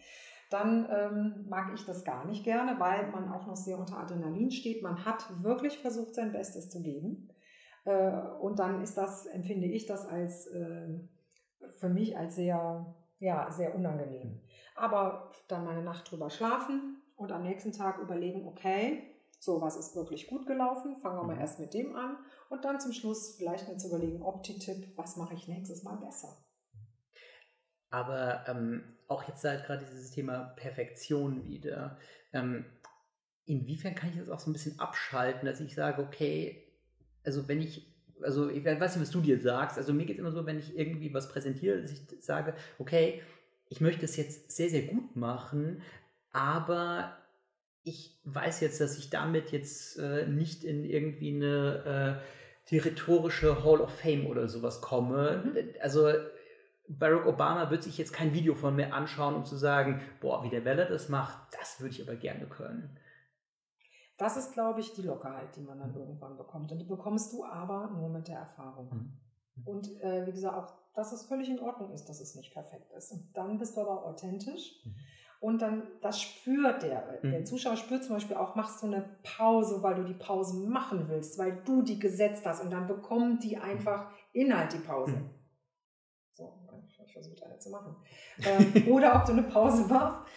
dann 0.51 0.87
ähm, 0.91 1.47
mag 1.49 1.73
ich 1.75 1.85
das 1.85 2.05
gar 2.05 2.25
nicht 2.27 2.45
gerne, 2.45 2.79
weil 2.79 3.11
man 3.11 3.33
auch 3.33 3.47
noch 3.47 3.57
sehr 3.57 3.79
unter 3.79 3.99
Adrenalin 3.99 4.51
steht. 4.51 4.83
Man 4.83 5.05
hat 5.05 5.43
wirklich 5.43 5.79
versucht, 5.79 6.15
sein 6.15 6.33
Bestes 6.33 6.69
zu 6.69 6.83
geben. 6.83 7.31
Äh, 7.85 8.13
und 8.41 8.59
dann 8.59 8.83
ist 8.83 8.97
das, 8.97 9.27
empfinde 9.27 9.67
ich 9.67 9.87
das 9.87 10.07
als 10.07 10.47
äh, 10.49 10.89
für 11.71 11.89
mich 11.89 12.17
als 12.17 12.37
sehr, 12.37 12.95
ja, 13.19 13.51
sehr 13.51 13.75
unangenehm. 13.75 14.41
Aber 14.75 15.31
dann 15.49 15.65
mal 15.65 15.73
eine 15.73 15.83
Nacht 15.83 16.11
drüber 16.11 16.31
schlafen 16.31 17.03
und 17.17 17.33
am 17.33 17.43
nächsten 17.43 17.73
Tag 17.73 17.99
überlegen, 17.99 18.47
okay, 18.47 19.13
so 19.39 19.61
was 19.61 19.77
ist 19.77 19.97
wirklich 19.97 20.29
gut 20.29 20.47
gelaufen, 20.47 20.97
fangen 21.03 21.19
wir 21.19 21.25
mal 21.25 21.35
mhm. 21.35 21.41
erst 21.41 21.59
mit 21.59 21.75
dem 21.75 21.97
an 21.97 22.17
und 22.49 22.65
dann 22.65 22.81
zum 22.81 22.93
Schluss 22.93 23.37
vielleicht 23.37 23.67
mal 23.69 23.77
zu 23.77 23.89
überlegen, 23.89 24.23
Opti-Tipp, 24.23 24.97
was 24.97 25.17
mache 25.17 25.35
ich 25.35 25.49
nächstes 25.49 25.83
Mal 25.83 25.97
besser. 25.97 26.29
Aber 27.91 28.45
ähm, 28.49 28.97
auch 29.09 29.25
jetzt 29.29 29.45
halt 29.45 29.67
gerade 29.67 29.85
dieses 29.85 30.13
Thema 30.13 30.55
Perfektion 30.57 31.47
wieder. 31.47 31.99
Ähm, 32.33 32.65
inwiefern 33.45 33.95
kann 33.95 34.11
ich 34.11 34.19
das 34.19 34.31
auch 34.31 34.39
so 34.39 34.49
ein 34.49 34.55
bisschen 34.55 34.79
abschalten, 34.79 35.45
dass 35.45 35.61
ich 35.61 35.75
sage, 35.75 36.03
okay, 36.03 36.73
also 37.25 37.49
wenn 37.49 37.61
ich, 37.61 37.92
also 38.25 38.49
ich 38.49 38.65
weiß 38.65 38.97
nicht, 38.97 39.03
was 39.03 39.11
du 39.11 39.21
dir 39.21 39.41
sagst, 39.41 39.79
also 39.79 39.93
mir 39.93 40.07
geht 40.07 40.17
es 40.17 40.21
immer 40.21 40.33
so, 40.33 40.47
wenn 40.47 40.59
ich 40.59 40.77
irgendwie 40.77 41.13
was 41.13 41.29
präsentiere, 41.29 41.81
dass 41.81 41.93
ich 41.93 42.01
sage, 42.21 42.55
okay, 42.79 43.23
ich 43.69 43.81
möchte 43.81 44.05
es 44.05 44.17
jetzt 44.17 44.51
sehr, 44.51 44.69
sehr 44.69 44.83
gut 44.83 45.17
machen, 45.17 45.83
aber 46.33 47.17
ich 47.85 48.21
weiß 48.25 48.61
jetzt, 48.61 48.81
dass 48.81 48.99
ich 48.99 49.11
damit 49.11 49.51
jetzt 49.51 49.99
äh, 49.99 50.27
nicht 50.27 50.65
in 50.65 50.85
irgendwie 50.85 51.35
eine 51.35 52.21
äh, 52.21 52.23
die 52.71 52.79
rhetorische 52.79 53.65
Hall 53.65 53.81
of 53.81 53.91
Fame 53.99 54.27
oder 54.27 54.49
sowas 54.49 54.81
komme. 54.81 55.43
Mhm. 55.45 55.59
Also 55.81 56.13
Barack 56.89 57.27
Obama 57.27 57.71
wird 57.71 57.83
sich 57.83 57.99
jetzt 57.99 58.13
kein 58.13 58.35
Video 58.35 58.55
von 58.55 58.77
mir 58.77 58.93
anschauen, 58.93 59.35
um 59.35 59.45
zu 59.45 59.57
sagen, 59.57 60.01
boah, 60.21 60.45
wie 60.45 60.51
der 60.51 60.65
Weller 60.65 60.85
das 60.85 61.09
macht, 61.09 61.39
das 61.59 61.81
würde 61.81 61.95
ich 61.95 62.03
aber 62.03 62.17
gerne 62.17 62.47
können. 62.47 62.97
Das 64.23 64.37
ist, 64.37 64.53
glaube 64.53 64.79
ich, 64.79 64.93
die 64.93 65.03
Lockerheit, 65.03 65.57
die 65.57 65.63
man 65.63 65.81
dann 65.81 65.97
irgendwann 65.97 66.37
bekommt. 66.37 66.71
Und 66.71 66.79
die 66.79 66.85
bekommst 66.85 67.33
du 67.33 67.45
aber 67.45 67.91
nur 67.91 68.09
mit 68.09 68.29
der 68.29 68.39
Erfahrung. 68.39 68.89
Mhm. 68.89 69.67
Und 69.67 70.01
äh, 70.01 70.25
wie 70.25 70.31
gesagt, 70.31 70.57
auch, 70.57 70.73
dass 70.95 71.11
es 71.11 71.25
völlig 71.25 71.51
in 71.51 71.59
Ordnung 71.59 71.91
ist, 71.91 72.09
dass 72.09 72.21
es 72.21 72.37
nicht 72.37 72.53
perfekt 72.53 72.93
ist. 72.93 73.11
Und 73.11 73.37
dann 73.37 73.59
bist 73.59 73.77
du 73.77 73.81
aber 73.81 74.07
authentisch. 74.07 74.81
Mhm. 74.85 74.95
Und 75.41 75.61
dann, 75.61 75.89
das 76.03 76.21
spürt 76.21 76.85
der. 76.85 77.19
Mhm. 77.21 77.33
Der 77.33 77.45
Zuschauer 77.45 77.77
spürt 77.77 78.05
zum 78.05 78.15
Beispiel 78.15 78.37
auch, 78.37 78.55
machst 78.55 78.81
du 78.85 78.87
eine 78.87 79.03
Pause, 79.25 79.83
weil 79.83 79.97
du 79.97 80.05
die 80.05 80.15
Pause 80.15 80.69
machen 80.69 81.09
willst, 81.09 81.37
weil 81.37 81.61
du 81.65 81.83
die 81.83 81.99
gesetzt 81.99 82.47
hast. 82.47 82.63
Und 82.63 82.71
dann 82.71 82.87
bekommen 82.87 83.41
die 83.41 83.59
einfach 83.59 84.13
Inhalt 84.33 84.73
die 84.73 84.79
Pause. 84.79 85.17
Mhm. 85.17 85.31
So, 86.31 86.61
ich 87.05 87.13
versuche 87.13 87.45
eine 87.45 87.59
zu 87.59 87.71
machen. 87.71 87.97
Ähm, 88.39 88.87
oder 88.93 89.17
ob 89.17 89.25
du 89.25 89.33
eine 89.33 89.43
Pause 89.43 89.85
machst 89.93 90.31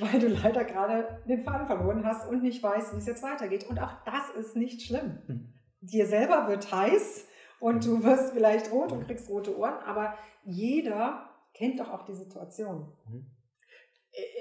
weil 0.00 0.20
du 0.20 0.28
leider 0.28 0.64
gerade 0.64 1.22
den 1.28 1.42
Faden 1.42 1.66
verloren 1.66 2.04
hast 2.04 2.28
und 2.28 2.42
nicht 2.42 2.62
weißt, 2.62 2.94
wie 2.94 2.98
es 2.98 3.06
jetzt 3.06 3.22
weitergeht. 3.22 3.68
Und 3.68 3.80
auch 3.80 4.04
das 4.04 4.30
ist 4.38 4.56
nicht 4.56 4.82
schlimm. 4.82 5.18
Mhm. 5.26 5.52
Dir 5.80 6.06
selber 6.06 6.48
wird 6.48 6.70
heiß 6.70 7.26
und 7.60 7.84
du 7.84 8.04
wirst 8.04 8.32
vielleicht 8.32 8.70
rot 8.70 8.92
und 8.92 9.06
kriegst 9.06 9.28
rote 9.28 9.56
Ohren, 9.56 9.74
aber 9.84 10.16
jeder 10.44 11.28
kennt 11.54 11.80
doch 11.80 11.90
auch 11.90 12.04
die 12.04 12.14
Situation. 12.14 12.92
Mhm. 13.08 13.26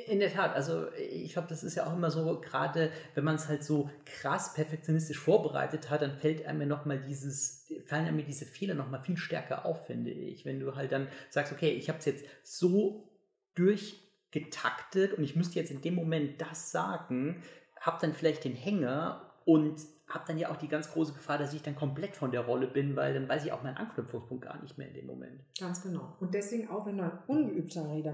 In 0.07 0.19
der 0.19 0.33
Tat, 0.33 0.53
also 0.53 0.91
ich 0.93 1.31
glaube, 1.31 1.47
das 1.47 1.63
ist 1.63 1.75
ja 1.75 1.87
auch 1.87 1.93
immer 1.93 2.11
so, 2.11 2.41
gerade 2.41 2.91
wenn 3.15 3.23
man 3.23 3.35
es 3.35 3.47
halt 3.47 3.63
so 3.63 3.89
krass 4.05 4.53
perfektionistisch 4.53 5.17
vorbereitet 5.17 5.89
hat, 5.89 6.01
dann 6.01 6.17
fällt 6.17 6.45
einem 6.45 6.61
ja 6.61 6.67
nochmal 6.67 6.99
dieses, 6.99 7.71
fallen 7.85 8.05
einem 8.05 8.25
diese 8.25 8.45
Fehler 8.45 8.73
nochmal 8.73 9.01
viel 9.01 9.15
stärker 9.15 9.65
auf, 9.65 9.85
finde 9.85 10.11
ich. 10.11 10.43
Wenn 10.43 10.59
du 10.59 10.75
halt 10.75 10.91
dann 10.91 11.07
sagst, 11.29 11.53
okay, 11.53 11.69
ich 11.69 11.87
habe 11.87 11.99
es 11.99 12.05
jetzt 12.05 12.25
so 12.43 13.09
durch 13.55 14.10
getaktet 14.31 15.13
und 15.13 15.23
ich 15.23 15.35
müsste 15.35 15.59
jetzt 15.59 15.71
in 15.71 15.81
dem 15.81 15.95
Moment 15.95 16.41
das 16.41 16.71
sagen, 16.71 17.41
habe 17.79 17.97
dann 18.01 18.13
vielleicht 18.13 18.43
den 18.45 18.55
Hänger 18.55 19.21
und 19.45 19.81
habe 20.07 20.25
dann 20.27 20.37
ja 20.37 20.51
auch 20.51 20.57
die 20.57 20.67
ganz 20.67 20.91
große 20.91 21.13
Gefahr, 21.13 21.37
dass 21.37 21.53
ich 21.53 21.61
dann 21.61 21.75
komplett 21.75 22.15
von 22.15 22.31
der 22.31 22.41
Rolle 22.41 22.67
bin, 22.67 22.95
weil 22.95 23.13
dann 23.13 23.27
weiß 23.29 23.45
ich 23.45 23.51
auch 23.51 23.63
meinen 23.63 23.77
Anknüpfungspunkt 23.77 24.43
gar 24.43 24.61
nicht 24.61 24.77
mehr 24.77 24.87
in 24.87 24.93
dem 24.93 25.07
Moment. 25.07 25.41
Ganz 25.59 25.81
genau. 25.81 26.15
Und 26.19 26.33
deswegen 26.33 26.69
auch, 26.69 26.85
wenn 26.85 26.97
du 26.97 27.03
ein 27.03 27.19
ungeübter 27.27 27.89
Redner, 27.89 28.13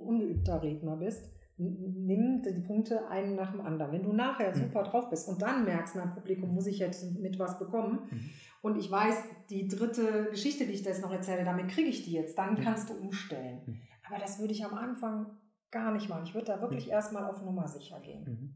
ungeübter 0.00 0.62
Redner 0.62 0.96
bist, 0.96 1.32
nimm 1.56 2.42
die 2.42 2.66
Punkte 2.66 3.08
einen 3.08 3.36
nach 3.36 3.52
dem 3.52 3.60
anderen. 3.60 3.92
Wenn 3.92 4.02
du 4.02 4.12
nachher 4.12 4.50
mhm. 4.50 4.60
super 4.60 4.82
drauf 4.82 5.10
bist 5.10 5.28
und 5.28 5.40
dann 5.40 5.64
merkst, 5.64 5.96
mein 5.96 6.14
Publikum 6.14 6.54
muss 6.54 6.66
ich 6.66 6.78
jetzt 6.78 7.18
mit 7.18 7.38
was 7.38 7.58
bekommen 7.58 8.08
mhm. 8.10 8.30
und 8.62 8.76
ich 8.76 8.90
weiß, 8.90 9.16
die 9.50 9.68
dritte 9.68 10.28
Geschichte, 10.30 10.66
die 10.66 10.72
ich 10.72 10.82
da 10.82 10.90
jetzt 10.90 11.02
noch 11.02 11.12
erzähle, 11.12 11.44
damit 11.44 11.68
kriege 11.68 11.88
ich 11.88 12.04
die 12.04 12.12
jetzt, 12.12 12.38
dann 12.38 12.54
mhm. 12.54 12.62
kannst 12.62 12.90
du 12.90 12.94
umstellen. 12.94 13.60
Mhm. 13.66 13.80
Aber 14.08 14.18
das 14.18 14.38
würde 14.38 14.52
ich 14.52 14.64
am 14.64 14.74
Anfang 14.74 15.26
gar 15.74 15.92
nicht 15.92 16.08
machen. 16.08 16.24
Ich 16.24 16.34
würde 16.34 16.46
da 16.46 16.60
wirklich 16.62 16.86
mhm. 16.86 16.92
erstmal 16.92 17.24
auf 17.24 17.42
Nummer 17.42 17.68
sicher 17.68 18.00
gehen. 18.00 18.24
Mhm. 18.24 18.54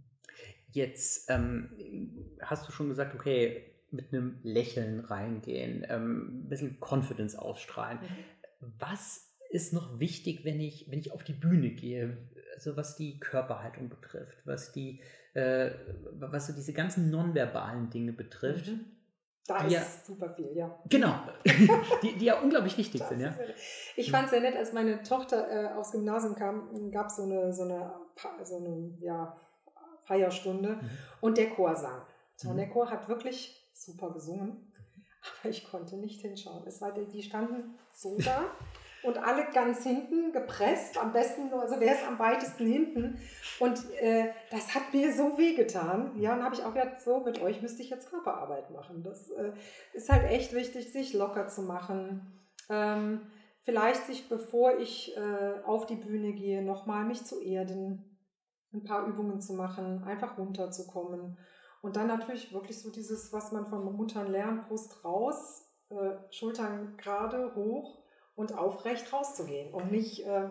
Jetzt 0.71 1.29
ähm, 1.31 1.71
hast 2.41 2.67
du 2.67 2.73
schon 2.73 2.89
gesagt, 2.89 3.15
okay, 3.15 3.75
mit 3.91 4.13
einem 4.13 4.39
Lächeln 4.43 5.01
reingehen, 5.01 5.85
ähm, 5.89 6.45
ein 6.45 6.49
bisschen 6.49 6.79
Confidence 6.81 7.37
ausstrahlen. 7.37 7.99
Mhm. 8.01 8.73
Was 8.79 9.29
ist 9.51 9.73
noch 9.73 9.99
wichtig, 9.99 10.45
wenn 10.45 10.61
ich, 10.61 10.91
wenn 10.91 10.99
ich 10.99 11.13
auf 11.13 11.25
die 11.25 11.33
Bühne 11.33 11.71
gehe? 11.71 12.17
Also 12.55 12.77
was 12.77 12.97
die 12.97 13.19
Körperhaltung 13.19 13.89
betrifft, 13.89 14.37
was 14.45 14.73
die, 14.73 15.01
äh, 15.35 15.71
was 16.13 16.47
so 16.47 16.53
diese 16.53 16.73
ganzen 16.73 17.11
nonverbalen 17.11 17.91
Dinge 17.91 18.13
betrifft. 18.13 18.69
Mhm. 18.69 18.85
Da 19.49 19.65
ist 19.65 19.73
ja, 19.73 19.83
super 20.07 20.29
viel, 20.29 20.55
ja. 20.55 20.79
Genau, 20.91 21.15
die, 22.03 22.19
die 22.19 22.27
ja 22.27 22.39
unglaublich 22.39 22.77
wichtig 22.77 23.03
sind, 23.03 23.21
ja. 23.21 23.35
Ich 23.97 24.11
fand 24.11 24.27
es 24.27 24.31
sehr 24.31 24.43
nett, 24.43 24.55
als 24.55 24.75
meine 24.75 25.03
Tochter 25.03 25.51
äh, 25.51 25.73
aufs 25.73 25.93
Gymnasium 25.93 26.35
kam, 26.35 26.91
gab 26.91 27.11
so 27.11 27.23
es 27.23 27.57
so 27.57 27.63
eine, 27.63 27.91
so 28.47 28.57
eine 28.59 28.95
ja, 29.01 29.41
Feierstunde 30.05 30.75
mhm. 30.75 30.91
und 31.23 31.39
der 31.39 31.49
Chor 31.49 31.75
sang. 31.75 32.03
So, 32.37 32.49
mhm. 32.49 32.53
Und 32.53 32.57
der 32.59 32.69
Chor 32.69 32.91
hat 32.91 33.09
wirklich 33.09 33.71
super 33.73 34.13
gesungen, 34.13 34.71
aber 35.41 35.49
ich 35.49 35.65
konnte 35.65 35.97
nicht 35.97 36.21
hinschauen. 36.21 36.67
Es 36.67 36.83
war, 36.83 36.93
die 36.93 37.23
standen 37.23 37.79
so 37.91 38.19
da 38.19 38.45
und 39.09 39.19
alle 39.19 39.47
ganz 39.53 39.83
hinten 39.83 40.33
gepresst, 40.33 40.99
am 40.99 41.13
besten 41.13 41.49
nur, 41.49 41.63
also 41.63 41.77
wer 41.79 41.95
ist 41.95 42.07
am 42.07 42.19
weitesten 42.19 42.67
hinten. 42.67 43.19
Und 43.59 43.91
äh, 44.01 44.33
das 44.51 44.75
hat 44.75 44.93
mir 44.93 45.13
so 45.13 45.39
wehgetan. 45.39 46.13
Ja, 46.21 46.35
und 46.35 46.45
habe 46.45 46.55
ich 46.55 46.63
auch 46.63 46.75
gedacht, 46.75 47.01
so 47.01 47.21
mit 47.21 47.41
euch 47.41 47.63
müsste 47.63 47.83
ich 47.83 47.91
jetzt 47.91 48.11
Körperarbeit 48.11 48.71
machen. 48.71 49.03
Das 49.03 49.31
äh, 49.31 49.53
ist 49.95 50.11
halt 50.11 50.31
echt 50.31 50.53
wichtig, 50.53 50.93
sich 50.93 51.15
locker 51.15 51.49
zu 51.49 51.63
machen. 51.63 52.39
Ähm, 52.69 53.23
vielleicht 53.63 54.07
sich, 54.07 54.29
bevor 54.29 54.79
ich 54.79 55.17
äh, 55.17 55.65
auf 55.65 55.87
die 55.87 55.97
Bühne 55.97 56.35
gehe, 56.35 56.63
nochmal 56.63 57.05
mich 57.05 57.25
zu 57.25 57.43
erden, 57.43 58.19
ein 58.75 58.85
paar 58.85 59.07
Übungen 59.07 59.41
zu 59.41 59.55
machen, 59.55 60.05
einfach 60.05 60.37
runterzukommen. 60.37 61.39
Und 61.81 61.97
dann 61.97 62.09
natürlich 62.09 62.53
wirklich 62.53 62.81
so 62.81 62.91
dieses, 62.91 63.33
was 63.33 63.53
man 63.53 63.65
von 63.65 63.97
Muttern 63.97 64.31
lernt, 64.31 64.69
Brust 64.69 65.03
raus, 65.05 65.65
äh, 65.89 66.17
Schultern 66.31 66.97
gerade, 66.99 67.55
hoch 67.55 68.03
und 68.39 68.57
aufrecht 68.57 69.13
rauszugehen 69.13 69.75
und 69.75 69.91
nicht 69.91 70.25
äh, 70.25 70.49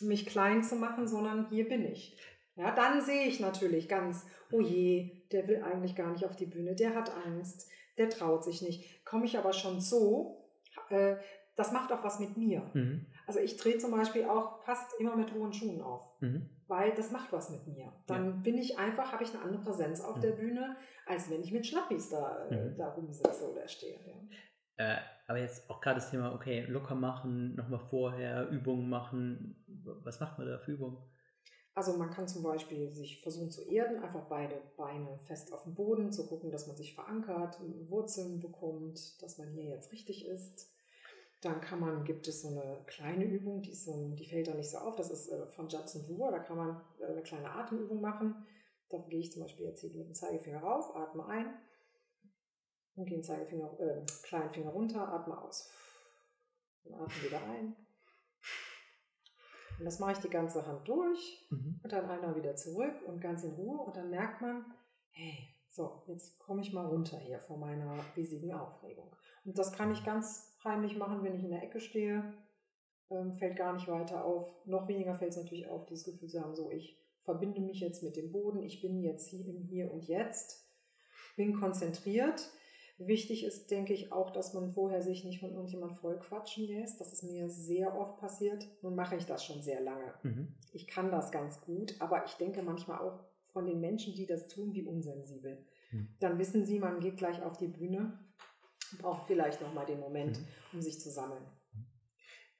mich 0.00 0.26
klein 0.26 0.62
zu 0.62 0.76
machen, 0.76 1.08
sondern 1.08 1.48
hier 1.48 1.66
bin 1.66 1.90
ich. 1.90 2.18
Ja, 2.54 2.70
dann 2.74 3.00
sehe 3.00 3.26
ich 3.26 3.40
natürlich 3.40 3.88
ganz, 3.88 4.26
oh 4.52 4.60
je, 4.60 5.22
der 5.32 5.48
will 5.48 5.62
eigentlich 5.62 5.96
gar 5.96 6.12
nicht 6.12 6.26
auf 6.26 6.36
die 6.36 6.44
Bühne, 6.44 6.74
der 6.74 6.94
hat 6.94 7.10
Angst, 7.26 7.66
der 7.96 8.10
traut 8.10 8.44
sich 8.44 8.60
nicht. 8.60 9.04
Komme 9.06 9.24
ich 9.24 9.38
aber 9.38 9.54
schon 9.54 9.80
so, 9.80 10.50
äh, 10.90 11.16
das 11.56 11.72
macht 11.72 11.92
auch 11.92 12.04
was 12.04 12.20
mit 12.20 12.36
mir. 12.36 12.70
Mhm. 12.74 13.06
Also 13.26 13.40
ich 13.40 13.56
drehe 13.56 13.78
zum 13.78 13.92
Beispiel 13.92 14.26
auch 14.26 14.62
fast 14.64 15.00
immer 15.00 15.16
mit 15.16 15.32
hohen 15.32 15.54
Schuhen 15.54 15.80
auf, 15.80 16.02
mhm. 16.20 16.50
weil 16.68 16.92
das 16.92 17.10
macht 17.10 17.32
was 17.32 17.48
mit 17.48 17.66
mir. 17.66 17.90
Dann 18.06 18.26
ja. 18.26 18.36
bin 18.42 18.58
ich 18.58 18.78
einfach, 18.78 19.12
habe 19.12 19.24
ich 19.24 19.32
eine 19.32 19.42
andere 19.42 19.62
Präsenz 19.62 20.02
auf 20.02 20.16
mhm. 20.16 20.20
der 20.20 20.32
Bühne, 20.32 20.76
als 21.06 21.30
wenn 21.30 21.42
ich 21.42 21.52
mit 21.52 21.66
Schnappis 21.66 22.10
da, 22.10 22.48
äh, 22.50 22.68
mhm. 22.68 22.76
da 22.76 22.90
rumsitze 22.90 23.50
oder 23.50 23.66
stehe. 23.66 23.98
Ja. 24.06 24.12
Äh, 24.76 24.96
aber 25.26 25.38
jetzt 25.38 25.70
auch 25.70 25.80
gerade 25.80 26.00
das 26.00 26.10
Thema, 26.10 26.34
okay, 26.34 26.66
locker 26.66 26.94
machen, 26.94 27.54
nochmal 27.54 27.80
vorher 27.90 28.48
Übungen 28.48 28.88
machen. 28.88 29.64
Was 30.02 30.20
macht 30.20 30.38
man 30.38 30.46
da 30.46 30.58
für 30.58 30.72
Übungen? 30.72 30.98
Also 31.74 31.96
man 31.96 32.10
kann 32.10 32.28
zum 32.28 32.42
Beispiel 32.44 32.90
sich 32.90 33.20
versuchen 33.20 33.50
zu 33.50 33.68
erden, 33.68 34.02
einfach 34.02 34.26
beide 34.28 34.60
Beine 34.76 35.18
fest 35.24 35.52
auf 35.52 35.64
dem 35.64 35.74
Boden, 35.74 36.12
zu 36.12 36.26
gucken, 36.26 36.52
dass 36.52 36.68
man 36.68 36.76
sich 36.76 36.94
verankert, 36.94 37.58
Wurzeln 37.88 38.38
bekommt, 38.38 39.20
dass 39.22 39.38
man 39.38 39.48
hier 39.48 39.64
jetzt 39.64 39.90
richtig 39.92 40.26
ist. 40.26 40.70
Dann 41.40 41.60
kann 41.60 41.80
man, 41.80 42.04
gibt 42.04 42.28
es 42.28 42.42
so 42.42 42.48
eine 42.48 42.78
kleine 42.86 43.24
Übung, 43.24 43.60
die, 43.60 43.74
so, 43.74 44.14
die 44.14 44.24
fällt 44.24 44.46
da 44.48 44.54
nicht 44.54 44.70
so 44.70 44.78
auf, 44.78 44.94
das 44.94 45.10
ist 45.10 45.28
äh, 45.28 45.46
von 45.48 45.68
Judson 45.68 46.02
Brewer, 46.04 46.30
da 46.30 46.38
kann 46.38 46.56
man 46.56 46.80
äh, 47.00 47.06
eine 47.06 47.22
kleine 47.22 47.50
Atemübung 47.50 48.00
machen. 48.00 48.46
Da 48.88 48.98
gehe 48.98 49.20
ich 49.20 49.32
zum 49.32 49.42
Beispiel 49.42 49.66
jetzt 49.66 49.80
hier 49.80 49.90
mit 49.90 50.06
dem 50.06 50.14
Zeigefinger 50.14 50.60
rauf, 50.60 50.94
atme 50.94 51.26
ein 51.26 51.46
und 52.96 53.06
gehen 53.06 53.22
Zeigefinger, 53.22 53.78
äh, 53.80 54.04
kleinen 54.22 54.50
Finger 54.50 54.70
runter, 54.70 55.08
atme 55.08 55.40
aus. 55.40 55.70
Und 56.84 56.94
atme 56.94 57.22
wieder 57.24 57.42
ein. 57.44 57.76
Und 59.78 59.84
das 59.84 59.98
mache 59.98 60.12
ich 60.12 60.18
die 60.18 60.30
ganze 60.30 60.66
Hand 60.66 60.86
durch 60.86 61.46
mhm. 61.50 61.80
und 61.82 61.92
dann 61.92 62.08
einmal 62.08 62.36
wieder 62.36 62.54
zurück 62.54 62.94
und 63.06 63.20
ganz 63.20 63.42
in 63.42 63.54
Ruhe. 63.54 63.80
Und 63.80 63.96
dann 63.96 64.10
merkt 64.10 64.40
man, 64.40 64.64
hey, 65.10 65.48
so, 65.68 66.04
jetzt 66.06 66.38
komme 66.38 66.62
ich 66.62 66.72
mal 66.72 66.86
runter 66.86 67.18
hier 67.18 67.40
vor 67.40 67.58
meiner 67.58 67.98
riesigen 68.16 68.52
Aufregung. 68.52 69.14
Und 69.44 69.58
das 69.58 69.72
kann 69.72 69.92
ich 69.92 70.04
ganz 70.04 70.56
heimlich 70.62 70.96
machen, 70.96 71.24
wenn 71.24 71.34
ich 71.34 71.42
in 71.42 71.50
der 71.50 71.62
Ecke 71.62 71.80
stehe. 71.80 72.32
ähm, 73.10 73.32
fällt 73.32 73.56
gar 73.56 73.72
nicht 73.72 73.88
weiter 73.88 74.24
auf. 74.24 74.64
Noch 74.66 74.86
weniger 74.88 75.14
fällt 75.14 75.32
es 75.32 75.36
natürlich 75.36 75.68
auf, 75.68 75.86
dieses 75.86 76.04
Gefühl 76.04 76.28
zu 76.28 76.40
haben, 76.40 76.54
so 76.54 76.70
ich 76.70 76.98
verbinde 77.24 77.60
mich 77.60 77.80
jetzt 77.80 78.02
mit 78.02 78.16
dem 78.16 78.32
Boden, 78.32 78.62
ich 78.62 78.80
bin 78.80 79.02
jetzt 79.02 79.28
hier 79.28 79.46
im 79.46 79.62
Hier 79.62 79.92
und 79.92 80.06
Jetzt, 80.06 80.70
bin 81.36 81.58
konzentriert. 81.58 82.50
Wichtig 82.98 83.44
ist, 83.44 83.70
denke 83.72 83.92
ich, 83.92 84.12
auch, 84.12 84.30
dass 84.30 84.54
man 84.54 84.70
vorher 84.70 85.02
sich 85.02 85.24
nicht 85.24 85.40
von 85.40 85.50
irgendjemand 85.50 85.94
vollquatschen 85.94 86.66
lässt. 86.66 87.00
Das 87.00 87.12
ist 87.12 87.24
mir 87.24 87.48
sehr 87.48 87.98
oft 87.98 88.18
passiert. 88.18 88.68
Nun 88.82 88.94
mache 88.94 89.16
ich 89.16 89.26
das 89.26 89.44
schon 89.44 89.62
sehr 89.62 89.80
lange. 89.80 90.14
Mhm. 90.22 90.54
Ich 90.72 90.86
kann 90.86 91.10
das 91.10 91.32
ganz 91.32 91.60
gut, 91.60 91.96
aber 91.98 92.24
ich 92.24 92.34
denke 92.34 92.62
manchmal 92.62 93.00
auch 93.00 93.24
von 93.52 93.66
den 93.66 93.80
Menschen, 93.80 94.14
die 94.14 94.26
das 94.26 94.46
tun, 94.46 94.74
wie 94.74 94.84
unsensibel. 94.84 95.64
Mhm. 95.90 96.08
Dann 96.20 96.38
wissen 96.38 96.64
sie, 96.64 96.78
man 96.78 97.00
geht 97.00 97.16
gleich 97.16 97.42
auf 97.42 97.56
die 97.56 97.66
Bühne, 97.66 98.16
braucht 98.98 99.26
vielleicht 99.26 99.60
nochmal 99.60 99.86
den 99.86 99.98
Moment, 99.98 100.38
mhm. 100.38 100.46
um 100.74 100.80
sich 100.80 101.00
zu 101.00 101.10
sammeln. 101.10 101.44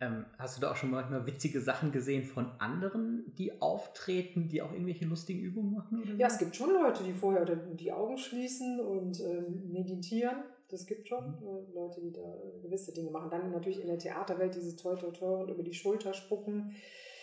Ähm, 0.01 0.25
hast 0.39 0.57
du 0.57 0.61
da 0.61 0.73
auch 0.73 0.77
schon 0.77 0.91
manchmal 0.91 1.25
witzige 1.27 1.61
Sachen 1.61 1.93
gesehen 1.93 2.25
von 2.25 2.51
anderen, 2.59 3.33
die 3.39 3.61
auftreten, 3.63 4.49
die 4.49 4.61
auch 4.61 4.73
irgendwelche 4.73 5.05
lustigen 5.05 5.41
Übungen 5.41 5.73
machen? 5.73 6.03
Oder 6.03 6.15
ja, 6.15 6.27
es 6.27 6.39
gibt 6.39 6.57
schon 6.57 6.73
Leute, 6.73 7.05
die 7.05 7.13
vorher 7.13 7.45
die 7.45 7.93
Augen 7.93 8.19
schließen 8.19 8.81
und 8.81 9.21
ähm, 9.21 9.73
meditieren. 9.73 10.43
Das 10.69 10.87
gibt 10.87 11.09
schon 11.09 11.25
mhm. 11.25 11.47
äh, 11.47 11.75
Leute, 11.75 12.01
die 12.01 12.13
da 12.13 12.21
äh, 12.21 12.61
gewisse 12.63 12.93
Dinge 12.93 13.11
machen. 13.11 13.31
Dann 13.31 13.53
natürlich 13.53 13.81
in 13.81 13.87
der 13.87 13.99
Theaterwelt 13.99 14.57
dieses 14.57 14.77
Toi 14.77 14.97
Toi 14.97 15.13
Toi 15.13 15.43
und 15.43 15.51
über 15.51 15.63
die 15.63 15.75
Schulter 15.75 16.13
spucken. 16.13 16.75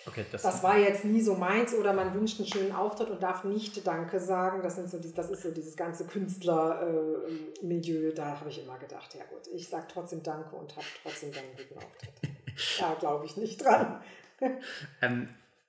Okay, 0.07 0.25
das, 0.31 0.41
das 0.41 0.63
war 0.63 0.79
jetzt 0.79 1.05
nie 1.05 1.21
so 1.21 1.35
meins 1.35 1.75
oder 1.75 1.93
man 1.93 2.11
wünscht 2.15 2.39
einen 2.39 2.47
schönen 2.47 2.71
Auftritt 2.71 3.11
und 3.11 3.21
darf 3.21 3.43
nicht 3.43 3.85
Danke 3.85 4.19
sagen. 4.19 4.63
Das, 4.63 4.75
sind 4.75 4.89
so 4.89 4.97
das 4.97 5.29
ist 5.29 5.43
so 5.43 5.51
dieses 5.51 5.75
ganze 5.75 6.07
Künstlermilieu. 6.07 8.09
Äh, 8.09 8.13
da 8.13 8.39
habe 8.39 8.49
ich 8.49 8.63
immer 8.63 8.79
gedacht, 8.79 9.13
ja 9.13 9.23
gut, 9.25 9.47
ich 9.53 9.67
sage 9.67 9.85
trotzdem 9.91 10.23
Danke 10.23 10.55
und 10.55 10.75
habe 10.75 10.87
trotzdem 11.03 11.31
dann 11.31 11.43
einen 11.43 11.57
guten 11.57 11.77
Auftritt. 11.77 12.31
Da 12.79 12.95
glaube 12.95 13.25
ich 13.25 13.37
nicht 13.37 13.63
dran. 13.63 14.01
ähm, 15.01 15.27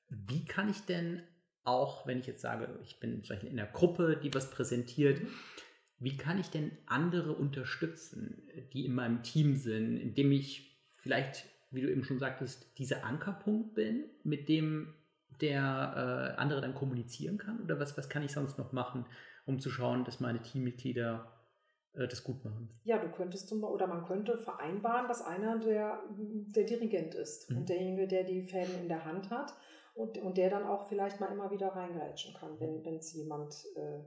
wie 0.09 0.45
kann 0.45 0.71
ich 0.71 0.85
denn 0.85 1.23
auch, 1.65 2.07
wenn 2.07 2.19
ich 2.19 2.27
jetzt 2.27 2.43
sage, 2.43 2.79
ich 2.83 3.01
bin 3.01 3.23
vielleicht 3.23 3.45
in 3.45 3.59
einer 3.59 3.71
Gruppe, 3.71 4.19
die 4.23 4.35
was 4.35 4.51
präsentiert, 4.51 5.23
mhm. 5.23 5.29
wie 5.99 6.17
kann 6.17 6.41
ich 6.41 6.51
denn 6.51 6.73
andere 6.87 7.33
unterstützen, 7.33 8.43
die 8.73 8.85
in 8.85 8.95
meinem 8.95 9.23
Team 9.23 9.57
sind, 9.57 9.97
indem 9.99 10.33
ich 10.33 10.81
vielleicht, 10.95 11.47
wie 11.71 11.83
du 11.83 11.91
eben 11.91 12.05
schon 12.05 12.19
sagtest, 12.19 12.79
dieser 12.79 13.05
Ankerpunkt 13.05 13.75
bin, 13.75 14.05
mit 14.25 14.49
dem 14.49 14.95
der 15.41 16.35
äh, 16.37 16.41
andere 16.41 16.61
dann 16.61 16.75
kommunizieren 16.75 17.39
kann? 17.39 17.61
Oder 17.61 17.79
was, 17.81 17.97
was 17.97 18.09
kann 18.09 18.23
ich 18.23 18.33
sonst 18.33 18.59
noch 18.59 18.73
machen, 18.73 19.07
um 19.47 19.61
zu 19.61 19.71
schauen, 19.71 20.05
dass 20.05 20.21
meine 20.21 20.43
Teammitglieder 20.43 21.33
äh, 21.95 22.09
das 22.09 22.25
gut 22.25 22.45
machen. 22.45 22.69
Ja, 22.85 22.99
du 22.99 23.11
könntest 23.11 23.49
zum 23.49 23.63
oder 23.65 23.87
man 23.87 24.05
könnte 24.05 24.39
vereinbaren, 24.39 25.09
dass 25.09 25.23
einer 25.23 25.59
der, 25.59 26.03
der 26.11 26.65
Dirigent 26.65 27.15
ist 27.15 27.51
mhm. 27.51 27.59
und 27.59 27.69
derjenige, 27.69 28.09
der 28.09 28.25
die 28.25 28.43
Fäden 28.43 28.75
in 28.81 28.89
der 28.89 29.05
Hand 29.05 29.31
hat 29.31 29.55
und, 29.95 30.19
und 30.19 30.39
der 30.39 30.51
dann 30.51 30.65
auch 30.65 30.89
vielleicht 30.89 31.21
mal 31.21 31.31
immer 31.31 31.51
wieder 31.51 31.69
reingrätschen 31.69 32.35
kann, 32.35 32.59
wenn 32.59 32.97
es 32.97 33.13
jemand, 33.13 33.55
äh, 33.77 34.01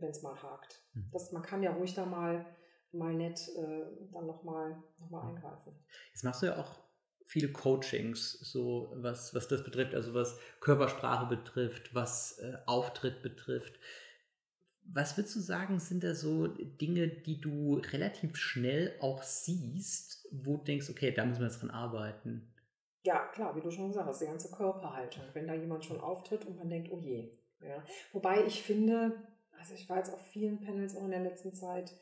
wenn 0.00 0.10
es 0.10 0.22
mal 0.22 0.40
hakt. 0.42 0.80
Mhm. 0.94 1.10
Das, 1.12 1.32
man 1.32 1.42
kann 1.42 1.62
ja 1.62 1.72
ruhig 1.72 1.94
da 1.94 2.06
mal, 2.06 2.46
mal 2.92 3.14
nett 3.14 3.48
äh, 3.56 3.84
dann 4.12 4.26
nochmal 4.26 4.82
noch 4.98 5.10
mal 5.10 5.28
eingreifen. 5.28 5.74
Jetzt 6.12 6.24
machst 6.24 6.42
du 6.42 6.46
ja 6.46 6.58
auch 6.58 6.80
viele 7.26 7.52
Coachings, 7.52 8.32
so 8.40 8.90
was, 8.96 9.34
was 9.34 9.48
das 9.48 9.62
betrifft, 9.62 9.94
also 9.94 10.14
was 10.14 10.38
Körpersprache 10.60 11.26
betrifft, 11.26 11.94
was 11.94 12.38
äh, 12.38 12.56
Auftritt 12.64 13.22
betrifft. 13.22 13.78
Was 14.90 15.16
würdest 15.16 15.36
du 15.36 15.40
sagen, 15.40 15.78
sind 15.78 16.02
da 16.02 16.14
so 16.14 16.46
Dinge, 16.46 17.08
die 17.08 17.40
du 17.40 17.74
relativ 17.92 18.36
schnell 18.36 18.94
auch 19.00 19.22
siehst, 19.22 20.26
wo 20.32 20.56
du 20.56 20.64
denkst, 20.64 20.88
okay, 20.90 21.12
da 21.12 21.24
müssen 21.24 21.40
wir 21.40 21.48
jetzt 21.48 21.60
dran 21.60 21.70
arbeiten? 21.70 22.50
Ja, 23.04 23.26
klar, 23.26 23.54
wie 23.54 23.60
du 23.60 23.70
schon 23.70 23.88
gesagt 23.88 24.06
hast, 24.06 24.20
die 24.20 24.26
ganze 24.26 24.50
Körperhaltung. 24.50 25.22
Wenn 25.34 25.46
da 25.46 25.54
jemand 25.54 25.84
schon 25.84 26.00
auftritt 26.00 26.46
und 26.46 26.56
man 26.56 26.68
denkt, 26.68 26.90
oh 26.90 27.00
je. 27.00 27.30
Ja. 27.60 27.82
Wobei 28.12 28.44
ich 28.46 28.62
finde, 28.62 29.22
also 29.58 29.74
ich 29.74 29.88
war 29.88 29.98
jetzt 29.98 30.12
auf 30.12 30.26
vielen 30.26 30.60
Panels 30.60 30.96
auch 30.96 31.04
in 31.04 31.10
der 31.10 31.20
letzten 31.20 31.54
Zeit, 31.54 31.94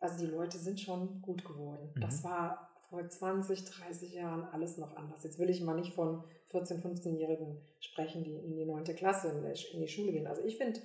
also 0.00 0.24
die 0.24 0.30
Leute 0.30 0.58
sind 0.58 0.80
schon 0.80 1.22
gut 1.22 1.44
geworden. 1.44 1.92
Mhm. 1.94 2.00
Das 2.00 2.24
war 2.24 2.70
vor 2.88 3.08
20, 3.08 3.64
30 3.64 4.12
Jahren 4.12 4.44
alles 4.44 4.76
noch 4.76 4.96
anders. 4.96 5.24
Jetzt 5.24 5.38
will 5.38 5.50
ich 5.50 5.62
mal 5.62 5.74
nicht 5.74 5.94
von 5.94 6.24
14, 6.48 6.82
15-Jährigen 6.82 7.60
sprechen, 7.80 8.22
die 8.22 8.34
in 8.34 8.56
die 8.56 8.64
9. 8.64 8.84
Klasse 8.96 9.30
in 9.72 9.80
die 9.80 9.88
Schule 9.88 10.12
gehen. 10.12 10.26
Also 10.26 10.44
ich 10.44 10.56
finde, 10.56 10.80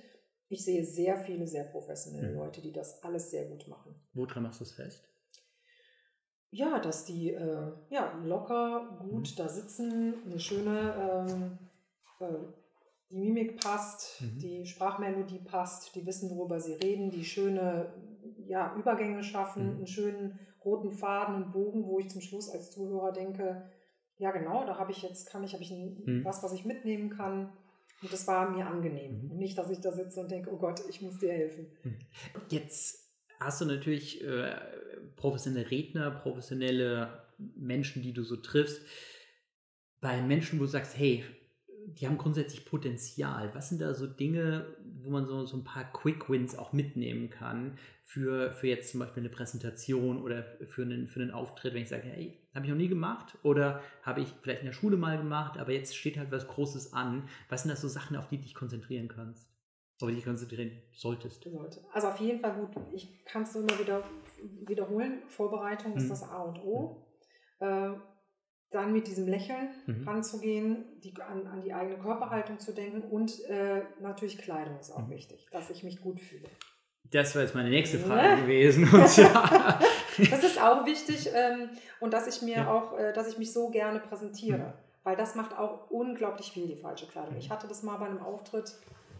ich 0.50 0.64
sehe 0.64 0.84
sehr 0.84 1.16
viele 1.16 1.46
sehr 1.46 1.64
professionelle 1.64 2.32
mhm. 2.32 2.38
Leute, 2.38 2.60
die 2.60 2.72
das 2.72 3.02
alles 3.02 3.30
sehr 3.30 3.46
gut 3.46 3.66
machen. 3.68 3.94
Woran 4.12 4.42
machst 4.42 4.60
du 4.60 4.64
es 4.64 4.72
fest? 4.72 5.08
Ja, 6.50 6.80
dass 6.80 7.04
die 7.04 7.30
äh, 7.30 7.72
ja, 7.88 8.20
locker 8.24 8.98
gut 8.98 9.30
mhm. 9.30 9.36
da 9.36 9.48
sitzen, 9.48 10.14
eine 10.26 10.40
schöne, 10.40 11.26
ähm, 11.28 11.58
äh, 12.18 12.34
die 13.10 13.18
Mimik 13.18 13.60
passt, 13.60 14.20
mhm. 14.20 14.38
die 14.40 14.66
Sprachmelodie 14.66 15.38
passt, 15.38 15.94
die 15.94 16.04
wissen, 16.04 16.36
worüber 16.36 16.58
sie 16.58 16.74
reden, 16.74 17.10
die 17.10 17.24
schöne 17.24 17.94
ja, 18.48 18.74
Übergänge 18.76 19.22
schaffen, 19.22 19.66
mhm. 19.66 19.76
einen 19.76 19.86
schönen 19.86 20.40
roten 20.64 20.90
Faden 20.90 21.36
und 21.36 21.52
Bogen, 21.52 21.86
wo 21.86 22.00
ich 22.00 22.10
zum 22.10 22.20
Schluss 22.20 22.50
als 22.50 22.72
Zuhörer 22.72 23.12
denke, 23.12 23.70
ja 24.18 24.32
genau, 24.32 24.66
da 24.66 24.78
habe 24.78 24.90
ich 24.90 25.02
jetzt, 25.02 25.30
kann 25.30 25.44
ich, 25.44 25.52
habe 25.52 25.62
ich 25.62 25.70
ein, 25.70 26.02
mhm. 26.04 26.24
was, 26.24 26.42
was 26.42 26.52
ich 26.52 26.64
mitnehmen 26.64 27.10
kann. 27.10 27.52
Und 28.02 28.12
das 28.12 28.26
war 28.26 28.50
mir 28.50 28.66
angenehm. 28.66 29.28
Mhm. 29.28 29.36
Nicht, 29.36 29.58
dass 29.58 29.70
ich 29.70 29.80
da 29.80 29.92
sitze 29.92 30.20
und 30.20 30.30
denke, 30.30 30.50
oh 30.50 30.58
Gott, 30.58 30.80
ich 30.88 31.02
muss 31.02 31.18
dir 31.18 31.32
helfen. 31.32 31.66
Mhm. 31.82 31.98
Jetzt 32.48 33.10
hast 33.38 33.60
du 33.60 33.64
natürlich 33.66 34.24
äh, 34.24 34.54
professionelle 35.16 35.70
Redner, 35.70 36.10
professionelle 36.10 37.24
Menschen, 37.56 38.02
die 38.02 38.12
du 38.12 38.22
so 38.22 38.36
triffst. 38.36 38.82
Bei 40.00 40.22
Menschen, 40.22 40.58
wo 40.58 40.64
du 40.64 40.70
sagst, 40.70 40.96
hey, 40.96 41.24
die 41.98 42.06
haben 42.06 42.18
grundsätzlich 42.18 42.64
Potenzial. 42.64 43.50
Was 43.54 43.68
sind 43.68 43.80
da 43.80 43.94
so 43.94 44.06
Dinge, 44.06 44.76
wo 45.02 45.10
man 45.10 45.26
so, 45.26 45.44
so 45.46 45.56
ein 45.56 45.64
paar 45.64 45.84
Quick 45.92 46.28
Wins 46.28 46.56
auch 46.56 46.72
mitnehmen 46.72 47.30
kann 47.30 47.78
für, 48.04 48.52
für 48.52 48.66
jetzt 48.66 48.90
zum 48.90 49.00
Beispiel 49.00 49.22
eine 49.22 49.30
Präsentation 49.30 50.22
oder 50.22 50.42
für 50.66 50.82
einen, 50.82 51.06
für 51.06 51.20
einen 51.20 51.30
Auftritt, 51.30 51.74
wenn 51.74 51.82
ich 51.82 51.88
sage, 51.88 52.04
hey, 52.04 52.38
habe 52.54 52.64
ich 52.64 52.70
noch 52.70 52.78
nie 52.78 52.88
gemacht 52.88 53.38
oder 53.42 53.82
habe 54.02 54.20
ich 54.20 54.28
vielleicht 54.42 54.60
in 54.60 54.66
der 54.66 54.72
Schule 54.72 54.96
mal 54.96 55.16
gemacht, 55.16 55.58
aber 55.58 55.72
jetzt 55.72 55.96
steht 55.96 56.18
halt 56.18 56.32
was 56.32 56.48
Großes 56.48 56.92
an. 56.92 57.28
Was 57.48 57.62
sind 57.62 57.70
das 57.70 57.80
so 57.80 57.88
Sachen, 57.88 58.16
auf 58.16 58.28
die 58.28 58.36
du 58.36 58.42
dich 58.42 58.54
konzentrieren 58.54 59.08
kannst? 59.08 59.48
Oder 60.02 60.12
dich 60.12 60.24
konzentrieren 60.24 60.72
solltest? 60.92 61.44
Sollte. 61.44 61.84
Also 61.92 62.08
auf 62.08 62.18
jeden 62.20 62.40
Fall 62.40 62.54
gut. 62.54 62.70
Ich 62.92 63.24
kann 63.26 63.42
es 63.42 63.54
immer 63.54 63.78
wieder 63.78 64.02
wiederholen. 64.66 65.22
Vorbereitung 65.28 65.94
ist 65.94 66.04
hm. 66.04 66.08
das 66.08 66.22
A 66.22 66.42
und 66.42 66.58
O. 66.64 67.06
Hm. 67.58 67.68
Äh, 67.68 68.00
dann 68.70 68.92
mit 68.92 69.06
diesem 69.08 69.26
Lächeln 69.26 69.70
mhm. 69.86 70.08
ranzugehen, 70.08 70.84
die, 71.02 71.12
an, 71.20 71.46
an, 71.46 71.62
die 71.62 71.72
eigene 71.72 71.98
Körperhaltung 71.98 72.58
zu 72.58 72.72
denken 72.72 73.02
und 73.02 73.44
äh, 73.46 73.82
natürlich 74.00 74.38
Kleidung 74.38 74.78
ist 74.78 74.92
auch 74.92 75.06
mhm. 75.06 75.10
wichtig, 75.10 75.46
dass 75.50 75.70
ich 75.70 75.82
mich 75.82 76.00
gut 76.00 76.20
fühle. 76.20 76.48
Das 77.10 77.34
war 77.34 77.42
jetzt 77.42 77.56
meine 77.56 77.70
nächste 77.70 77.98
Frage 77.98 78.28
ja. 78.28 78.34
gewesen. 78.36 78.88
das 78.92 79.18
ist 80.44 80.62
auch 80.62 80.86
wichtig 80.86 81.28
ähm, 81.34 81.70
und 81.98 82.12
dass 82.12 82.28
ich 82.28 82.42
mir 82.42 82.58
ja. 82.58 82.72
auch, 82.72 82.96
äh, 82.96 83.12
dass 83.12 83.28
ich 83.28 83.38
mich 83.38 83.52
so 83.52 83.70
gerne 83.70 83.98
präsentiere, 83.98 84.58
mhm. 84.58 84.72
weil 85.02 85.16
das 85.16 85.34
macht 85.34 85.58
auch 85.58 85.90
unglaublich 85.90 86.52
viel 86.52 86.68
die 86.68 86.76
falsche 86.76 87.06
Kleidung. 87.06 87.36
Ich 87.36 87.48
mhm. 87.48 87.52
hatte 87.52 87.66
das 87.66 87.82
mal 87.82 87.96
bei 87.96 88.06
einem 88.06 88.20
Auftritt, 88.20 88.76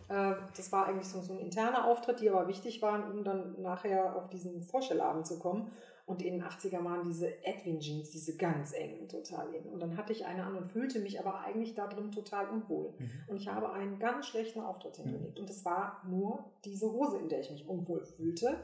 äh, 0.09 0.35
das 0.57 0.71
war 0.71 0.87
eigentlich 0.87 1.09
so, 1.09 1.21
so 1.21 1.33
ein 1.33 1.41
interner 1.41 1.87
Auftritt, 1.87 2.21
die 2.21 2.31
aber 2.31 2.47
wichtig 2.47 2.81
waren, 2.83 3.11
um 3.11 3.25
dann 3.25 3.61
nachher 3.61 4.15
auf 4.15 4.29
diesen 4.29 4.63
Vorstellabend 4.63 5.27
zu 5.27 5.41
kommen. 5.41 5.73
Und 6.07 6.23
in 6.23 6.35
den 6.35 6.45
80er 6.45 6.83
waren 6.85 7.05
diese 7.05 7.45
Edwin-Jeans, 7.45 8.11
diese 8.11 8.37
ganz 8.37 8.73
engen, 8.73 9.09
total 9.09 9.55
in. 9.55 9.65
Und 9.67 9.81
dann 9.81 9.97
hatte 9.97 10.13
ich 10.13 10.27
eine 10.27 10.45
an 10.45 10.57
und 10.57 10.73
fühlte 10.73 10.99
mich 11.01 11.21
aber 11.21 11.41
eigentlich 11.41 11.75
da 11.75 11.87
drin 11.87 12.11
total 12.11 12.49
unwohl. 12.49 12.93
Mhm. 12.99 13.11
Und 13.29 13.37
ich 13.37 13.49
habe 13.49 13.73
einen 13.73 13.99
ganz 13.99 14.27
schlechten 14.27 14.61
Auftritt 14.61 14.99
mhm. 14.99 15.05
hingelegt. 15.05 15.39
Und 15.39 15.49
es 15.49 15.65
war 15.65 16.03
nur 16.09 16.53
diese 16.65 16.91
Hose, 16.91 17.19
in 17.19 17.29
der 17.29 17.41
ich 17.41 17.51
mich 17.51 17.69
unwohl 17.69 18.05
fühlte. 18.05 18.59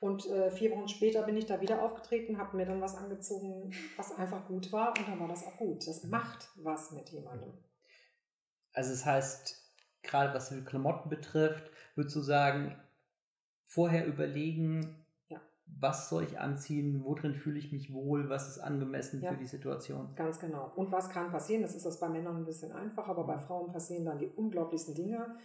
Und 0.00 0.26
äh, 0.30 0.50
vier 0.50 0.70
Wochen 0.70 0.88
später 0.88 1.22
bin 1.22 1.36
ich 1.36 1.46
da 1.46 1.60
wieder 1.60 1.82
aufgetreten, 1.82 2.38
habe 2.38 2.56
mir 2.56 2.66
dann 2.66 2.80
was 2.80 2.94
angezogen, 2.94 3.72
was 3.96 4.16
einfach 4.16 4.46
gut 4.46 4.72
war. 4.72 4.96
Und 4.96 5.08
dann 5.08 5.20
war 5.20 5.28
das 5.28 5.44
auch 5.46 5.56
gut. 5.56 5.86
Das 5.86 6.04
mhm. 6.04 6.10
macht 6.10 6.48
was 6.56 6.92
mit 6.92 7.10
jemandem. 7.10 7.52
Also 8.72 8.90
das 8.90 9.04
heißt, 9.04 9.68
gerade 10.02 10.32
was 10.34 10.50
die 10.50 10.64
Klamotten 10.64 11.08
betrifft, 11.08 11.70
würdest 11.96 12.14
du 12.14 12.20
sagen, 12.20 12.76
vorher 13.64 14.06
überlegen, 14.06 15.04
was 15.80 16.08
soll 16.08 16.24
ich 16.24 16.38
anziehen, 16.38 17.02
worin 17.04 17.34
fühle 17.34 17.58
ich 17.58 17.72
mich 17.72 17.92
wohl, 17.92 18.28
was 18.28 18.48
ist 18.48 18.58
angemessen 18.58 19.22
ja, 19.22 19.30
für 19.30 19.38
die 19.38 19.46
Situation. 19.46 20.10
Ganz 20.16 20.38
genau. 20.38 20.72
Und 20.74 20.90
was 20.90 21.08
kann 21.10 21.30
passieren? 21.30 21.62
Das 21.62 21.74
ist 21.74 21.86
das 21.86 22.00
bei 22.00 22.08
Männern 22.08 22.36
ein 22.36 22.44
bisschen 22.44 22.72
einfacher, 22.72 23.10
aber 23.10 23.24
bei 23.24 23.36
mhm. 23.36 23.40
Frauen 23.40 23.72
passieren 23.72 24.04
dann 24.04 24.18
die 24.18 24.26
unglaublichsten 24.26 24.94
Dinge. 24.94 25.36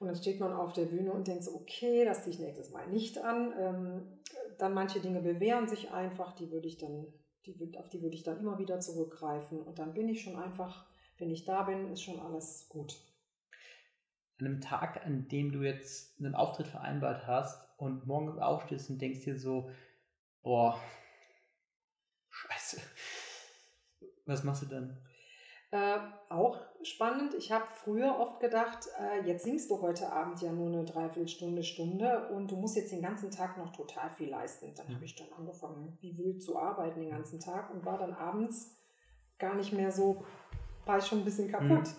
Und 0.00 0.08
dann 0.08 0.16
steht 0.16 0.40
man 0.40 0.52
auf 0.52 0.72
der 0.72 0.86
Bühne 0.86 1.12
und 1.12 1.28
denkt 1.28 1.44
so, 1.44 1.54
okay, 1.54 2.04
das 2.04 2.24
ziehe 2.24 2.34
ich 2.34 2.40
nächstes 2.40 2.70
Mal 2.70 2.88
nicht 2.88 3.18
an. 3.18 3.54
Ähm, 3.56 4.02
dann 4.58 4.74
manche 4.74 5.00
Dinge 5.00 5.20
bewähren 5.20 5.68
sich 5.68 5.92
einfach, 5.92 6.34
die 6.34 6.50
würde 6.50 6.66
ich 6.66 6.78
dann, 6.78 7.06
die, 7.46 7.78
auf 7.78 7.88
die 7.88 8.02
würde 8.02 8.16
ich 8.16 8.24
dann 8.24 8.38
immer 8.40 8.58
wieder 8.58 8.80
zurückgreifen. 8.80 9.60
Und 9.60 9.78
dann 9.78 9.94
bin 9.94 10.08
ich 10.08 10.22
schon 10.22 10.36
einfach, 10.36 10.86
wenn 11.18 11.30
ich 11.30 11.44
da 11.44 11.62
bin, 11.62 11.92
ist 11.92 12.02
schon 12.02 12.18
alles 12.18 12.66
gut. 12.68 13.00
An 14.40 14.46
einem 14.46 14.60
Tag, 14.60 15.04
an 15.04 15.28
dem 15.28 15.52
du 15.52 15.62
jetzt 15.62 16.18
einen 16.18 16.34
Auftritt 16.34 16.66
vereinbart 16.66 17.26
hast, 17.26 17.64
und 17.76 18.06
morgens 18.06 18.38
aufstehst 18.38 18.90
und 18.90 19.00
denkst 19.00 19.20
dir 19.20 19.38
so, 19.38 19.70
boah, 20.42 20.80
scheiße. 22.30 22.80
Was 24.26 24.44
machst 24.44 24.62
du 24.62 24.66
dann? 24.66 24.98
Äh, 25.70 25.98
auch 26.28 26.60
spannend. 26.82 27.34
Ich 27.34 27.50
habe 27.50 27.66
früher 27.66 28.18
oft 28.18 28.40
gedacht, 28.40 28.86
äh, 29.00 29.26
jetzt 29.26 29.44
singst 29.44 29.70
du 29.70 29.82
heute 29.82 30.10
Abend 30.12 30.40
ja 30.40 30.52
nur 30.52 30.68
eine 30.68 30.84
Dreiviertelstunde, 30.84 31.64
Stunde 31.64 32.28
und 32.28 32.50
du 32.50 32.56
musst 32.56 32.76
jetzt 32.76 32.92
den 32.92 33.02
ganzen 33.02 33.30
Tag 33.30 33.58
noch 33.58 33.72
total 33.72 34.08
viel 34.10 34.30
leisten. 34.30 34.72
Dann 34.76 34.94
habe 34.94 35.04
ich 35.04 35.16
dann 35.16 35.32
angefangen, 35.36 35.98
wie 36.00 36.16
wild 36.16 36.42
zu 36.42 36.58
arbeiten 36.58 37.00
den 37.00 37.10
ganzen 37.10 37.40
Tag 37.40 37.70
und 37.70 37.84
war 37.84 37.98
dann 37.98 38.14
abends 38.14 38.78
gar 39.38 39.56
nicht 39.56 39.72
mehr 39.72 39.90
so, 39.90 40.24
war 40.84 40.98
ich 40.98 41.06
schon 41.06 41.18
ein 41.18 41.24
bisschen 41.24 41.50
kaputt. 41.50 41.68
Mhm. 41.88 41.96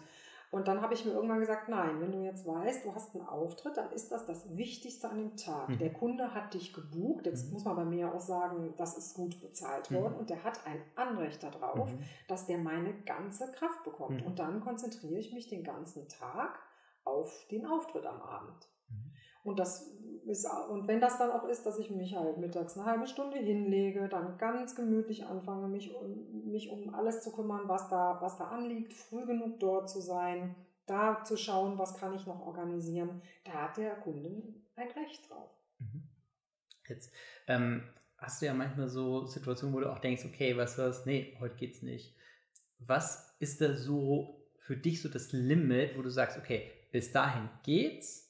Und 0.56 0.70
dann 0.70 0.82
habe 0.82 0.94
ich 0.94 1.04
mir 1.04 1.12
irgendwann 1.12 1.42
gesagt, 1.42 1.68
nein, 1.68 2.00
wenn 2.00 2.14
du 2.14 2.20
jetzt 2.20 2.48
weißt, 2.48 2.86
du 2.86 2.96
hast 2.96 3.14
einen 3.14 3.28
Auftritt, 3.28 3.76
dann 3.76 3.92
ist 3.92 4.10
das 4.14 4.26
das 4.26 4.56
Wichtigste 4.56 5.10
an 5.10 5.18
dem 5.18 5.36
Tag. 5.36 5.68
Mhm. 5.68 5.80
Der 5.80 5.92
Kunde 5.92 6.34
hat 6.34 6.54
dich 6.54 6.72
gebucht, 6.72 7.26
jetzt 7.26 7.48
mhm. 7.48 7.54
muss 7.56 7.66
man 7.66 7.76
bei 7.76 7.84
mir 7.84 8.16
auch 8.16 8.22
sagen, 8.22 8.74
das 8.78 8.98
ist 8.98 9.16
gut 9.16 9.42
bezahlt 9.42 9.92
mhm. 9.92 9.96
worden 9.96 10.14
und 10.16 10.30
der 10.30 10.46
hat 10.46 10.66
ein 10.66 10.82
Anrecht 10.96 11.44
darauf, 11.44 11.92
mhm. 11.92 12.00
dass 12.30 12.46
der 12.46 12.58
meine 12.58 12.94
ganze 13.02 13.52
Kraft 13.52 13.84
bekommt. 13.84 14.22
Mhm. 14.22 14.28
Und 14.28 14.40
dann 14.40 14.62
konzentriere 14.62 15.20
ich 15.20 15.34
mich 15.34 15.50
den 15.50 15.66
ganzen 15.66 16.08
Tag 16.08 16.58
auf 17.04 17.46
den 17.52 17.66
Auftritt 17.66 18.06
am 18.06 18.22
Abend. 18.22 18.70
Und 19.46 19.60
das 19.60 19.92
ist, 20.26 20.48
und 20.70 20.88
wenn 20.88 21.00
das 21.00 21.20
dann 21.20 21.30
auch 21.30 21.48
ist, 21.48 21.66
dass 21.66 21.78
ich 21.78 21.92
mich 21.92 22.16
halt 22.16 22.38
mittags 22.40 22.76
eine 22.76 22.88
halbe 22.88 23.06
Stunde 23.06 23.38
hinlege, 23.38 24.10
dann 24.10 24.40
ganz 24.40 24.76
gemütlich 24.76 25.26
anfange, 25.26 25.68
mich 25.68 25.94
um, 25.94 26.52
mich 26.52 26.70
um 26.72 26.94
alles 26.96 27.22
zu 27.22 27.32
kümmern, 27.32 27.68
was 27.68 27.88
da, 27.90 28.18
was 28.22 28.38
da 28.38 28.46
anliegt, 28.46 28.92
früh 28.92 29.24
genug 29.26 29.60
dort 29.60 29.88
zu 29.88 30.02
sein, 30.02 30.56
da 30.88 31.24
zu 31.24 31.38
schauen, 31.38 31.78
was 31.78 31.96
kann 31.96 32.16
ich 32.16 32.26
noch 32.26 32.46
organisieren, 32.46 33.22
da 33.44 33.52
hat 33.52 33.78
der 33.78 33.96
Kunde 33.98 34.42
ein 34.76 34.90
Recht 34.90 35.30
drauf. 35.30 35.52
Mhm. 35.78 36.10
Jetzt 36.88 37.14
ähm, 37.48 37.84
hast 38.18 38.42
du 38.42 38.48
ja 38.48 38.54
manchmal 38.56 38.90
so 38.90 39.26
Situationen, 39.26 39.76
wo 39.76 39.80
du 39.80 39.92
auch 39.92 40.00
denkst, 40.00 40.26
okay, 40.26 40.58
was 40.58 40.78
was, 40.80 41.06
nee, 41.06 41.38
heute 41.40 41.56
geht's 41.56 41.84
nicht. 41.84 42.16
Was 42.80 43.36
ist 43.40 43.62
da 43.62 43.74
so 43.74 44.44
für 44.58 44.76
dich 44.76 45.04
so 45.04 45.10
das 45.10 45.32
Limit, 45.32 45.96
wo 45.98 46.02
du 46.02 46.10
sagst, 46.10 46.38
okay, 46.40 46.72
bis 46.92 47.12
dahin 47.12 47.50
geht's, 47.64 48.25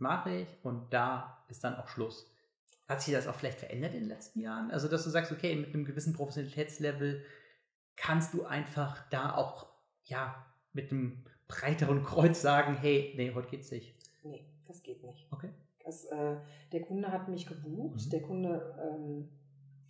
mache 0.00 0.30
ich 0.30 0.48
und 0.62 0.92
da 0.92 1.44
ist 1.48 1.64
dann 1.64 1.76
auch 1.76 1.88
Schluss. 1.88 2.30
Hat 2.86 3.02
sich 3.02 3.12
das 3.12 3.26
auch 3.26 3.34
vielleicht 3.34 3.58
verändert 3.58 3.94
in 3.94 4.00
den 4.00 4.08
letzten 4.08 4.40
Jahren? 4.40 4.70
Also, 4.70 4.88
dass 4.88 5.04
du 5.04 5.10
sagst, 5.10 5.30
okay, 5.30 5.54
mit 5.54 5.74
einem 5.74 5.84
gewissen 5.84 6.14
Professionalitätslevel 6.14 7.22
kannst 7.96 8.32
du 8.32 8.44
einfach 8.44 9.08
da 9.10 9.34
auch, 9.34 9.66
ja, 10.04 10.46
mit 10.72 10.90
einem 10.90 11.24
breiteren 11.48 12.02
Kreuz 12.02 12.40
sagen, 12.40 12.76
hey, 12.76 13.12
nee, 13.16 13.32
heute 13.34 13.48
geht's 13.48 13.70
nicht. 13.70 13.94
Nee, 14.22 14.46
das 14.66 14.82
geht 14.82 15.02
nicht. 15.02 15.26
Okay. 15.30 15.50
Das, 15.84 16.04
äh, 16.06 16.36
der 16.72 16.82
Kunde 16.82 17.10
hat 17.10 17.28
mich 17.28 17.46
gebucht, 17.46 18.06
mhm. 18.06 18.10
der 18.10 18.22
Kunde 18.22 18.78
ähm, 18.80 19.28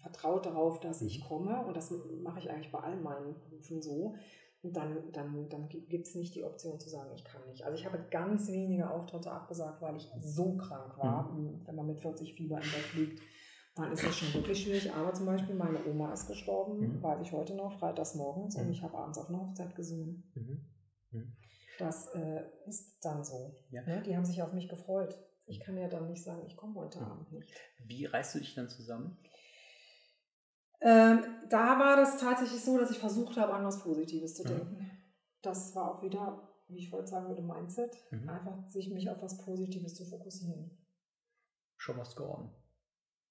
vertraut 0.01 0.47
darauf, 0.47 0.81
dass 0.81 1.03
ich 1.03 1.21
mhm. 1.21 1.25
komme 1.25 1.67
und 1.67 1.77
das 1.77 1.93
mache 2.23 2.39
ich 2.39 2.51
eigentlich 2.51 2.73
bei 2.73 2.79
all 2.81 2.97
meinen 2.97 3.35
Berufen 3.35 3.83
so 3.83 4.17
dann, 4.63 5.13
dann, 5.13 5.49
dann 5.49 5.69
gibt 5.69 6.07
es 6.07 6.15
nicht 6.15 6.35
die 6.35 6.43
Option 6.43 6.81
zu 6.81 6.89
sagen, 6.89 7.11
ich 7.15 7.25
kann 7.25 7.47
nicht. 7.47 7.65
Also 7.65 7.79
ich 7.79 7.87
habe 7.87 8.05
ganz 8.11 8.49
wenige 8.49 8.91
Auftritte 8.91 9.31
abgesagt, 9.31 9.81
weil 9.81 9.97
ich 9.97 10.09
so 10.19 10.57
krank 10.57 10.99
war. 10.99 11.33
Mhm. 11.33 11.63
Wenn 11.65 11.77
man 11.77 11.87
mit 11.87 12.01
40 12.01 12.35
Fieber 12.35 12.57
im 12.57 12.63
Bett 12.63 12.95
liegt, 12.95 13.23
dann 13.77 13.93
ist 13.93 14.05
das 14.05 14.17
schon 14.17 14.35
wirklich 14.35 14.63
schwierig. 14.63 14.93
Aber 14.93 15.15
zum 15.15 15.27
Beispiel 15.27 15.55
meine 15.55 15.85
Oma 15.87 16.13
ist 16.13 16.27
gestorben, 16.27 16.81
mhm. 16.81 17.03
weiß 17.03 17.21
ich 17.23 17.33
heute 17.33 17.55
noch, 17.55 17.79
freitags 17.79 18.17
morgens 18.17 18.57
mhm. 18.57 18.63
und 18.65 18.71
ich 18.73 18.83
habe 18.83 18.99
abends 18.99 19.19
auf 19.19 19.29
einer 19.29 19.41
Hochzeit 19.41 19.77
gesungen. 19.77 20.29
Mhm. 20.35 20.67
Mhm. 21.13 21.33
Das 21.79 22.13
äh, 22.15 22.43
ist 22.67 22.99
dann 23.05 23.23
so. 23.23 23.55
Ja. 23.71 23.83
Ne? 23.83 24.03
Die 24.03 24.17
haben 24.17 24.25
sich 24.25 24.43
auf 24.43 24.53
mich 24.53 24.69
gefreut. 24.69 25.17
Ich 25.47 25.61
kann 25.61 25.79
ja 25.79 25.89
dann 25.89 26.09
nicht 26.09 26.25
sagen, 26.25 26.43
ich 26.47 26.57
komme 26.57 26.75
heute 26.75 27.01
Abend 27.01 27.31
nicht. 27.33 27.55
Wie 27.87 28.05
reißt 28.07 28.35
du 28.35 28.41
dich 28.41 28.55
dann 28.55 28.69
zusammen? 28.69 29.17
Ähm, 30.81 31.25
da 31.49 31.79
war 31.79 31.97
das 31.97 32.19
tatsächlich 32.19 32.63
so, 32.63 32.79
dass 32.79 32.91
ich 32.91 32.99
versucht 32.99 33.37
habe, 33.37 33.53
an 33.55 33.65
was 33.65 33.81
Positives 33.81 34.35
zu 34.35 34.45
mhm. 34.45 34.49
denken. 34.49 34.91
Das 35.43 35.75
war 35.75 35.93
auch 35.93 36.03
wieder, 36.03 36.49
wie 36.69 36.79
ich 36.79 36.91
vorhin 36.91 37.07
sagen 37.07 37.29
würde, 37.29 37.43
Mindset. 37.43 37.97
Mhm. 38.11 38.29
Einfach 38.29 38.69
sich 38.69 38.91
mich 38.91 39.09
auf 39.11 39.23
was 39.23 39.39
Positives 39.39 39.95
zu 39.95 40.05
fokussieren. 40.05 40.71
Show 41.77 41.95
must 41.95 42.17
go 42.17 42.25
on. 42.25 42.51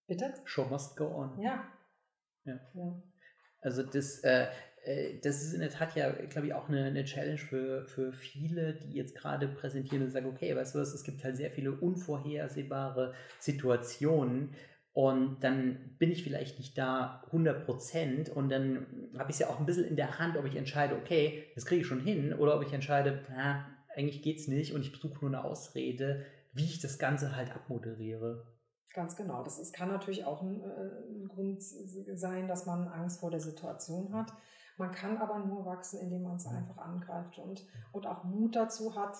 Bitte? 0.07 0.33
Show 0.45 0.65
must 0.65 0.95
go 0.95 1.05
on. 1.05 1.39
Ja. 1.39 1.65
Ja. 2.45 2.59
ja. 2.73 3.03
Also 3.61 3.83
das, 3.83 4.19
äh, 4.19 4.47
äh, 4.83 5.19
das 5.19 5.43
ist 5.43 5.53
in 5.53 5.59
der 5.59 5.69
Tat 5.69 5.95
ja, 5.95 6.09
glaube 6.11 6.47
ich, 6.47 6.53
auch 6.53 6.69
eine, 6.69 6.85
eine, 6.85 7.03
Challenge 7.03 7.37
für, 7.37 7.85
für 7.87 8.13
viele, 8.13 8.75
die 8.75 8.93
jetzt 8.93 9.15
gerade 9.15 9.47
präsentieren 9.47 10.03
und 10.03 10.11
sagen, 10.11 10.27
okay, 10.27 10.55
weißt 10.55 10.75
du 10.75 10.79
was, 10.79 10.93
es 10.93 11.03
gibt 11.03 11.23
halt 11.23 11.35
sehr 11.35 11.51
viele 11.51 11.73
unvorhersehbare 11.73 13.13
Situationen 13.39 14.55
und 14.97 15.43
dann 15.43 15.95
bin 15.99 16.11
ich 16.11 16.23
vielleicht 16.23 16.57
nicht 16.57 16.75
da 16.75 17.23
100% 17.31 18.31
und 18.31 18.49
dann 18.49 19.11
habe 19.15 19.29
ich 19.29 19.35
es 19.35 19.39
ja 19.39 19.47
auch 19.47 19.59
ein 19.59 19.67
bisschen 19.67 19.85
in 19.85 19.95
der 19.95 20.17
Hand, 20.17 20.35
ob 20.37 20.45
ich 20.45 20.55
entscheide, 20.55 20.95
okay, 20.95 21.43
das 21.53 21.67
kriege 21.67 21.81
ich 21.81 21.87
schon 21.87 21.99
hin 21.99 22.33
oder 22.33 22.55
ob 22.55 22.65
ich 22.65 22.73
entscheide, 22.73 23.23
na, 23.29 23.63
eigentlich 23.95 24.23
geht 24.23 24.39
es 24.39 24.47
nicht 24.47 24.73
und 24.73 24.81
ich 24.81 24.91
besuche 24.91 25.19
nur 25.21 25.29
eine 25.29 25.43
Ausrede, 25.43 26.25
wie 26.53 26.63
ich 26.65 26.81
das 26.81 26.97
Ganze 26.97 27.35
halt 27.35 27.51
abmoderiere. 27.55 28.47
Ganz 28.91 29.15
genau. 29.15 29.43
Das 29.43 29.59
ist, 29.59 29.71
kann 29.71 29.89
natürlich 29.89 30.25
auch 30.25 30.41
ein, 30.41 30.63
äh, 30.63 31.11
ein 31.11 31.27
Grund 31.27 31.61
sein, 31.61 32.47
dass 32.47 32.65
man 32.65 32.87
Angst 32.87 33.19
vor 33.19 33.29
der 33.29 33.39
Situation 33.39 34.11
hat. 34.15 34.33
Man 34.77 34.91
kann 34.91 35.19
aber 35.19 35.37
nur 35.45 35.63
wachsen, 35.63 35.99
indem 35.99 36.23
man 36.23 36.37
es 36.37 36.47
einfach 36.47 36.79
angreift 36.79 37.37
und, 37.37 37.67
und 37.91 38.07
auch 38.07 38.23
Mut 38.23 38.55
dazu 38.55 38.95
hat, 38.95 39.15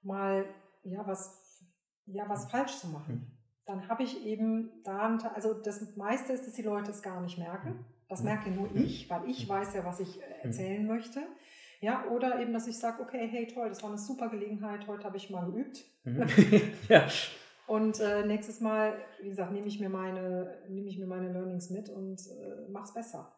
mal 0.00 0.44
ja 0.84 1.04
was, 1.08 1.64
ja, 2.06 2.28
was 2.28 2.48
falsch 2.48 2.76
zu 2.76 2.86
machen. 2.86 3.34
Mhm 3.68 3.78
dann 3.78 3.86
habe 3.86 4.02
ich 4.02 4.24
eben 4.24 4.70
da, 4.82 5.18
also 5.34 5.52
das 5.52 5.94
meiste 5.94 6.32
ist, 6.32 6.46
dass 6.46 6.54
die 6.54 6.62
Leute 6.62 6.90
es 6.90 7.02
gar 7.02 7.20
nicht 7.20 7.36
merken. 7.36 7.84
Das 8.08 8.22
merke 8.22 8.50
nur 8.50 8.74
ich, 8.74 9.10
weil 9.10 9.28
ich 9.28 9.46
weiß 9.46 9.74
ja, 9.74 9.84
was 9.84 10.00
ich 10.00 10.22
äh, 10.22 10.26
mhm. 10.26 10.44
erzählen 10.44 10.86
möchte. 10.86 11.20
Ja, 11.80 12.06
oder 12.06 12.40
eben, 12.40 12.54
dass 12.54 12.66
ich 12.66 12.78
sage, 12.78 13.02
okay, 13.02 13.28
hey, 13.30 13.46
toll, 13.46 13.68
das 13.68 13.82
war 13.82 13.90
eine 13.90 13.98
super 13.98 14.30
Gelegenheit, 14.30 14.86
heute 14.88 15.04
habe 15.04 15.18
ich 15.18 15.28
mal 15.28 15.44
geübt. 15.44 15.84
Mhm. 16.04 16.26
ja. 16.88 17.06
Und 17.66 18.00
äh, 18.00 18.24
nächstes 18.24 18.60
Mal, 18.60 18.98
wie 19.20 19.28
gesagt, 19.28 19.52
nehme 19.52 19.66
ich 19.66 19.78
mir 19.78 19.90
meine, 19.90 20.62
nehme 20.68 20.88
ich 20.88 20.98
mir 20.98 21.06
meine 21.06 21.30
Learnings 21.30 21.68
mit 21.68 21.90
und 21.90 22.18
äh, 22.26 22.82
es 22.82 22.94
besser. 22.94 23.36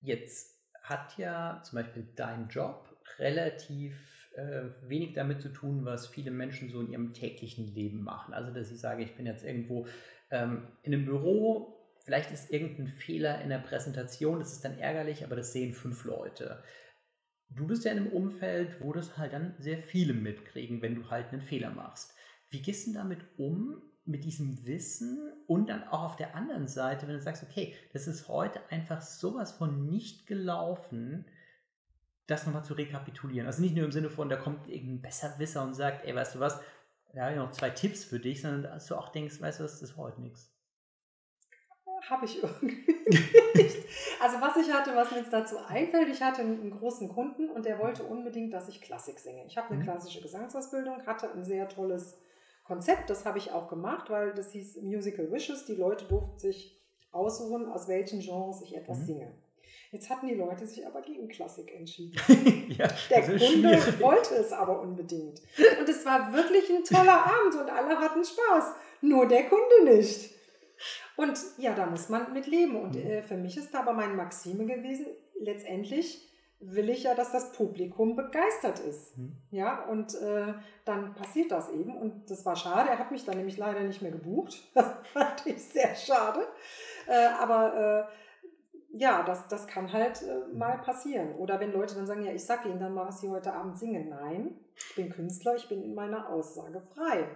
Jetzt 0.00 0.58
hat 0.82 1.18
ja 1.18 1.60
zum 1.64 1.76
Beispiel 1.76 2.08
dein 2.16 2.48
Job 2.48 2.96
relativ 3.18 3.94
äh, 4.36 4.64
wenig 4.88 5.14
damit 5.14 5.40
zu 5.40 5.48
tun, 5.48 5.84
was 5.84 6.06
viele 6.06 6.30
Menschen 6.30 6.70
so 6.70 6.80
in 6.80 6.90
ihrem 6.90 7.12
täglichen 7.12 7.74
Leben 7.74 8.02
machen. 8.02 8.34
Also, 8.34 8.52
dass 8.52 8.70
ich 8.70 8.80
sage, 8.80 9.02
ich 9.02 9.14
bin 9.16 9.26
jetzt 9.26 9.44
irgendwo 9.44 9.86
ähm, 10.30 10.68
in 10.82 10.94
einem 10.94 11.04
Büro, 11.04 11.78
vielleicht 12.04 12.30
ist 12.32 12.50
irgendein 12.50 12.88
Fehler 12.88 13.40
in 13.42 13.48
der 13.48 13.58
Präsentation, 13.58 14.38
das 14.38 14.52
ist 14.52 14.64
dann 14.64 14.78
ärgerlich, 14.78 15.24
aber 15.24 15.36
das 15.36 15.52
sehen 15.52 15.72
fünf 15.72 16.04
Leute. 16.04 16.62
Du 17.50 17.66
bist 17.66 17.84
ja 17.84 17.92
in 17.92 17.98
einem 17.98 18.12
Umfeld, 18.12 18.80
wo 18.80 18.92
das 18.92 19.16
halt 19.16 19.32
dann 19.32 19.54
sehr 19.58 19.78
viele 19.78 20.14
mitkriegen, 20.14 20.82
wenn 20.82 20.96
du 20.96 21.10
halt 21.10 21.32
einen 21.32 21.42
Fehler 21.42 21.70
machst. 21.70 22.14
Wie 22.50 22.62
gehst 22.62 22.86
du 22.86 22.92
damit 22.92 23.20
um, 23.36 23.82
mit 24.06 24.24
diesem 24.24 24.66
Wissen 24.66 25.32
und 25.46 25.68
dann 25.68 25.84
auch 25.84 26.02
auf 26.02 26.16
der 26.16 26.34
anderen 26.34 26.68
Seite, 26.68 27.06
wenn 27.06 27.14
du 27.14 27.22
sagst, 27.22 27.42
okay, 27.42 27.74
das 27.92 28.06
ist 28.06 28.28
heute 28.28 28.60
einfach 28.70 29.00
sowas 29.00 29.52
von 29.52 29.86
nicht 29.86 30.26
gelaufen, 30.26 31.24
das 32.26 32.46
nochmal 32.46 32.64
zu 32.64 32.74
rekapitulieren. 32.74 33.46
Also 33.46 33.62
nicht 33.62 33.74
nur 33.74 33.84
im 33.84 33.92
Sinne 33.92 34.10
von, 34.10 34.28
da 34.28 34.36
kommt 34.36 34.68
irgendein 34.68 35.02
Besserwisser 35.02 35.62
und 35.62 35.74
sagt, 35.74 36.04
ey, 36.06 36.14
weißt 36.14 36.36
du 36.36 36.40
was, 36.40 36.60
da 37.12 37.22
habe 37.22 37.32
ich 37.32 37.38
noch 37.38 37.50
zwei 37.52 37.70
Tipps 37.70 38.04
für 38.04 38.18
dich, 38.18 38.42
sondern 38.42 38.62
dass 38.62 38.86
du 38.86 38.96
auch 38.96 39.10
denkst, 39.10 39.40
weißt 39.40 39.60
du 39.60 39.64
was, 39.64 39.80
das 39.80 39.96
war 39.96 40.06
heute 40.06 40.20
nichts. 40.20 40.50
Habe 42.08 42.26
ich 42.26 42.42
irgendwie 42.42 42.76
nicht. 43.54 43.76
Also 44.20 44.40
was 44.40 44.56
ich 44.56 44.72
hatte, 44.72 44.94
was 44.94 45.10
mir 45.10 45.18
jetzt 45.18 45.32
dazu 45.32 45.56
einfällt, 45.58 46.08
ich 46.08 46.22
hatte 46.22 46.42
einen 46.42 46.70
großen 46.70 47.08
Kunden 47.08 47.48
und 47.48 47.64
der 47.64 47.78
wollte 47.78 48.02
unbedingt, 48.02 48.52
dass 48.52 48.68
ich 48.68 48.82
Klassik 48.82 49.18
singe. 49.18 49.44
Ich 49.46 49.56
habe 49.56 49.70
eine 49.70 49.78
mhm. 49.78 49.84
klassische 49.84 50.20
Gesangsausbildung, 50.20 51.06
hatte 51.06 51.32
ein 51.32 51.44
sehr 51.44 51.68
tolles 51.68 52.20
Konzept, 52.64 53.10
das 53.10 53.24
habe 53.24 53.38
ich 53.38 53.52
auch 53.52 53.68
gemacht, 53.68 54.10
weil 54.10 54.34
das 54.34 54.52
hieß 54.52 54.82
Musical 54.82 55.30
Wishes. 55.30 55.66
Die 55.66 55.74
Leute 55.74 56.06
durften 56.06 56.38
sich 56.38 56.82
aussuchen, 57.10 57.70
aus 57.70 57.88
welchen 57.88 58.20
Genres 58.20 58.62
ich 58.62 58.76
etwas 58.76 59.00
mhm. 59.00 59.04
singe. 59.04 59.43
Jetzt 59.94 60.10
hatten 60.10 60.26
die 60.26 60.34
Leute 60.34 60.66
sich 60.66 60.84
aber 60.84 61.02
gegen 61.02 61.28
Klassik 61.28 61.72
entschieden. 61.72 62.16
ja, 62.76 62.88
Der 63.10 63.22
Kunde 63.22 63.38
schwierig. 63.38 64.00
wollte 64.00 64.34
es 64.34 64.52
aber 64.52 64.80
unbedingt. 64.80 65.40
Und 65.78 65.88
es 65.88 66.04
war 66.04 66.32
wirklich 66.32 66.68
ein 66.68 66.82
toller 66.82 67.24
Abend 67.26 67.54
und 67.54 67.70
alle 67.70 67.96
hatten 68.00 68.24
Spaß. 68.24 68.74
Nur 69.02 69.28
der 69.28 69.44
Kunde 69.44 69.84
nicht. 69.84 70.34
Und 71.16 71.38
ja, 71.58 71.74
da 71.74 71.86
muss 71.86 72.08
man 72.08 72.32
mit 72.32 72.48
leben. 72.48 72.74
Und 72.74 72.96
äh, 72.96 73.22
für 73.22 73.36
mich 73.36 73.56
ist 73.56 73.72
da 73.72 73.82
aber 73.82 73.92
meine 73.92 74.14
Maxime 74.14 74.66
gewesen, 74.66 75.06
letztendlich 75.38 76.28
will 76.58 76.88
ich 76.90 77.04
ja, 77.04 77.14
dass 77.14 77.30
das 77.30 77.52
Publikum 77.52 78.16
begeistert 78.16 78.80
ist. 78.80 79.16
Mhm. 79.16 79.36
Ja, 79.52 79.84
und 79.84 80.12
äh, 80.16 80.54
dann 80.84 81.14
passiert 81.14 81.52
das 81.52 81.70
eben. 81.70 81.96
Und 81.96 82.28
das 82.28 82.44
war 82.44 82.56
schade. 82.56 82.90
Er 82.90 82.98
hat 82.98 83.12
mich 83.12 83.24
dann 83.24 83.36
nämlich 83.36 83.58
leider 83.58 83.80
nicht 83.82 84.02
mehr 84.02 84.10
gebucht. 84.10 84.60
Das 84.74 84.86
fand 85.12 85.46
ich 85.46 85.62
sehr 85.62 85.94
schade. 85.94 86.48
Äh, 87.06 87.26
aber 87.38 88.08
äh, 88.10 88.23
ja, 88.96 89.24
das, 89.24 89.48
das 89.48 89.66
kann 89.66 89.92
halt 89.92 90.22
äh, 90.22 90.54
mal 90.54 90.78
passieren. 90.78 91.34
Oder 91.36 91.58
wenn 91.58 91.72
Leute 91.72 91.96
dann 91.96 92.06
sagen, 92.06 92.24
ja, 92.24 92.32
ich 92.32 92.44
sag 92.44 92.64
Ihnen 92.64 92.78
dann 92.78 92.94
mal, 92.94 93.06
was 93.06 93.20
Sie 93.20 93.28
heute 93.28 93.52
Abend 93.52 93.76
singen. 93.76 94.08
Nein, 94.08 94.56
ich 94.76 94.94
bin 94.94 95.10
Künstler, 95.10 95.56
ich 95.56 95.68
bin 95.68 95.82
in 95.82 95.94
meiner 95.94 96.28
Aussage 96.28 96.80
frei. 96.94 97.28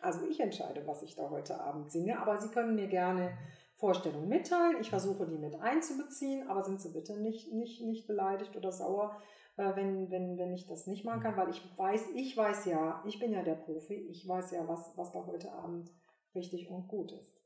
Also 0.00 0.26
ich 0.28 0.38
entscheide, 0.38 0.86
was 0.86 1.02
ich 1.02 1.16
da 1.16 1.30
heute 1.30 1.60
Abend 1.60 1.90
singe, 1.90 2.20
aber 2.20 2.38
Sie 2.38 2.48
können 2.48 2.74
mir 2.74 2.88
gerne 2.88 3.36
Vorstellung 3.74 4.28
mitteilen. 4.28 4.76
Ich 4.80 4.90
versuche 4.90 5.26
die 5.26 5.38
mit 5.38 5.60
einzubeziehen, 5.60 6.48
aber 6.48 6.62
sind 6.62 6.80
Sie 6.80 6.92
bitte 6.92 7.18
nicht, 7.18 7.52
nicht, 7.52 7.82
nicht 7.82 8.06
beleidigt 8.06 8.54
oder 8.54 8.70
sauer, 8.70 9.16
äh, 9.56 9.74
wenn, 9.76 10.10
wenn, 10.10 10.36
wenn 10.36 10.52
ich 10.52 10.66
das 10.66 10.86
nicht 10.86 11.04
machen 11.04 11.22
kann, 11.22 11.36
weil 11.36 11.48
ich 11.48 11.62
weiß, 11.76 12.10
ich 12.14 12.36
weiß 12.36 12.66
ja, 12.66 13.02
ich 13.06 13.18
bin 13.18 13.32
ja 13.32 13.42
der 13.42 13.54
Profi, 13.54 13.94
ich 13.94 14.28
weiß 14.28 14.50
ja, 14.52 14.68
was, 14.68 14.92
was 14.96 15.12
da 15.12 15.24
heute 15.26 15.52
Abend 15.52 15.90
richtig 16.34 16.68
und 16.68 16.86
gut 16.86 17.12
ist. 17.12 17.40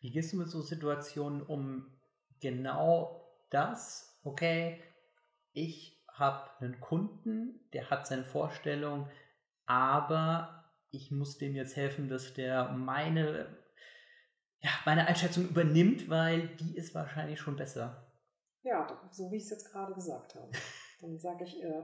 Wie 0.00 0.10
gehst 0.10 0.32
du 0.32 0.38
mit 0.38 0.48
so 0.48 0.60
Situationen 0.60 1.42
um 1.42 1.86
genau 2.40 3.28
das? 3.50 4.20
Okay, 4.22 4.82
ich 5.52 6.04
habe 6.12 6.50
einen 6.60 6.80
Kunden, 6.80 7.68
der 7.72 7.90
hat 7.90 8.06
seine 8.06 8.24
Vorstellung, 8.24 9.08
aber 9.66 10.64
ich 10.90 11.10
muss 11.10 11.38
dem 11.38 11.54
jetzt 11.54 11.76
helfen, 11.76 12.08
dass 12.08 12.34
der 12.34 12.68
meine, 12.70 13.56
ja, 14.60 14.70
meine 14.84 15.06
Einschätzung 15.06 15.48
übernimmt, 15.48 16.08
weil 16.08 16.48
die 16.56 16.76
ist 16.76 16.94
wahrscheinlich 16.94 17.40
schon 17.40 17.56
besser. 17.56 18.10
Ja, 18.62 18.86
so 19.10 19.30
wie 19.30 19.36
ich 19.36 19.44
es 19.44 19.50
jetzt 19.50 19.70
gerade 19.70 19.94
gesagt 19.94 20.34
habe. 20.34 20.50
Dann 21.06 21.18
sage 21.18 21.44
ich, 21.44 21.62
äh, 21.62 21.82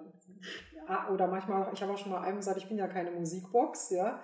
oder 1.12 1.28
manchmal, 1.28 1.70
ich 1.72 1.80
habe 1.80 1.92
auch 1.92 1.98
schon 1.98 2.10
mal 2.10 2.22
einem 2.22 2.38
gesagt, 2.38 2.56
ich 2.58 2.68
bin 2.68 2.76
ja 2.76 2.88
keine 2.88 3.12
Musikbox, 3.12 3.90
ja. 3.90 4.20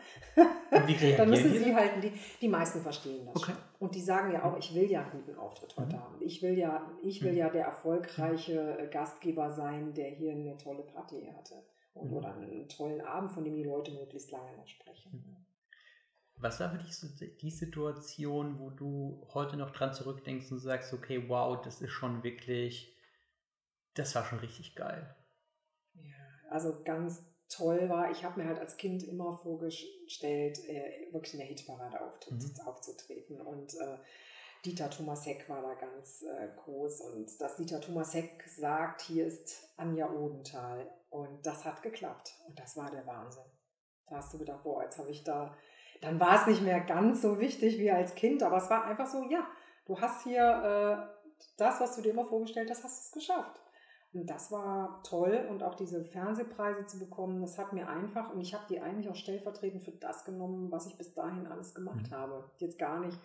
Dann 0.70 1.30
müssen 1.30 1.52
sie 1.52 1.74
halt, 1.74 2.02
die, 2.02 2.12
die 2.40 2.48
meisten 2.48 2.80
verstehen 2.80 3.26
das 3.26 3.36
okay. 3.36 3.52
schon. 3.52 3.60
Und 3.78 3.94
die 3.94 4.00
sagen 4.00 4.32
ja 4.32 4.44
auch, 4.44 4.58
ich 4.58 4.74
will 4.74 4.90
ja 4.90 5.02
einen 5.02 5.12
guten 5.12 5.38
Auftritt 5.38 5.76
heute 5.76 5.96
mhm. 5.96 6.00
haben. 6.00 6.16
Ich 6.20 6.42
will 6.42 6.58
ja, 6.58 6.90
ich 7.04 7.22
will 7.22 7.32
mhm. 7.32 7.38
ja 7.38 7.48
der 7.48 7.66
erfolgreiche 7.66 8.78
äh, 8.78 8.88
Gastgeber 8.88 9.50
sein, 9.52 9.94
der 9.94 10.10
hier 10.10 10.32
eine 10.32 10.56
tolle 10.56 10.82
Party 10.82 11.30
hatte. 11.36 11.54
Und, 11.94 12.10
mhm. 12.10 12.16
Oder 12.16 12.34
einen 12.34 12.68
tollen 12.68 13.00
Abend, 13.00 13.30
von 13.30 13.44
dem 13.44 13.54
die 13.54 13.64
Leute 13.64 13.92
möglichst 13.92 14.32
lange 14.32 14.56
noch 14.56 14.66
sprechen. 14.66 15.12
Mhm. 15.12 15.36
Was 16.40 16.60
war 16.60 16.70
für 16.70 16.78
dich 16.78 16.96
so 16.96 17.08
die 17.40 17.50
Situation, 17.50 18.58
wo 18.58 18.70
du 18.70 19.26
heute 19.34 19.56
noch 19.56 19.70
dran 19.70 19.92
zurückdenkst 19.92 20.50
und 20.52 20.58
sagst, 20.58 20.92
okay, 20.92 21.24
wow, 21.28 21.60
das 21.60 21.80
ist 21.80 21.90
schon 21.90 22.22
wirklich 22.22 22.97
das 23.98 24.14
war 24.14 24.24
schon 24.24 24.38
richtig 24.38 24.74
geil. 24.74 25.14
Ja, 25.94 26.50
also 26.50 26.82
ganz 26.84 27.22
toll 27.48 27.88
war, 27.88 28.10
ich 28.10 28.24
habe 28.24 28.40
mir 28.40 28.46
halt 28.46 28.58
als 28.58 28.76
Kind 28.76 29.02
immer 29.02 29.32
vorgestellt, 29.38 30.58
äh, 30.68 31.12
wirklich 31.12 31.34
in 31.34 31.40
der 31.40 31.48
Hitparade 31.48 32.00
auf, 32.00 32.14
mhm. 32.30 32.52
aufzutreten. 32.66 33.40
Und 33.40 33.74
äh, 33.74 33.98
Dieter 34.64 34.90
Thomas 34.90 35.24
Heck 35.26 35.48
war 35.48 35.62
da 35.62 35.74
ganz 35.74 36.22
äh, 36.22 36.48
groß. 36.56 37.00
Und 37.02 37.40
dass 37.40 37.56
Dieter 37.56 37.80
Thomas 37.80 38.14
Heck 38.14 38.44
sagt, 38.48 39.02
hier 39.02 39.26
ist 39.26 39.72
Anja 39.76 40.10
Odenthal. 40.10 40.90
Und 41.10 41.46
das 41.46 41.64
hat 41.64 41.82
geklappt. 41.82 42.34
Und 42.46 42.58
das 42.58 42.76
war 42.76 42.90
der 42.90 43.06
Wahnsinn. 43.06 43.44
Da 44.08 44.16
hast 44.16 44.32
du 44.34 44.38
gedacht, 44.38 44.62
boah, 44.62 44.82
jetzt 44.82 44.98
habe 44.98 45.10
ich 45.10 45.24
da. 45.24 45.56
Dann 46.00 46.20
war 46.20 46.40
es 46.40 46.46
nicht 46.46 46.62
mehr 46.62 46.80
ganz 46.80 47.22
so 47.22 47.40
wichtig 47.40 47.78
wie 47.78 47.90
als 47.90 48.14
Kind, 48.14 48.42
aber 48.42 48.58
es 48.58 48.70
war 48.70 48.84
einfach 48.84 49.06
so, 49.06 49.24
ja, 49.28 49.46
du 49.84 50.00
hast 50.00 50.22
hier 50.22 51.08
äh, 51.10 51.18
das, 51.56 51.80
was 51.80 51.96
du 51.96 52.02
dir 52.02 52.10
immer 52.10 52.24
vorgestellt 52.24 52.70
hast, 52.70 52.84
hast 52.84 53.14
du 53.14 53.18
es 53.18 53.26
geschafft. 53.26 53.60
Und 54.12 54.28
das 54.28 54.50
war 54.50 55.02
toll 55.02 55.46
und 55.50 55.62
auch 55.62 55.74
diese 55.74 56.02
Fernsehpreise 56.02 56.86
zu 56.86 56.98
bekommen, 56.98 57.42
das 57.42 57.58
hat 57.58 57.74
mir 57.74 57.88
einfach, 57.88 58.32
und 58.32 58.40
ich 58.40 58.54
habe 58.54 58.64
die 58.70 58.80
eigentlich 58.80 59.08
auch 59.10 59.16
stellvertretend 59.16 59.82
für 59.82 59.92
das 59.92 60.24
genommen, 60.24 60.72
was 60.72 60.86
ich 60.86 60.96
bis 60.96 61.12
dahin 61.12 61.46
alles 61.46 61.74
gemacht 61.74 62.10
mhm. 62.10 62.14
habe. 62.14 62.50
Jetzt 62.58 62.78
gar 62.78 63.00
nicht, 63.00 63.18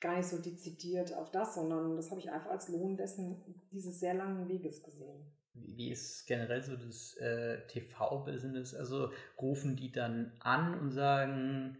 gar 0.00 0.16
nicht 0.16 0.28
so 0.28 0.38
dezidiert 0.38 1.14
auf 1.14 1.30
das, 1.30 1.54
sondern 1.54 1.96
das 1.96 2.10
habe 2.10 2.20
ich 2.20 2.30
einfach 2.30 2.50
als 2.50 2.68
Lohn 2.68 2.96
dessen, 2.96 3.64
dieses 3.70 4.00
sehr 4.00 4.14
langen 4.14 4.48
Weges 4.48 4.82
gesehen. 4.82 5.30
Wie 5.52 5.90
ist 5.90 6.26
generell 6.26 6.62
so 6.62 6.74
das 6.76 7.16
äh, 7.18 7.64
TV-Business? 7.68 8.74
Also 8.74 9.10
rufen 9.40 9.76
die 9.76 9.92
dann 9.92 10.32
an 10.40 10.78
und 10.80 10.90
sagen, 10.90 11.78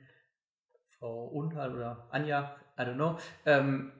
Frau 0.99 1.27
Unhal 1.29 1.75
oder 1.75 2.09
Anja, 2.11 2.57
I 2.79 2.83
don't 2.83 2.95
know, 2.95 3.19
ähm, 3.47 3.93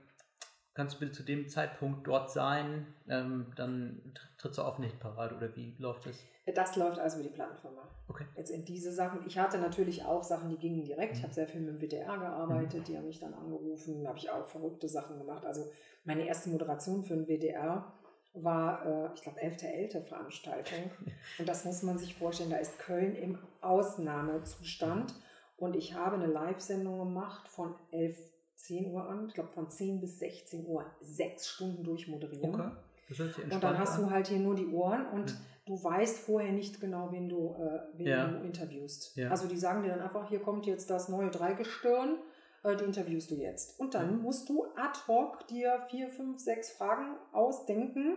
kannst 0.75 0.97
du 0.97 1.01
bitte 1.01 1.13
zu 1.13 1.23
dem 1.23 1.49
Zeitpunkt 1.49 2.07
dort 2.07 2.31
sein, 2.31 2.87
ähm, 3.09 3.53
dann 3.57 4.01
trittst 4.39 4.59
du 4.59 4.63
auf 4.63 4.77
eine 4.77 4.89
Hitparade 4.89 5.37
oder 5.37 5.55
wie 5.57 5.75
läuft 5.79 6.07
das? 6.07 6.19
Das 6.55 6.77
läuft 6.77 6.99
also 6.99 7.21
über 7.21 7.29
die 7.29 7.35
Plattenfirma. 7.35 7.89
Okay. 8.09 8.27
Jetzt 8.37 8.51
in 8.51 8.65
diese 8.65 8.93
Sachen. 8.93 9.21
Ich 9.27 9.39
hatte 9.39 9.59
natürlich 9.59 10.05
auch 10.05 10.23
Sachen, 10.23 10.51
die 10.51 10.59
gingen 10.59 10.85
direkt. 10.85 11.13
Mhm. 11.13 11.19
Ich 11.19 11.23
habe 11.23 11.33
sehr 11.33 11.49
viel 11.49 11.63
mit 11.63 11.81
dem 11.81 11.81
WDR 11.81 12.19
gearbeitet, 12.19 12.81
mhm. 12.81 12.85
die 12.85 12.97
haben 12.99 13.07
mich 13.07 13.21
dann 13.21 13.33
angerufen, 13.33 14.03
da 14.03 14.11
habe 14.11 14.19
ich 14.19 14.29
auch 14.31 14.45
verrückte 14.45 14.89
Sachen 14.89 15.19
gemacht. 15.19 15.47
Also 15.47 15.71
meine 16.05 16.27
erste 16.27 16.51
Moderation 16.51 17.03
für 17.03 17.15
den 17.15 17.27
WDR 17.27 17.93
war, 18.35 18.85
äh, 18.85 19.15
ich 19.15 19.23
glaube, 19.23 19.41
11.11. 19.41 20.03
Veranstaltung. 20.03 20.91
Und 21.39 21.49
das 21.49 21.65
muss 21.65 21.83
man 21.83 21.99
sich 21.99 22.15
vorstellen, 22.15 22.51
da 22.51 22.57
ist 22.57 22.79
Köln 22.79 23.15
im 23.15 23.39
Ausnahmezustand. 23.61 25.15
Und 25.57 25.77
ich 25.77 25.95
habe 25.95 26.17
eine 26.17 26.27
Live-Sendung 26.27 26.99
gemacht 26.99 27.49
von 27.49 27.75
11 27.93 28.19
10 28.65 28.91
Uhr 28.93 29.09
an, 29.09 29.27
ich 29.29 29.35
glaube 29.35 29.51
von 29.51 29.69
10 29.69 30.01
bis 30.01 30.19
16 30.19 30.67
Uhr, 30.67 30.85
sechs 31.01 31.49
Stunden 31.49 31.85
durchmoderieren. 31.85 32.55
Okay. 32.55 32.71
Das 33.09 33.19
hört 33.19 33.35
sich 33.35 33.45
und 33.45 33.63
dann 33.63 33.79
hast 33.79 33.99
an. 33.99 34.05
du 34.05 34.11
halt 34.11 34.29
hier 34.29 34.39
nur 34.39 34.55
die 34.55 34.67
Ohren 34.69 35.07
und 35.09 35.31
ja. 35.31 35.37
du 35.67 35.85
weißt 35.85 36.21
vorher 36.21 36.53
nicht 36.53 36.81
genau, 36.81 37.13
wen 37.13 37.29
du, 37.29 37.55
äh, 37.59 37.81
wen 37.99 38.07
ja. 38.07 38.27
du 38.27 38.45
interviewst. 38.45 39.15
Ja. 39.17 39.31
Also 39.31 39.47
die 39.47 39.59
sagen 39.59 39.83
dir 39.83 39.91
dann 39.91 40.01
einfach, 40.01 40.29
hier 40.29 40.41
kommt 40.41 40.65
jetzt 40.65 40.89
das 40.89 41.09
neue 41.09 41.31
Dreigestirn, 41.31 42.17
äh, 42.63 42.77
die 42.77 42.85
interviewst 42.85 43.31
du 43.31 43.35
jetzt. 43.35 43.79
Und 43.79 43.95
dann 43.95 44.23
musst 44.23 44.49
du 44.49 44.65
ad 44.77 44.99
hoc 45.07 45.47
dir 45.49 45.85
vier, 45.91 46.09
fünf, 46.09 46.41
sechs 46.41 46.71
Fragen 46.71 47.17
ausdenken, 47.33 48.17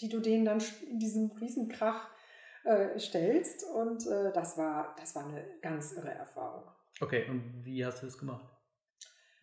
die 0.00 0.08
du 0.08 0.20
denen 0.20 0.46
dann 0.46 0.62
in 0.90 0.98
diesem 0.98 1.30
Riesenkrach 1.32 2.08
äh, 2.64 2.98
stellst. 2.98 3.64
Und 3.74 4.06
äh, 4.06 4.32
das, 4.32 4.56
war, 4.56 4.96
das 4.98 5.14
war 5.14 5.26
eine 5.26 5.44
ganz 5.60 5.92
irre 5.92 6.12
Erfahrung. 6.12 6.62
Okay, 7.00 7.26
und 7.28 7.42
wie 7.62 7.84
hast 7.84 8.00
du 8.00 8.06
das 8.06 8.16
gemacht? 8.16 8.53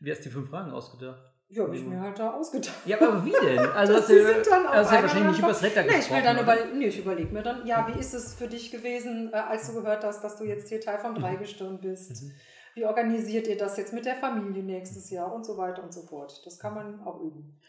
Wie 0.01 0.11
hast 0.11 0.19
du 0.19 0.29
die 0.29 0.29
fünf 0.29 0.49
Fragen 0.49 0.71
ausgedacht? 0.71 1.21
Ja, 1.47 1.63
habe 1.63 1.75
ich 1.75 1.85
mir 1.85 1.99
halt 1.99 2.17
da 2.17 2.31
ausgedacht. 2.31 2.73
Ja, 2.85 2.99
aber 2.99 3.23
wie 3.23 3.31
denn? 3.31 3.59
Also 3.75 3.95
hast 3.95 4.09
du, 4.09 4.25
sind 4.25 4.47
dann 4.47 4.65
also 4.65 4.95
ja 4.95 5.01
wahrscheinlich 5.01 5.31
nicht 5.31 5.39
übers 5.39 5.61
Retter 5.61 5.83
nee, 5.83 5.99
ich 5.99 6.09
will 6.09 6.21
dann 6.21 6.39
über, 6.39 6.55
nee, 6.73 6.87
ich 6.87 6.99
überlege 6.99 7.31
mir 7.31 7.43
dann, 7.43 7.67
ja, 7.67 7.87
wie 7.87 7.99
ist 7.99 8.13
es 8.13 8.33
für 8.33 8.47
dich 8.47 8.71
gewesen, 8.71 9.29
äh, 9.31 9.35
als 9.35 9.67
du 9.67 9.73
gehört 9.73 10.03
hast, 10.03 10.23
dass 10.23 10.37
du 10.37 10.45
jetzt 10.45 10.69
hier 10.69 10.81
Teil 10.81 10.97
vom 10.97 11.11
mhm. 11.11 11.19
Dreigestirn 11.19 11.79
bist? 11.79 12.23
Mhm. 12.23 12.31
Wie 12.73 12.85
organisiert 12.85 13.47
ihr 13.47 13.57
das 13.57 13.77
jetzt 13.77 13.93
mit 13.93 14.05
der 14.05 14.15
Familie 14.15 14.63
nächstes 14.63 15.09
Jahr 15.09 15.31
und 15.33 15.45
so 15.45 15.57
weiter 15.57 15.83
und 15.83 15.93
so 15.93 16.01
fort? 16.01 16.41
Das 16.45 16.57
kann 16.57 16.73
man 16.73 17.01
auch 17.03 17.21
üben. 17.21 17.59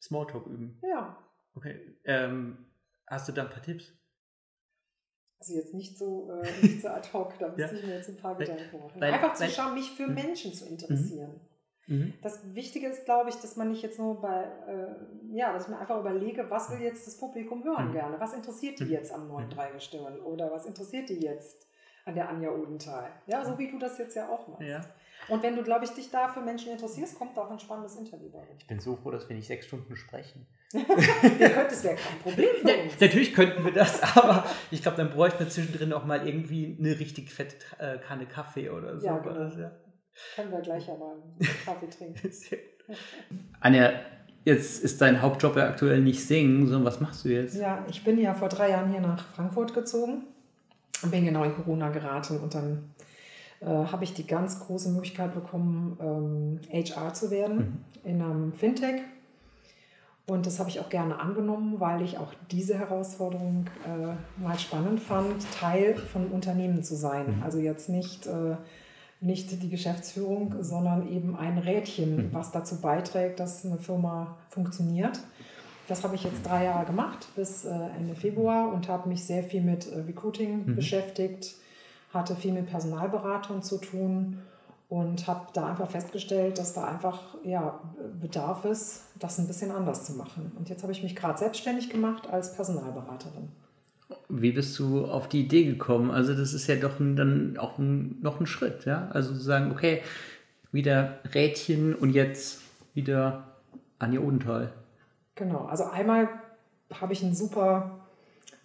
Smalltalk 0.00 0.46
üben? 0.46 0.78
Ja. 0.82 1.18
Okay. 1.54 1.98
Ähm, 2.04 2.64
hast 3.08 3.28
du 3.28 3.32
da 3.32 3.42
ein 3.42 3.50
paar 3.50 3.62
Tipps? 3.62 3.92
Also 5.40 5.54
jetzt 5.54 5.74
nicht 5.74 5.98
so, 5.98 6.30
äh, 6.30 6.48
nicht 6.62 6.80
so 6.80 6.88
ad 6.88 7.08
hoc, 7.12 7.36
da 7.40 7.48
müsste 7.56 7.74
ja. 7.74 7.80
ich 7.80 7.86
mir 7.86 7.96
jetzt 7.96 8.08
ein 8.08 8.16
paar 8.16 8.36
Gedanken 8.36 8.78
machen. 8.78 9.02
Einfach 9.02 9.34
zu 9.34 9.48
schauen, 9.48 9.74
mich 9.74 9.90
für 9.90 10.06
mhm. 10.06 10.14
Menschen 10.14 10.54
zu 10.54 10.66
interessieren. 10.66 11.32
Mhm. 11.32 11.51
Mhm. 11.86 12.14
Das 12.22 12.54
Wichtige 12.54 12.86
ist, 12.86 13.04
glaube 13.04 13.30
ich, 13.30 13.36
dass 13.36 13.56
man 13.56 13.70
nicht 13.70 13.82
jetzt 13.82 13.98
nur 13.98 14.20
bei, 14.20 14.44
äh, 14.66 15.36
ja, 15.36 15.52
dass 15.52 15.64
ich 15.64 15.68
mir 15.68 15.78
einfach 15.78 15.98
überlege, 15.98 16.48
was 16.48 16.70
will 16.70 16.80
jetzt 16.80 17.06
das 17.06 17.16
Publikum 17.16 17.64
hören 17.64 17.88
mhm. 17.88 17.92
gerne? 17.92 18.20
Was 18.20 18.34
interessiert 18.34 18.78
die 18.78 18.84
mhm. 18.84 18.90
jetzt 18.90 19.12
am 19.12 19.28
neuen 19.28 19.46
mhm. 19.46 19.50
Dreigestirn? 19.50 20.20
Oder 20.20 20.50
was 20.50 20.66
interessiert 20.66 21.08
die 21.08 21.20
jetzt 21.20 21.66
an 22.04 22.14
der 22.14 22.28
Anja 22.28 22.50
Odenthal? 22.50 23.10
Ja, 23.26 23.44
so 23.44 23.58
wie 23.58 23.70
du 23.70 23.78
das 23.78 23.98
jetzt 23.98 24.14
ja 24.14 24.28
auch 24.28 24.48
machst. 24.48 24.62
Ja. 24.62 24.80
Und 25.28 25.42
wenn 25.42 25.54
du, 25.54 25.62
glaube 25.62 25.84
ich, 25.84 25.92
dich 25.92 26.10
da 26.10 26.28
für 26.28 26.40
Menschen 26.40 26.72
interessierst, 26.72 27.16
kommt 27.16 27.36
da 27.36 27.42
auch 27.42 27.50
ein 27.50 27.58
spannendes 27.58 27.96
Interview 27.96 28.28
bei. 28.30 28.42
Ich 28.58 28.66
bin 28.66 28.80
so 28.80 28.96
froh, 28.96 29.10
dass 29.10 29.28
wir 29.28 29.36
nicht 29.36 29.46
sechs 29.46 29.66
Stunden 29.66 29.94
sprechen. 29.96 30.46
wir 30.72 30.84
könnten, 30.84 31.70
das 31.70 31.84
wäre 31.84 31.96
kein 31.96 32.18
Problem 32.18 32.48
für 32.60 32.82
uns. 32.82 33.00
Natürlich 33.00 33.34
könnten 33.34 33.64
wir 33.64 33.72
das, 33.72 34.02
aber 34.16 34.44
ich 34.70 34.82
glaube, 34.82 34.96
dann 34.96 35.10
bräuchten 35.10 35.40
wir 35.40 35.48
zwischendrin 35.48 35.92
auch 35.92 36.04
mal 36.04 36.26
irgendwie 36.26 36.76
eine 36.78 36.98
richtig 36.98 37.30
fette 37.30 37.56
äh, 37.78 37.98
Kanne 37.98 38.26
Kaffee 38.26 38.70
oder 38.70 38.98
so. 38.98 39.06
Ja, 39.06 39.18
genau. 39.18 39.48
ja. 39.56 39.70
Können 40.36 40.50
wir 40.50 40.60
gleich 40.60 40.86
ja 40.86 40.94
mal 40.96 41.16
Kaffee 41.64 41.88
trinken. 41.88 42.30
Anja, 43.60 43.92
jetzt 44.44 44.82
ist 44.82 45.00
dein 45.00 45.22
Hauptjob 45.22 45.56
ja 45.56 45.68
aktuell 45.68 46.00
nicht 46.00 46.24
singen, 46.24 46.66
sondern 46.66 46.84
was 46.84 47.00
machst 47.00 47.24
du 47.24 47.30
jetzt? 47.30 47.54
Ja, 47.56 47.84
ich 47.88 48.04
bin 48.04 48.18
ja 48.18 48.34
vor 48.34 48.48
drei 48.48 48.70
Jahren 48.70 48.90
hier 48.90 49.00
nach 49.00 49.26
Frankfurt 49.28 49.74
gezogen 49.74 50.24
und 51.02 51.10
bin 51.10 51.24
genau 51.24 51.44
in 51.44 51.54
Corona 51.54 51.90
geraten 51.90 52.38
und 52.38 52.54
dann 52.54 52.90
äh, 53.60 53.66
habe 53.66 54.04
ich 54.04 54.14
die 54.14 54.26
ganz 54.26 54.60
große 54.60 54.90
Möglichkeit 54.90 55.34
bekommen, 55.34 55.96
ähm, 56.00 56.60
HR 56.72 57.14
zu 57.14 57.30
werden 57.30 57.56
mhm. 57.56 58.10
in 58.10 58.22
einem 58.22 58.52
Fintech. 58.52 59.02
Und 60.26 60.46
das 60.46 60.60
habe 60.60 60.70
ich 60.70 60.78
auch 60.78 60.88
gerne 60.88 61.18
angenommen, 61.18 61.80
weil 61.80 62.00
ich 62.02 62.16
auch 62.16 62.32
diese 62.50 62.78
Herausforderung 62.78 63.66
äh, 63.84 64.40
mal 64.42 64.58
spannend 64.58 65.00
fand, 65.00 65.44
Teil 65.52 65.96
von 65.96 66.28
Unternehmen 66.28 66.82
zu 66.84 66.94
sein. 66.94 67.38
Mhm. 67.38 67.42
Also 67.42 67.58
jetzt 67.58 67.88
nicht 67.88 68.26
äh, 68.26 68.56
nicht 69.22 69.62
die 69.62 69.68
Geschäftsführung, 69.68 70.56
sondern 70.60 71.08
eben 71.08 71.36
ein 71.36 71.58
Rädchen, 71.58 72.16
mhm. 72.16 72.28
was 72.32 72.50
dazu 72.50 72.80
beiträgt, 72.80 73.40
dass 73.40 73.64
eine 73.64 73.78
Firma 73.78 74.36
funktioniert. 74.48 75.20
Das 75.88 76.04
habe 76.04 76.14
ich 76.14 76.24
jetzt 76.24 76.46
drei 76.46 76.64
Jahre 76.64 76.86
gemacht 76.86 77.28
bis 77.36 77.64
äh, 77.64 77.70
Ende 77.98 78.14
Februar 78.14 78.72
und 78.72 78.88
habe 78.88 79.08
mich 79.08 79.24
sehr 79.24 79.42
viel 79.42 79.62
mit 79.62 79.90
äh, 79.90 80.00
Recruiting 80.00 80.66
mhm. 80.66 80.76
beschäftigt, 80.76 81.54
hatte 82.12 82.36
viel 82.36 82.52
mit 82.52 82.66
Personalberatern 82.66 83.62
zu 83.62 83.78
tun 83.78 84.38
und 84.88 85.26
habe 85.26 85.46
da 85.54 85.68
einfach 85.68 85.90
festgestellt, 85.90 86.58
dass 86.58 86.74
da 86.74 86.84
einfach 86.84 87.18
ja, 87.44 87.80
Bedarf 88.20 88.64
ist, 88.66 89.04
das 89.18 89.38
ein 89.38 89.46
bisschen 89.46 89.70
anders 89.70 90.04
zu 90.04 90.12
machen. 90.12 90.52
Und 90.58 90.68
jetzt 90.68 90.82
habe 90.82 90.92
ich 90.92 91.02
mich 91.02 91.16
gerade 91.16 91.38
selbstständig 91.38 91.88
gemacht 91.88 92.28
als 92.28 92.54
Personalberaterin. 92.54 93.48
Wie 94.28 94.52
bist 94.52 94.78
du 94.78 95.04
auf 95.04 95.28
die 95.28 95.42
Idee 95.42 95.64
gekommen? 95.64 96.10
Also 96.10 96.34
das 96.34 96.54
ist 96.54 96.66
ja 96.66 96.76
doch 96.76 97.00
ein, 97.00 97.16
dann 97.16 97.56
auch 97.58 97.78
ein, 97.78 98.18
noch 98.22 98.40
ein 98.40 98.46
Schritt, 98.46 98.84
ja? 98.84 99.08
Also 99.12 99.32
zu 99.34 99.40
sagen, 99.40 99.70
okay, 99.72 100.02
wieder 100.72 101.18
Rädchen 101.34 101.94
und 101.94 102.10
jetzt 102.10 102.62
wieder 102.94 103.44
Anja 103.98 104.20
Odenthal. 104.20 104.72
Genau, 105.34 105.64
also 105.64 105.84
einmal 105.84 106.28
habe 106.92 107.12
ich 107.12 107.22
einen 107.22 107.34
super, 107.34 108.00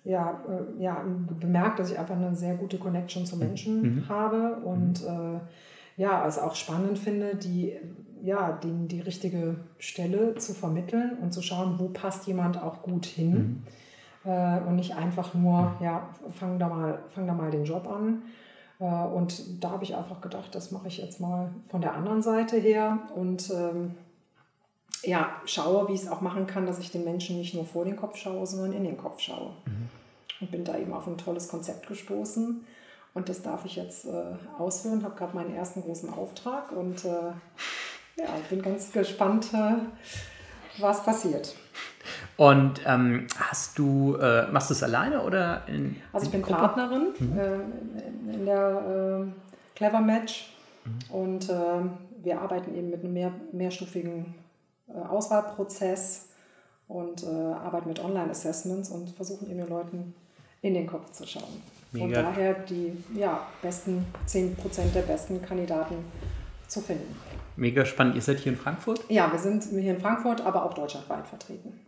ja, 0.03 0.41
äh, 0.49 0.81
ja, 0.81 1.03
bemerkt, 1.39 1.79
dass 1.79 1.91
ich 1.91 1.99
einfach 1.99 2.15
eine 2.15 2.35
sehr 2.35 2.55
gute 2.55 2.77
Connection 2.77 3.25
zu 3.25 3.37
Menschen 3.37 3.81
mhm. 3.81 4.09
habe 4.09 4.57
und 4.63 5.01
mhm. 5.01 5.35
äh, 5.37 6.01
ja, 6.01 6.21
also 6.21 6.41
auch 6.41 6.55
spannend 6.55 6.99
finde, 6.99 7.35
die, 7.35 7.73
ja, 8.21 8.59
die, 8.63 8.87
die 8.87 9.01
richtige 9.01 9.55
Stelle 9.79 10.35
zu 10.35 10.53
vermitteln 10.53 11.17
und 11.21 11.33
zu 11.33 11.41
schauen, 11.41 11.79
wo 11.79 11.89
passt 11.89 12.27
jemand 12.27 12.61
auch 12.61 12.83
gut 12.83 13.05
hin. 13.05 13.31
Mhm. 13.31 13.63
Äh, 14.27 14.59
und 14.67 14.75
nicht 14.75 14.93
einfach 14.93 15.33
nur, 15.33 15.77
ja, 15.79 16.09
fang 16.37 16.59
da 16.59 16.67
mal, 16.67 16.99
fang 17.15 17.25
da 17.27 17.33
mal 17.33 17.49
den 17.49 17.63
Job 17.63 17.87
an. 17.87 18.23
Äh, 18.79 18.83
und 18.83 19.63
da 19.63 19.71
habe 19.71 19.85
ich 19.85 19.95
einfach 19.95 20.19
gedacht, 20.19 20.53
das 20.53 20.71
mache 20.71 20.89
ich 20.89 20.97
jetzt 20.97 21.21
mal 21.21 21.49
von 21.69 21.79
der 21.79 21.93
anderen 21.93 22.21
Seite 22.21 22.57
her 22.57 22.99
und 23.15 23.49
ähm, 23.51 23.95
ja, 25.03 25.29
schaue, 25.45 25.87
wie 25.87 25.93
ich 25.93 26.01
es 26.01 26.09
auch 26.09 26.19
machen 26.19 26.45
kann, 26.45 26.65
dass 26.65 26.79
ich 26.79 26.91
den 26.91 27.05
Menschen 27.05 27.37
nicht 27.37 27.53
nur 27.53 27.63
vor 27.63 27.85
den 27.85 27.95
Kopf 27.95 28.17
schaue, 28.17 28.45
sondern 28.45 28.73
in 28.73 28.83
den 28.83 28.97
Kopf 28.97 29.21
schaue. 29.21 29.51
Mhm. 29.65 29.89
Und 30.41 30.51
bin 30.51 30.65
da 30.65 30.77
eben 30.77 30.93
auf 30.93 31.07
ein 31.07 31.17
tolles 31.17 31.47
Konzept 31.47 31.87
gestoßen. 31.87 32.65
Und 33.13 33.29
das 33.29 33.41
darf 33.41 33.63
ich 33.63 33.77
jetzt 33.77 34.05
äh, 34.05 34.35
ausführen. 34.59 35.03
Habe 35.03 35.15
gerade 35.15 35.35
meinen 35.35 35.55
ersten 35.55 35.81
großen 35.83 36.13
Auftrag 36.13 36.71
und 36.73 37.05
äh, 37.05 37.31
ja, 38.17 38.27
bin 38.49 38.61
ganz 38.61 38.91
gespannt, 38.91 39.53
äh, 39.53 39.75
was 40.79 41.03
passiert. 41.03 41.55
Und 42.37 42.81
ähm, 42.85 43.27
hast 43.39 43.77
du, 43.79 44.15
äh, 44.15 44.47
machst 44.51 44.69
du 44.69 44.73
es 44.75 44.83
alleine 44.83 45.21
oder 45.23 45.63
in 45.67 45.95
Also 46.13 46.27
ich 46.27 46.31
bin 46.31 46.43
Gruppe? 46.43 46.59
Partnerin 46.59 47.07
mhm. 47.19 47.39
äh, 47.39 48.33
in 48.35 48.45
der 48.45 49.25
äh, 49.25 49.75
Clever 49.75 50.01
Match 50.01 50.53
mhm. 50.85 51.15
und 51.15 51.49
wir 52.23 52.41
arbeiten 52.41 52.75
eben 52.75 52.89
mit 52.89 53.03
einem 53.03 53.13
mehr, 53.13 53.31
mehrstufigen 53.51 54.35
äh, 54.89 54.99
Auswahlprozess 54.99 56.29
und 56.87 57.23
äh, 57.23 57.27
arbeiten 57.27 57.89
mit 57.89 58.03
Online-Assessments 58.03 58.89
und 58.89 59.09
versuchen 59.11 59.49
eben 59.49 59.59
den 59.59 59.69
Leuten 59.69 60.13
in 60.61 60.73
den 60.73 60.87
Kopf 60.87 61.11
zu 61.11 61.25
schauen. 61.25 61.61
Mega. 61.91 62.05
Und 62.05 62.13
daher 62.13 62.53
die 62.53 62.91
ja, 63.15 63.41
besten 63.61 64.05
10% 64.27 64.55
der 64.93 65.01
besten 65.01 65.41
Kandidaten 65.41 65.95
zu 66.67 66.81
finden. 66.81 67.15
Mega 67.55 67.85
spannend. 67.85 68.15
Ihr 68.15 68.21
seid 68.21 68.39
hier 68.39 68.51
in 68.51 68.57
Frankfurt? 68.57 69.01
Ja, 69.09 69.31
wir 69.31 69.39
sind 69.39 69.63
hier 69.63 69.95
in 69.95 69.99
Frankfurt, 69.99 70.41
aber 70.41 70.65
auch 70.65 70.73
deutschlandweit 70.73 71.25
vertreten. 71.27 71.79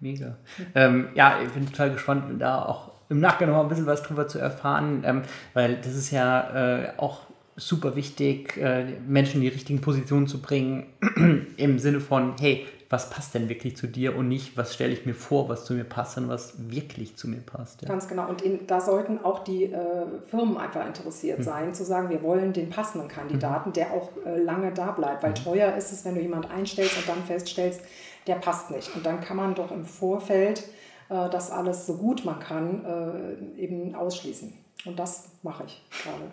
Mega. 0.00 0.36
Ähm, 0.74 1.08
ja, 1.14 1.40
ich 1.42 1.50
bin 1.50 1.66
total 1.66 1.92
gespannt, 1.92 2.40
da 2.40 2.64
auch 2.64 2.92
im 3.08 3.20
Nachgang 3.20 3.48
noch 3.48 3.56
mal 3.56 3.62
ein 3.62 3.68
bisschen 3.68 3.86
was 3.86 4.02
drüber 4.02 4.28
zu 4.28 4.38
erfahren, 4.38 5.02
ähm, 5.04 5.22
weil 5.54 5.76
das 5.76 5.94
ist 5.94 6.10
ja 6.10 6.82
äh, 6.82 6.92
auch 6.98 7.22
super 7.56 7.96
wichtig, 7.96 8.56
äh, 8.56 8.84
Menschen 9.06 9.36
in 9.36 9.42
die 9.42 9.48
richtigen 9.48 9.80
Positionen 9.80 10.28
zu 10.28 10.40
bringen, 10.40 10.86
im 11.56 11.78
Sinne 11.78 12.00
von, 12.00 12.34
hey, 12.38 12.66
was 12.90 13.10
passt 13.10 13.34
denn 13.34 13.50
wirklich 13.50 13.76
zu 13.76 13.86
dir 13.86 14.16
und 14.16 14.28
nicht, 14.28 14.56
was 14.56 14.72
stelle 14.72 14.92
ich 14.92 15.04
mir 15.04 15.14
vor, 15.14 15.48
was 15.48 15.66
zu 15.66 15.74
mir 15.74 15.84
passt, 15.84 16.14
sondern 16.14 16.32
was 16.32 16.54
wirklich 16.70 17.16
zu 17.16 17.28
mir 17.28 17.40
passt. 17.40 17.82
Ja. 17.82 17.88
Ganz 17.88 18.08
genau. 18.08 18.28
Und 18.28 18.40
in, 18.40 18.66
da 18.66 18.80
sollten 18.80 19.22
auch 19.22 19.44
die 19.44 19.64
äh, 19.64 20.06
Firmen 20.30 20.56
einfach 20.56 20.86
interessiert 20.86 21.38
hm. 21.38 21.44
sein, 21.44 21.74
zu 21.74 21.84
sagen, 21.84 22.08
wir 22.08 22.22
wollen 22.22 22.54
den 22.54 22.70
passenden 22.70 23.08
Kandidaten, 23.08 23.66
hm. 23.66 23.72
der 23.74 23.92
auch 23.92 24.10
äh, 24.24 24.38
lange 24.38 24.72
da 24.72 24.92
bleibt. 24.92 25.22
Weil 25.22 25.34
hm. 25.34 25.44
teuer 25.44 25.76
ist 25.76 25.92
es, 25.92 26.04
wenn 26.06 26.14
du 26.14 26.22
jemanden 26.22 26.50
einstellst 26.50 26.96
und 26.96 27.08
dann 27.08 27.22
feststellst, 27.24 27.82
der 28.28 28.36
passt 28.36 28.70
nicht. 28.70 28.94
Und 28.94 29.04
dann 29.04 29.20
kann 29.20 29.36
man 29.36 29.54
doch 29.54 29.72
im 29.72 29.84
Vorfeld 29.84 30.60
äh, 31.08 31.28
das 31.30 31.50
alles 31.50 31.86
so 31.86 31.96
gut 31.96 32.24
man 32.24 32.38
kann 32.38 32.84
äh, 32.84 33.60
eben 33.60 33.94
ausschließen. 33.94 34.52
Und 34.84 34.98
das 34.98 35.30
mache 35.42 35.64
ich 35.66 35.82
gerade. 36.02 36.30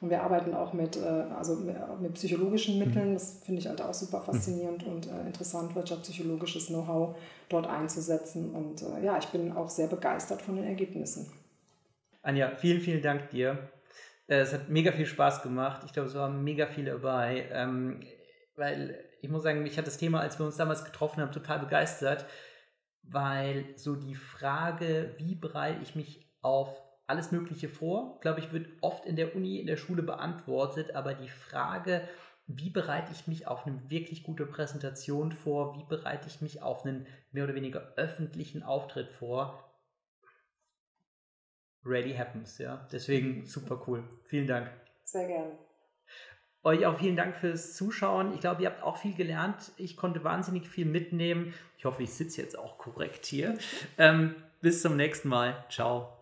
Und 0.00 0.10
wir 0.10 0.22
arbeiten 0.22 0.52
auch 0.54 0.72
mit, 0.72 0.96
äh, 0.96 1.00
also 1.36 1.56
mit 2.00 2.14
psychologischen 2.14 2.78
Mitteln. 2.78 3.10
Mhm. 3.10 3.14
Das 3.14 3.40
finde 3.44 3.60
ich 3.60 3.68
halt 3.68 3.80
auch 3.80 3.94
super 3.94 4.20
faszinierend 4.20 4.84
und 4.84 5.06
äh, 5.06 5.26
interessant, 5.26 5.74
wirtschaftspsychologisches 5.74 6.66
Know-how 6.66 7.16
dort 7.48 7.66
einzusetzen. 7.66 8.50
Und 8.54 8.82
äh, 8.82 9.04
ja, 9.04 9.16
ich 9.18 9.26
bin 9.26 9.52
auch 9.52 9.70
sehr 9.70 9.86
begeistert 9.86 10.42
von 10.42 10.56
den 10.56 10.66
Ergebnissen. 10.66 11.32
Anja, 12.22 12.52
vielen, 12.56 12.80
vielen 12.80 13.02
Dank 13.02 13.30
dir. 13.30 13.70
Es 14.26 14.52
hat 14.52 14.68
mega 14.68 14.92
viel 14.92 15.06
Spaß 15.06 15.42
gemacht. 15.42 15.82
Ich 15.86 15.92
glaube, 15.92 16.08
es 16.08 16.14
waren 16.14 16.42
mega 16.42 16.66
viele 16.66 16.92
dabei. 16.92 17.46
Ähm, 17.52 18.00
weil 18.56 19.04
ich 19.22 19.30
muss 19.30 19.44
sagen, 19.44 19.62
mich 19.62 19.78
hat 19.78 19.86
das 19.86 19.98
Thema, 19.98 20.20
als 20.20 20.38
wir 20.38 20.44
uns 20.44 20.56
damals 20.56 20.84
getroffen 20.84 21.22
haben, 21.22 21.30
total 21.30 21.60
begeistert, 21.60 22.26
weil 23.04 23.72
so 23.76 23.94
die 23.94 24.16
Frage, 24.16 25.14
wie 25.18 25.36
bereite 25.36 25.80
ich 25.82 25.94
mich 25.94 26.28
auf 26.42 26.82
alles 27.06 27.30
Mögliche 27.30 27.68
vor. 27.68 28.18
Glaube 28.20 28.40
ich, 28.40 28.52
wird 28.52 28.68
oft 28.80 29.06
in 29.06 29.14
der 29.14 29.36
Uni, 29.36 29.60
in 29.60 29.68
der 29.68 29.76
Schule 29.76 30.02
beantwortet, 30.02 30.96
aber 30.96 31.14
die 31.14 31.28
Frage, 31.28 32.02
wie 32.48 32.70
bereite 32.70 33.12
ich 33.12 33.28
mich 33.28 33.46
auf 33.46 33.64
eine 33.64 33.88
wirklich 33.88 34.24
gute 34.24 34.44
Präsentation 34.44 35.30
vor, 35.30 35.76
wie 35.76 35.84
bereite 35.84 36.26
ich 36.26 36.40
mich 36.40 36.60
auf 36.60 36.84
einen 36.84 37.06
mehr 37.30 37.44
oder 37.44 37.54
weniger 37.54 37.94
öffentlichen 37.96 38.64
Auftritt 38.64 39.12
vor, 39.12 39.72
ready 41.84 42.14
happens, 42.14 42.58
ja. 42.58 42.88
Deswegen 42.90 43.46
super 43.46 43.84
cool. 43.86 44.02
Vielen 44.24 44.48
Dank. 44.48 44.68
Sehr 45.04 45.28
gerne. 45.28 45.58
Euch 46.64 46.86
auch 46.86 46.98
vielen 46.98 47.16
Dank 47.16 47.36
fürs 47.36 47.74
Zuschauen. 47.74 48.34
Ich 48.34 48.40
glaube, 48.40 48.62
ihr 48.62 48.68
habt 48.68 48.82
auch 48.82 48.96
viel 48.96 49.14
gelernt. 49.14 49.72
Ich 49.76 49.96
konnte 49.96 50.22
wahnsinnig 50.22 50.68
viel 50.68 50.86
mitnehmen. 50.86 51.54
Ich 51.76 51.84
hoffe, 51.84 52.02
ich 52.04 52.12
sitze 52.12 52.40
jetzt 52.40 52.56
auch 52.56 52.78
korrekt 52.78 53.26
hier. 53.26 53.58
Ähm, 53.98 54.36
bis 54.60 54.80
zum 54.80 54.96
nächsten 54.96 55.28
Mal. 55.28 55.64
Ciao. 55.68 56.16